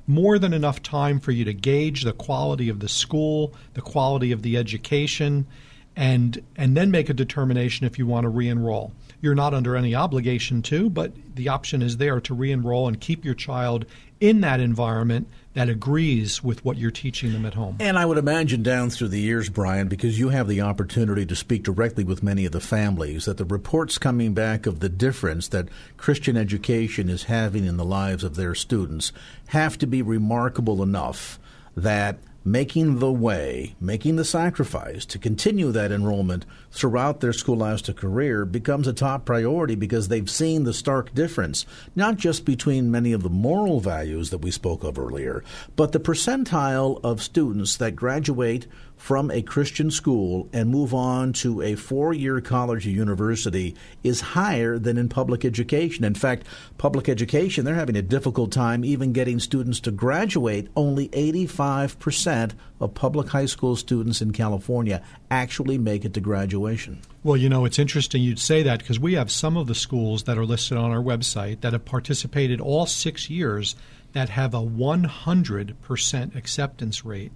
more 0.09 0.39
than 0.39 0.55
enough 0.55 0.83
time 0.83 1.21
for 1.21 1.33
you 1.33 1.45
to 1.45 1.53
gauge 1.53 2.03
the 2.03 2.15
quality 2.15 2.71
of 2.71 2.81
the 2.81 2.89
school, 2.89 3.53
the 3.75 3.83
quality 3.83 4.33
of 4.33 4.43
the 4.43 4.57
education, 4.57 5.47
and 5.95 6.43
and 6.57 6.77
then 6.77 6.91
make 6.91 7.11
a 7.11 7.15
determination 7.15 7.87
if 7.87 7.99
you 7.99 8.07
want 8.07 8.25
to 8.25 8.29
re-enroll. 8.29 8.93
You're 9.21 9.35
not 9.35 9.53
under 9.53 9.77
any 9.77 9.95
obligation 9.95 10.63
to, 10.63 10.89
but 10.89 11.13
the 11.35 11.49
option 11.49 11.83
is 11.83 11.97
there 11.97 12.21
to 12.21 12.35
re-enroll 12.35 12.87
and 12.87 13.01
keep 13.01 13.25
your 13.25 13.35
child 13.35 13.85
in 14.21 14.41
that 14.43 14.61
environment 14.61 15.29
that 15.55 15.69
agrees 15.69 16.43
with 16.43 16.65
what 16.65 16.77
you're 16.77 16.91
teaching 16.91 17.33
them 17.33 17.45
at 17.45 17.55
home. 17.55 17.77
And 17.81 17.99
I 17.99 18.07
would 18.07 18.19
imagine 18.19 18.63
down 18.63 18.91
through 18.91 19.09
the 19.09 19.21
years, 19.21 19.49
Brian, 19.49 19.89
because 19.89 20.19
you 20.19 20.29
have 20.29 20.47
the 20.47 20.61
opportunity 20.61 21.27
to 21.27 21.35
speak 21.35 21.65
directly 21.65 22.05
with 22.05 22.23
many 22.23 22.45
of 22.45 22.53
the 22.53 22.61
families, 22.61 23.25
that 23.25 23.39
the 23.39 23.45
reports 23.45 23.99
coming 23.99 24.35
back 24.35 24.67
of 24.67 24.79
the 24.81 24.89
difference 24.89 25.49
that 25.49 25.69
Christian 25.97 26.37
education 26.37 27.09
is 27.09 27.25
having 27.25 27.65
in 27.65 27.77
the 27.77 27.85
lives 27.85 28.23
of 28.23 28.37
their 28.37 28.55
students 28.55 29.13
have 29.49 29.79
to 29.79 29.87
be 29.87 30.01
remarkable 30.01 30.83
enough 30.83 31.41
that 31.77 32.19
making 32.45 32.99
the 32.99 33.13
way, 33.13 33.75
making 33.81 34.17
the 34.17 34.25
sacrifice 34.25 35.05
to 35.05 35.19
continue 35.19 35.71
that 35.73 35.93
enrollment 35.93 36.47
throughout 36.71 37.21
their 37.21 37.33
scholastic 37.33 37.97
career 37.97 38.45
becomes 38.45 38.87
a 38.87 38.93
top 38.93 39.25
priority 39.25 39.75
because 39.75 40.09
they've 40.09 40.31
seen 40.31 40.65
the 40.65 40.73
stark 40.73 41.15
difference, 41.15 41.67
not 41.95 42.17
just 42.17 42.45
between 42.45 42.91
many 42.91 43.13
of 43.13 43.23
the 43.23 43.29
moral 43.29 43.81
values 43.81 44.31
that 44.31 44.39
we 44.39 44.51
spoke 44.51 44.85
of 44.85 44.99
earlier, 44.99 45.43
but 45.77 45.93
the 45.93 46.01
percentile 46.01 47.01
of 47.05 47.23
students 47.23 47.77
that 47.77 47.97
graduate 47.97 48.67
from 48.99 49.31
a 49.31 49.41
Christian 49.41 49.91
school 49.91 50.49
and 50.53 50.69
move 50.69 50.93
on 50.93 51.33
to 51.33 51.63
a 51.63 51.77
four 51.77 52.13
year 52.13 52.41
college 52.41 52.87
or 52.87 52.91
university 52.91 53.75
is 54.03 54.21
higher 54.21 54.79
than 54.79 54.99
in 54.99 55.09
public 55.09 55.45
education. 55.45 56.05
In 56.05 56.15
fact, 56.15 56.47
public 56.77 57.09
education, 57.09 57.65
they're 57.65 57.75
having 57.75 57.97
a 57.97 58.03
difficult 58.03 58.53
time 58.53 58.85
even 58.85 59.13
getting 59.13 59.39
students 59.39 59.81
to 59.81 59.93
graduate. 59.93 60.69
Only 60.77 61.09
85% 61.11 62.53
of 62.81 62.95
public 62.95 63.29
high 63.29 63.47
school 63.47 63.77
students 63.77 64.21
in 64.21 64.33
California 64.33 65.03
actually 65.31 65.79
make 65.79 66.05
it 66.05 66.13
to 66.15 66.21
graduation. 66.21 67.01
Well, 67.23 67.37
you 67.37 67.49
know, 67.49 67.65
it's 67.65 67.79
interesting 67.79 68.23
you'd 68.23 68.39
say 68.39 68.63
that 68.65 68.81
because 68.81 69.01
we 69.01 69.15
have 69.15 69.31
some 69.31 69.57
of 69.57 69.69
the 69.69 69.75
schools 69.75 70.25
that 70.25 70.37
are 70.37 70.45
listed 70.45 70.77
on 70.77 70.91
our 70.91 71.03
website 71.03 71.61
that 71.61 71.73
have 71.73 71.85
participated 71.85 72.61
all 72.61 72.87
six 72.87 73.31
years 73.31 73.77
that 74.13 74.31
have 74.31 74.55
a 74.55 74.59
100% 74.61 76.37
acceptance 76.37 77.05
rate 77.05 77.33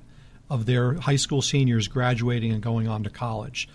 of 0.51 0.66
their 0.66 0.95
high 0.95 1.16
school 1.16 1.43
seniors 1.43 1.88
graduating 1.88 2.53
and 2.53 2.62
going 2.62 2.88
on 2.88 3.03
to 3.05 3.11
college. 3.11 3.68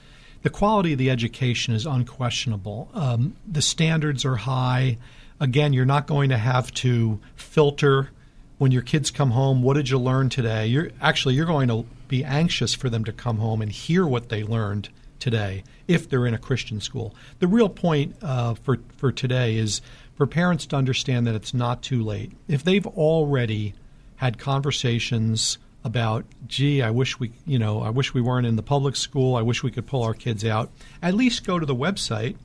The 0.43 0.49
quality 0.49 0.93
of 0.93 0.99
the 0.99 1.09
education 1.09 1.73
is 1.73 1.85
unquestionable. 1.85 2.89
Um, 2.93 3.35
the 3.47 3.61
standards 3.61 4.23
are 4.23 4.35
high. 4.35 4.97
Again, 5.39 5.73
you're 5.73 5.85
not 5.85 6.07
going 6.07 6.29
to 6.29 6.37
have 6.37 6.71
to 6.75 7.19
filter 7.35 8.11
when 8.57 8.71
your 8.71 8.81
kids 8.81 9.11
come 9.11 9.31
home. 9.31 9.61
What 9.61 9.75
did 9.75 9.89
you 9.89 9.97
learn 9.97 10.29
today? 10.29 10.67
You're 10.67 10.91
actually 11.01 11.35
you're 11.35 11.45
going 11.45 11.67
to 11.67 11.85
be 12.07 12.23
anxious 12.23 12.73
for 12.73 12.89
them 12.89 13.03
to 13.05 13.11
come 13.11 13.37
home 13.37 13.61
and 13.61 13.71
hear 13.71 14.05
what 14.05 14.29
they 14.29 14.43
learned 14.43 14.89
today 15.19 15.63
if 15.87 16.09
they're 16.09 16.25
in 16.25 16.33
a 16.33 16.39
Christian 16.39 16.79
school. 16.79 17.15
The 17.39 17.47
real 17.47 17.69
point 17.69 18.15
uh, 18.21 18.53
for 18.55 18.77
for 18.97 19.11
today 19.11 19.57
is 19.57 19.81
for 20.15 20.25
parents 20.25 20.65
to 20.67 20.75
understand 20.75 21.27
that 21.27 21.35
it's 21.35 21.53
not 21.53 21.81
too 21.81 22.03
late. 22.03 22.31
If 22.47 22.63
they've 22.63 22.87
already 22.87 23.73
had 24.17 24.37
conversations 24.37 25.57
about, 25.87 26.25
gee, 26.45 26.83
I 26.83 26.91
wish 26.91 27.19
we, 27.19 27.31
you 27.47 27.57
know, 27.57 27.81
I 27.81 27.89
wish 27.89 28.13
we 28.13 28.21
weren't 28.21 28.45
in 28.45 28.55
the 28.55 28.61
public 28.61 28.95
school. 28.95 29.35
I 29.35 29.41
wish 29.41 29.63
we 29.63 29.71
could 29.71 29.87
pull 29.87 30.03
our 30.03 30.13
kids 30.13 30.45
out. 30.45 30.69
At 31.01 31.15
least 31.15 31.47
go 31.47 31.57
to 31.57 31.65
the 31.65 31.75
website 31.75 32.35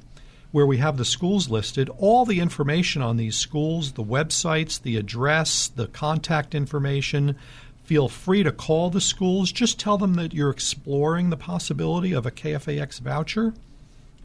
where 0.52 0.66
we 0.66 0.78
have 0.78 0.96
the 0.96 1.04
schools 1.04 1.50
listed, 1.50 1.90
all 1.98 2.24
the 2.24 2.40
information 2.40 3.02
on 3.02 3.16
these 3.16 3.36
schools, 3.36 3.92
the 3.92 4.04
websites, 4.04 4.80
the 4.80 4.96
address, 4.96 5.68
the 5.68 5.88
contact 5.88 6.54
information. 6.54 7.36
Feel 7.84 8.08
free 8.08 8.42
to 8.42 8.52
call 8.52 8.90
the 8.90 9.00
schools. 9.00 9.50
Just 9.50 9.80
tell 9.80 9.98
them 9.98 10.14
that 10.14 10.32
you're 10.32 10.50
exploring 10.50 11.30
the 11.30 11.36
possibility 11.36 12.12
of 12.12 12.24
a 12.24 12.30
KFAX 12.30 13.00
voucher 13.00 13.54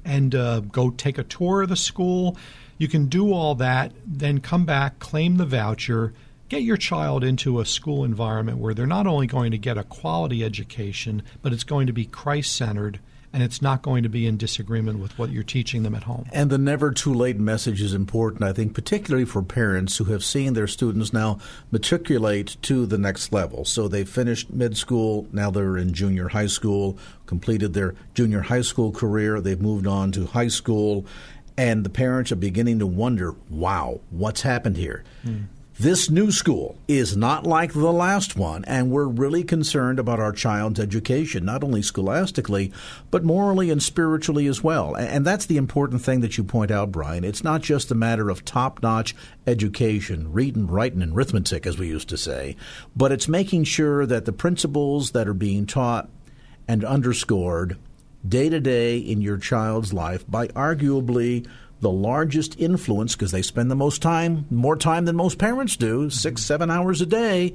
and 0.05 0.35
uh, 0.35 0.59
go 0.59 0.89
take 0.89 1.17
a 1.17 1.23
tour 1.23 1.63
of 1.63 1.69
the 1.69 1.75
school. 1.75 2.37
You 2.77 2.87
can 2.87 3.07
do 3.07 3.33
all 3.33 3.55
that, 3.55 3.91
then 4.05 4.39
come 4.39 4.65
back, 4.65 4.99
claim 4.99 5.37
the 5.37 5.45
voucher, 5.45 6.13
get 6.49 6.63
your 6.63 6.77
child 6.77 7.23
into 7.23 7.59
a 7.59 7.65
school 7.65 8.03
environment 8.03 8.57
where 8.57 8.73
they're 8.73 8.87
not 8.87 9.07
only 9.07 9.27
going 9.27 9.51
to 9.51 9.57
get 9.57 9.77
a 9.77 9.83
quality 9.83 10.43
education, 10.43 11.23
but 11.41 11.53
it's 11.53 11.63
going 11.63 11.87
to 11.87 11.93
be 11.93 12.05
Christ 12.05 12.55
centered 12.55 12.99
and 13.33 13.43
it's 13.43 13.61
not 13.61 13.81
going 13.81 14.03
to 14.03 14.09
be 14.09 14.25
in 14.25 14.37
disagreement 14.37 14.99
with 14.99 15.17
what 15.19 15.31
you're 15.31 15.43
teaching 15.43 15.83
them 15.83 15.93
at 15.93 16.03
home. 16.03 16.25
And 16.31 16.49
the 16.49 16.57
never 16.57 16.91
too 16.91 17.13
late 17.13 17.37
message 17.37 17.81
is 17.81 17.93
important, 17.93 18.43
I 18.43 18.53
think, 18.53 18.73
particularly 18.73 19.25
for 19.25 19.43
parents 19.43 19.97
who 19.97 20.05
have 20.05 20.23
seen 20.23 20.53
their 20.53 20.65
students 20.65 21.13
now 21.13 21.39
matriculate 21.69 22.57
to 22.63 22.85
the 22.85 22.97
next 22.97 23.33
level. 23.33 23.65
So 23.65 23.87
they 23.87 24.05
finished 24.05 24.51
mid 24.51 24.77
school, 24.77 25.27
now 25.31 25.51
they're 25.51 25.77
in 25.77 25.93
junior 25.93 26.29
high 26.29 26.47
school, 26.47 26.97
completed 27.25 27.73
their 27.73 27.95
junior 28.13 28.41
high 28.41 28.61
school 28.61 28.91
career, 28.91 29.41
they've 29.41 29.61
moved 29.61 29.87
on 29.87 30.11
to 30.13 30.25
high 30.27 30.47
school, 30.47 31.05
and 31.57 31.83
the 31.83 31.89
parents 31.89 32.31
are 32.31 32.37
beginning 32.37 32.79
to 32.79 32.87
wonder 32.87 33.35
wow, 33.49 33.99
what's 34.09 34.41
happened 34.41 34.77
here? 34.77 35.03
Mm. 35.25 35.47
This 35.79 36.09
new 36.09 36.31
school 36.31 36.75
is 36.87 37.15
not 37.15 37.45
like 37.45 37.71
the 37.71 37.93
last 37.93 38.35
one, 38.35 38.65
and 38.65 38.89
we're 38.89 39.05
really 39.05 39.43
concerned 39.43 39.99
about 39.99 40.19
our 40.19 40.31
child's 40.31 40.79
education, 40.79 41.45
not 41.45 41.63
only 41.63 41.83
scholastically, 41.83 42.73
but 43.11 43.23
morally 43.23 43.69
and 43.69 43.81
spiritually 43.81 44.47
as 44.47 44.63
well. 44.63 44.95
And 44.95 45.23
that's 45.23 45.45
the 45.45 45.57
important 45.57 46.01
thing 46.01 46.21
that 46.21 46.35
you 46.35 46.43
point 46.43 46.71
out, 46.71 46.91
Brian. 46.91 47.23
It's 47.23 47.43
not 47.43 47.61
just 47.61 47.91
a 47.91 47.95
matter 47.95 48.31
of 48.31 48.43
top 48.43 48.81
notch 48.81 49.15
education, 49.45 50.33
reading, 50.33 50.65
writing, 50.65 51.03
and 51.03 51.13
arithmetic, 51.13 51.67
as 51.67 51.77
we 51.77 51.87
used 51.89 52.09
to 52.09 52.17
say, 52.17 52.55
but 52.95 53.11
it's 53.11 53.27
making 53.27 53.65
sure 53.65 54.07
that 54.07 54.25
the 54.25 54.33
principles 54.33 55.11
that 55.11 55.27
are 55.27 55.35
being 55.35 55.67
taught 55.67 56.09
and 56.67 56.83
underscored 56.83 57.77
day 58.27 58.49
to 58.49 58.59
day 58.59 58.97
in 58.97 59.21
your 59.21 59.37
child's 59.37 59.93
life 59.93 60.25
by 60.27 60.47
arguably 60.47 61.47
the 61.79 61.89
largest 61.89 62.59
influence 62.59 63.15
because 63.15 63.31
they 63.31 63.41
spend 63.41 63.69
the 63.69 63.75
most 63.75 64.01
time, 64.01 64.45
more 64.49 64.75
time 64.75 65.05
than 65.05 65.15
most 65.15 65.37
parents 65.37 65.75
do, 65.75 66.09
six, 66.09 66.43
seven 66.43 66.71
hours 66.71 67.01
a 67.01 67.05
day, 67.05 67.53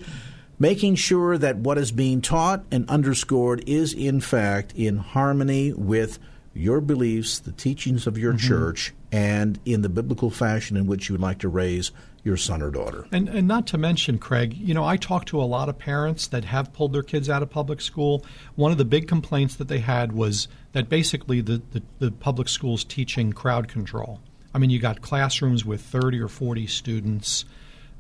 making 0.59 0.95
sure 0.95 1.37
that 1.39 1.57
what 1.57 1.79
is 1.79 1.91
being 1.91 2.21
taught 2.21 2.65
and 2.71 2.89
underscored 2.89 3.65
is, 3.67 3.93
in 3.93 4.21
fact, 4.21 4.73
in 4.77 4.97
harmony 4.97 5.73
with 5.73 6.19
your 6.55 6.81
beliefs, 6.81 7.39
the 7.39 7.53
teachings 7.53 8.07
of 8.07 8.19
your 8.19 8.35
mm-hmm. 8.35 8.47
church, 8.47 8.95
and 9.11 9.59
in 9.65 9.83
the 9.83 9.89
biblical 9.89 10.31
fashion 10.31 10.77
in 10.77 10.87
which 10.87 11.09
you 11.09 11.15
would 11.15 11.21
like 11.21 11.39
to 11.39 11.49
raise 11.49 11.91
your 12.25 12.37
son 12.37 12.63
or 12.63 12.71
daughter. 12.71 13.07
And, 13.11 13.29
and 13.29 13.49
not 13.49 13.67
to 13.69 13.79
mention, 13.79 14.19
Craig, 14.19 14.55
you 14.55 14.75
know, 14.75 14.85
I 14.85 14.97
talk 14.97 15.25
to 15.27 15.41
a 15.41 15.45
lot 15.45 15.69
of 15.69 15.79
parents 15.79 16.29
that 16.29 16.45
have 16.45 16.73
pulled 16.73 16.93
their 16.93 17.03
kids 17.03 17.29
out 17.29 17.43
of 17.43 17.51
public 17.51 17.81
school. 17.81 18.25
One 18.55 18.71
of 18.71 18.79
the 18.79 18.85
big 18.85 19.09
complaints 19.09 19.57
that 19.57 19.69
they 19.69 19.81
had 19.81 20.13
was 20.13 20.47
that 20.73 20.89
basically 20.89 21.41
the, 21.41 21.63
the, 21.73 21.83
the 21.99 22.11
public 22.13 22.49
schools 22.49 22.85
teaching 22.85 23.33
crowd 23.33 23.67
control. 23.67 24.21
I 24.55 24.59
mean, 24.59 24.71
you 24.71 24.79
got 24.79 25.03
classrooms 25.03 25.65
with 25.65 25.81
30 25.81 26.21
or 26.21 26.29
40 26.29 26.67
students. 26.67 27.45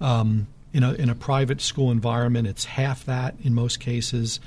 Um, 0.01 0.47
in 0.73 0.83
a, 0.83 0.93
in 0.95 1.11
a 1.11 1.15
private 1.15 1.61
school 1.61 1.91
environment, 1.91 2.47
it's 2.49 2.65
half 2.65 3.05
that 3.05 3.35
in 3.43 3.55
most 3.55 3.79
cases. 3.79 4.41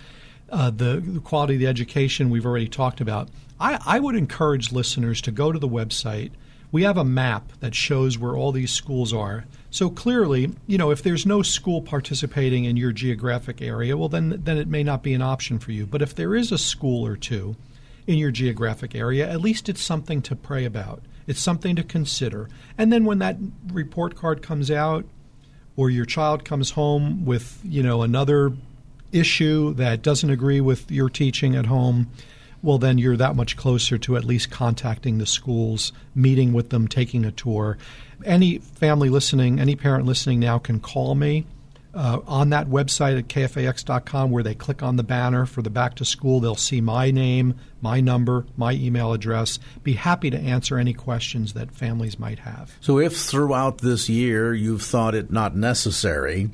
Uh, 0.50 0.70
the, 0.70 1.02
the, 1.06 1.20
quality 1.20 1.56
of 1.56 1.60
the 1.60 1.68
education 1.68 2.30
we've 2.30 2.46
already 2.46 2.68
talked 2.68 3.02
about. 3.02 3.30
I, 3.60 3.80
I 3.86 4.00
would 4.00 4.16
encourage 4.16 4.72
listeners 4.72 5.22
to 5.22 5.32
go 5.32 5.52
to 5.52 5.58
the 5.58 5.68
website. 5.68 6.32
We 6.72 6.84
have 6.84 6.98
a 6.98 7.06
map 7.06 7.52
that 7.62 7.74
shows 7.74 8.18
where 8.18 8.36
all 8.36 8.52
these 8.52 8.72
schools 8.72 9.14
are. 9.14 9.46
So 9.76 9.90
clearly, 9.90 10.54
you 10.68 10.78
know, 10.78 10.90
if 10.92 11.04
there's 11.04 11.26
no 11.26 11.42
school 11.42 11.82
participating 11.82 12.64
in 12.64 12.78
your 12.78 12.94
geographic 12.94 13.62
area, 13.62 13.98
well, 13.98 14.08
then 14.08 14.40
then 14.42 14.58
it 14.58 14.70
may 14.70 14.84
not 14.84 15.04
be 15.04 15.14
an 15.14 15.22
option 15.22 15.60
for 15.60 15.74
you. 15.74 15.86
But 15.86 16.02
if 16.02 16.16
there 16.16 16.34
is 16.34 16.54
a 16.54 16.58
school 16.58 17.06
or 17.06 17.18
two 17.18 17.58
in 18.08 18.18
your 18.18 18.32
geographic 18.32 18.96
area, 18.96 19.30
at 19.30 19.42
least 19.42 19.68
it's 19.68 19.84
something 19.84 20.22
to 20.22 20.34
pray 20.34 20.64
about. 20.64 21.04
It's 21.28 21.42
something 21.42 21.76
to 21.76 21.84
consider. 21.84 22.48
And 22.78 22.94
then 22.94 23.04
when 23.04 23.20
that 23.20 23.36
report 23.74 24.16
card 24.16 24.42
comes 24.42 24.72
out, 24.72 25.04
or 25.76 25.90
your 25.90 26.06
child 26.06 26.46
comes 26.46 26.72
home 26.72 27.26
with 27.26 27.60
you 27.62 27.84
know 27.84 28.02
another 28.02 28.54
issue 29.12 29.74
that 29.74 30.02
doesn't 30.02 30.30
agree 30.30 30.62
with 30.62 30.90
your 30.90 31.10
teaching 31.10 31.54
at 31.54 31.66
home, 31.66 32.10
well, 32.62 32.78
then 32.78 32.98
you're 32.98 33.18
that 33.18 33.36
much 33.36 33.58
closer 33.58 33.98
to 33.98 34.16
at 34.16 34.24
least 34.24 34.50
contacting 34.50 35.18
the 35.18 35.26
schools, 35.26 35.92
meeting 36.16 36.54
with 36.54 36.70
them, 36.70 36.88
taking 36.88 37.26
a 37.26 37.32
tour. 37.32 37.78
Any 38.24 38.60
family 38.60 39.10
listening, 39.10 39.60
any 39.60 39.76
parent 39.76 40.06
listening 40.06 40.40
now 40.40 40.60
can 40.60 40.80
call 40.80 41.16
me 41.16 41.46
uh, 41.96 42.20
on 42.28 42.50
that 42.50 42.68
website 42.68 43.18
at 43.18 43.28
kfax.com 43.28 44.30
where 44.30 44.44
they 44.44 44.54
click 44.54 44.84
on 44.84 44.98
the 44.98 45.04
banner 45.04 45.46
for 45.46 45.62
the 45.62 45.70
back 45.70 45.96
to 45.96 46.06
school. 46.06 46.40
They'll 46.40 46.56
see 46.56 46.82
my 46.82 47.10
name, 47.10 47.56
my 47.82 48.02
number, 48.02 48.46
my 48.58 48.74
email 48.74 49.14
address. 49.14 49.60
Be 49.84 49.94
happy 49.94 50.30
to 50.30 50.38
answer 50.38 50.78
any 50.78 50.94
questions 50.94 51.54
that 51.54 51.72
families 51.72 52.20
might 52.20 52.40
have. 52.40 52.76
So, 52.82 53.00
if 53.00 53.16
throughout 53.16 53.80
this 53.80 54.10
year 54.10 54.54
you've 54.54 54.84
thought 54.84 55.16
it 55.16 55.32
not 55.32 55.56
necessary 55.56 56.50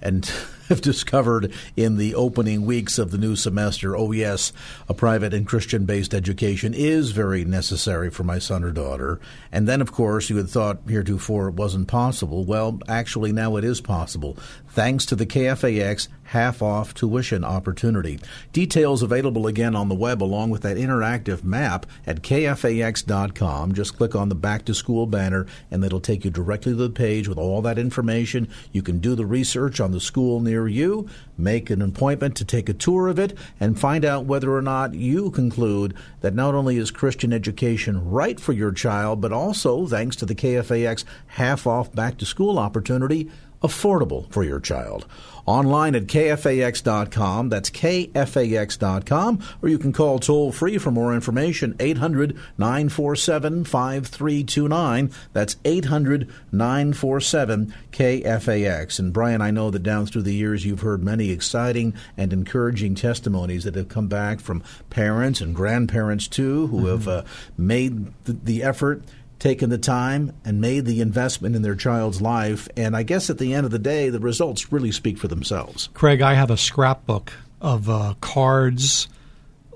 and 0.00 0.30
have 0.72 0.80
discovered 0.80 1.52
in 1.76 1.98
the 1.98 2.14
opening 2.14 2.64
weeks 2.64 2.98
of 2.98 3.10
the 3.10 3.18
new 3.18 3.36
semester, 3.36 3.94
oh, 3.94 4.10
yes, 4.10 4.54
a 4.88 4.94
private 4.94 5.34
and 5.34 5.46
Christian 5.46 5.84
based 5.84 6.14
education 6.14 6.72
is 6.72 7.10
very 7.10 7.44
necessary 7.44 8.10
for 8.10 8.24
my 8.24 8.38
son 8.38 8.64
or 8.64 8.70
daughter. 8.70 9.20
And 9.52 9.68
then, 9.68 9.82
of 9.82 9.92
course, 9.92 10.30
you 10.30 10.38
had 10.38 10.48
thought 10.48 10.80
heretofore 10.88 11.48
it 11.48 11.54
wasn't 11.54 11.88
possible. 11.88 12.44
Well, 12.44 12.80
actually, 12.88 13.32
now 13.32 13.56
it 13.56 13.64
is 13.64 13.82
possible, 13.82 14.38
thanks 14.72 15.04
to 15.06 15.14
the 15.14 15.26
KFAX 15.26 16.08
half 16.24 16.62
off 16.62 16.94
tuition 16.94 17.44
opportunity. 17.44 18.18
Details 18.54 19.02
available 19.02 19.46
again 19.46 19.76
on 19.76 19.90
the 19.90 19.94
web 19.94 20.22
along 20.22 20.48
with 20.48 20.62
that 20.62 20.78
interactive 20.78 21.44
map 21.44 21.84
at 22.06 22.22
kfax.com. 22.22 23.74
Just 23.74 23.98
click 23.98 24.14
on 24.14 24.30
the 24.30 24.34
back 24.34 24.64
to 24.64 24.72
school 24.72 25.06
banner 25.06 25.46
and 25.70 25.84
it'll 25.84 26.00
take 26.00 26.24
you 26.24 26.30
directly 26.30 26.72
to 26.72 26.76
the 26.76 26.88
page 26.88 27.28
with 27.28 27.36
all 27.36 27.60
that 27.60 27.78
information. 27.78 28.48
You 28.72 28.80
can 28.82 28.98
do 28.98 29.14
the 29.14 29.26
research 29.26 29.78
on 29.78 29.92
the 29.92 30.00
school 30.00 30.40
near 30.40 30.66
you, 30.66 31.06
make 31.36 31.68
an 31.68 31.82
appointment 31.82 32.34
to 32.36 32.44
take 32.46 32.70
a 32.70 32.74
tour 32.74 33.08
of 33.08 33.18
it, 33.18 33.36
and 33.60 33.78
find 33.78 34.02
out 34.02 34.24
whether 34.24 34.54
or 34.54 34.62
not 34.62 34.94
you 34.94 35.30
conclude 35.30 35.94
that 36.22 36.34
not 36.34 36.54
only 36.54 36.78
is 36.78 36.90
Christian 36.90 37.32
education 37.34 38.10
right 38.10 38.40
for 38.40 38.54
your 38.54 38.72
child, 38.72 39.20
but 39.20 39.32
also, 39.32 39.86
thanks 39.86 40.16
to 40.16 40.24
the 40.24 40.34
KFAX 40.34 41.04
half 41.26 41.66
off 41.66 41.92
back 41.92 42.16
to 42.18 42.24
school 42.24 42.58
opportunity, 42.58 43.30
affordable 43.62 44.30
for 44.32 44.42
your 44.42 44.60
child 44.60 45.06
online 45.46 45.94
at 45.94 46.04
kfax.com. 46.04 47.48
That's 47.48 47.70
kfax.com. 47.70 49.38
Or 49.62 49.68
you 49.68 49.78
can 49.78 49.92
call 49.92 50.18
toll 50.18 50.52
free 50.52 50.78
for 50.78 50.90
more 50.90 51.14
information, 51.14 51.76
800 51.80 52.36
947 52.58 53.64
5329. 53.64 55.10
That's 55.32 55.56
800 55.64 56.28
947 56.52 57.74
KFAX. 57.92 58.98
And 58.98 59.12
Brian, 59.12 59.40
I 59.40 59.50
know 59.50 59.70
that 59.70 59.82
down 59.82 60.06
through 60.06 60.22
the 60.22 60.34
years 60.34 60.64
you've 60.64 60.80
heard 60.80 61.02
many 61.02 61.30
exciting 61.30 61.94
and 62.16 62.32
encouraging 62.32 62.94
testimonies 62.94 63.64
that 63.64 63.74
have 63.74 63.88
come 63.88 64.08
back 64.08 64.40
from 64.40 64.62
parents 64.90 65.40
and 65.40 65.54
grandparents 65.54 66.28
too 66.28 66.68
who 66.68 66.78
mm-hmm. 66.78 66.86
have 66.86 67.08
uh, 67.08 67.22
made 67.56 68.12
the, 68.24 68.32
the 68.32 68.62
effort 68.62 69.02
taken 69.42 69.70
the 69.70 69.78
time 69.78 70.32
and 70.44 70.60
made 70.60 70.84
the 70.84 71.00
investment 71.00 71.56
in 71.56 71.62
their 71.62 71.74
child's 71.74 72.22
life. 72.22 72.68
And 72.76 72.96
I 72.96 73.02
guess 73.02 73.28
at 73.28 73.38
the 73.38 73.54
end 73.54 73.66
of 73.66 73.72
the 73.72 73.78
day, 73.78 74.08
the 74.08 74.20
results 74.20 74.70
really 74.70 74.92
speak 74.92 75.18
for 75.18 75.26
themselves. 75.26 75.88
Craig, 75.94 76.22
I 76.22 76.34
have 76.34 76.52
a 76.52 76.56
scrapbook 76.56 77.32
of 77.60 77.90
uh, 77.90 78.14
cards, 78.20 79.08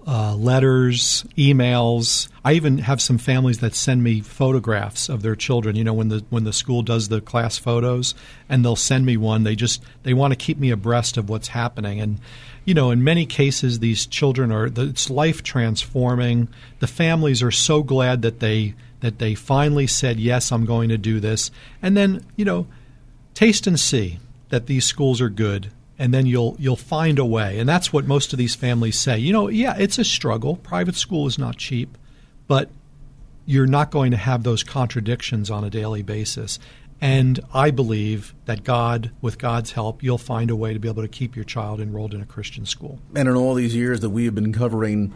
uh, 0.07 0.37
letters, 0.37 1.25
emails. 1.37 2.29
I 2.45 2.53
even 2.53 2.79
have 2.79 3.03
some 3.03 3.19
families 3.19 3.59
that 3.59 3.75
send 3.75 4.05
me 4.05 4.21
photographs 4.21 5.09
of 5.09 5.23
their 5.23 5.35
children. 5.35 5.75
You 5.75 5.83
know, 5.83 5.95
when 5.95 6.11
the 6.11 6.25
when 6.31 6.45
the 6.45 6.53
school 6.53 6.83
does 6.83 7.09
the 7.09 7.21
class 7.21 7.59
photos, 7.59 8.15
and 8.49 8.65
they'll 8.65 8.77
send 8.77 9.05
me 9.05 9.17
one. 9.17 9.43
They 9.43 9.57
just 9.57 9.83
they 10.05 10.15
want 10.15 10.31
to 10.31 10.37
keep 10.37 10.59
me 10.59 10.71
abreast 10.71 11.17
of 11.17 11.29
what's 11.29 11.49
happening. 11.49 12.01
And 12.01 12.21
you 12.65 12.75
know, 12.75 12.93
in 12.93 13.03
many 13.03 13.27
cases, 13.27 13.81
these 13.81 14.07
children 14.07 14.53
are 14.53 14.67
it's 14.67 15.11
life 15.11 15.43
transforming. 15.43 16.47
The 16.79 16.87
families 16.87 17.43
are 17.43 17.51
so 17.51 17.83
glad 17.83 18.23
that 18.23 18.39
they 18.39 18.77
that 19.01 19.19
they 19.19 19.35
finally 19.35 19.87
said, 19.87 20.19
Yes, 20.19 20.53
I'm 20.53 20.65
going 20.65 20.89
to 20.89 20.99
do 20.99 21.21
this. 21.21 21.51
And 21.83 21.97
then, 21.97 22.25
you 22.37 22.45
know, 22.45 22.67
taste 23.35 23.67
and 23.67 23.79
see 23.79 24.19
that 24.49 24.67
these 24.67 24.85
schools 24.85 25.21
are 25.21 25.29
good 25.29 25.71
and 25.99 26.13
then 26.13 26.27
you'll 26.27 26.57
you'll 26.59 26.77
find 26.77 27.19
a 27.19 27.25
way. 27.25 27.59
And 27.59 27.69
that's 27.69 27.93
what 27.93 28.07
most 28.07 28.33
of 28.33 28.39
these 28.39 28.55
families 28.55 28.99
say. 28.99 29.19
You 29.19 29.33
know, 29.33 29.49
yeah, 29.49 29.77
it's 29.79 29.99
a 29.99 30.05
struggle. 30.05 30.57
Private 30.57 30.97
school 30.97 31.27
is 31.27 31.39
not 31.39 31.57
cheap, 31.57 31.97
but 32.47 32.71
you're 33.45 33.67
not 33.67 33.91
going 33.91 34.11
to 34.11 34.17
have 34.17 34.43
those 34.43 34.63
contradictions 34.63 35.51
on 35.51 35.65
a 35.65 35.71
daily 35.71 36.03
basis. 36.03 36.59
And 37.01 37.41
I 37.53 37.71
believe 37.71 38.35
that 38.47 38.65
God, 38.65 39.11
with 39.21 39.39
God's 39.39 39.73
help, 39.73 40.03
you'll 40.03 40.17
find 40.17 40.51
a 40.51 40.57
way 40.57 40.73
to 40.73 40.79
be 40.79 40.89
able 40.89 41.03
to 41.03 41.09
keep 41.09 41.37
your 41.37 41.45
child 41.45 41.79
enrolled 41.79 42.15
in 42.15 42.23
a 42.23 42.27
Christian 42.27 42.65
school. 42.65 42.99
And 43.15 43.29
in 43.29 43.35
all 43.35 43.55
these 43.55 43.75
years 43.75 44.01
that 44.01 44.11
we 44.11 44.25
have 44.25 44.35
been 44.35 44.53
covering 44.53 45.13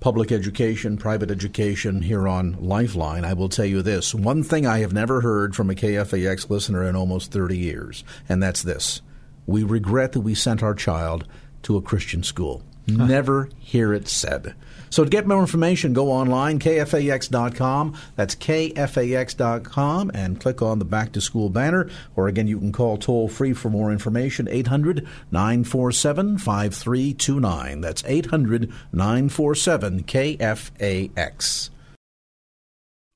public 0.00 0.32
education, 0.32 0.96
private 0.96 1.30
education 1.30 2.02
here 2.02 2.26
on 2.26 2.56
Lifeline, 2.58 3.24
I 3.24 3.34
will 3.34 3.50
tell 3.50 3.66
you 3.66 3.82
this. 3.82 4.14
One 4.14 4.42
thing 4.42 4.66
I 4.66 4.78
have 4.78 4.94
never 4.94 5.20
heard 5.20 5.54
from 5.54 5.70
a 5.70 5.74
KFAX 5.74 6.48
listener 6.48 6.84
in 6.88 6.96
almost 6.96 7.30
30 7.30 7.56
years, 7.56 8.02
and 8.28 8.42
that's 8.42 8.62
this. 8.62 9.02
We 9.46 9.62
regret 9.62 10.12
that 10.12 10.20
we 10.20 10.34
sent 10.34 10.62
our 10.62 10.74
child 10.74 11.26
to 11.62 11.76
a 11.76 11.82
Christian 11.82 12.22
school. 12.22 12.62
Never 12.86 13.48
hear 13.58 13.92
it 13.92 14.08
said. 14.08 14.54
So 14.90 15.04
to 15.04 15.10
get 15.10 15.26
more 15.26 15.40
information, 15.40 15.92
go 15.92 16.10
online, 16.10 16.58
kfax.com. 16.58 17.96
That's 18.16 18.34
kfax.com 18.34 20.10
and 20.14 20.40
click 20.40 20.62
on 20.62 20.78
the 20.78 20.84
Back 20.84 21.12
to 21.12 21.20
School 21.20 21.48
banner. 21.48 21.88
Or 22.16 22.28
again, 22.28 22.46
you 22.46 22.58
can 22.58 22.72
call 22.72 22.98
toll 22.98 23.28
free 23.28 23.54
for 23.54 23.70
more 23.70 23.92
information, 23.92 24.48
800 24.48 25.06
947 25.30 26.38
5329. 26.38 27.80
That's 27.80 28.04
800 28.04 28.72
947 28.92 30.02
KFAX. 30.04 31.70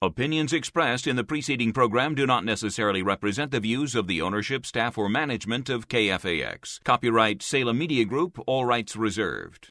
Opinions 0.02 0.52
expressed 0.52 1.06
in 1.06 1.16
the 1.16 1.24
preceding 1.24 1.72
program 1.72 2.14
do 2.14 2.26
not 2.26 2.44
necessarily 2.44 3.02
represent 3.02 3.50
the 3.50 3.60
views 3.60 3.94
of 3.94 4.06
the 4.06 4.20
ownership, 4.20 4.66
staff, 4.66 4.98
or 4.98 5.08
management 5.08 5.70
of 5.70 5.88
KFAX. 5.88 6.84
Copyright 6.84 7.42
Salem 7.42 7.78
Media 7.78 8.04
Group, 8.04 8.38
all 8.46 8.66
rights 8.66 8.96
reserved. 8.96 9.70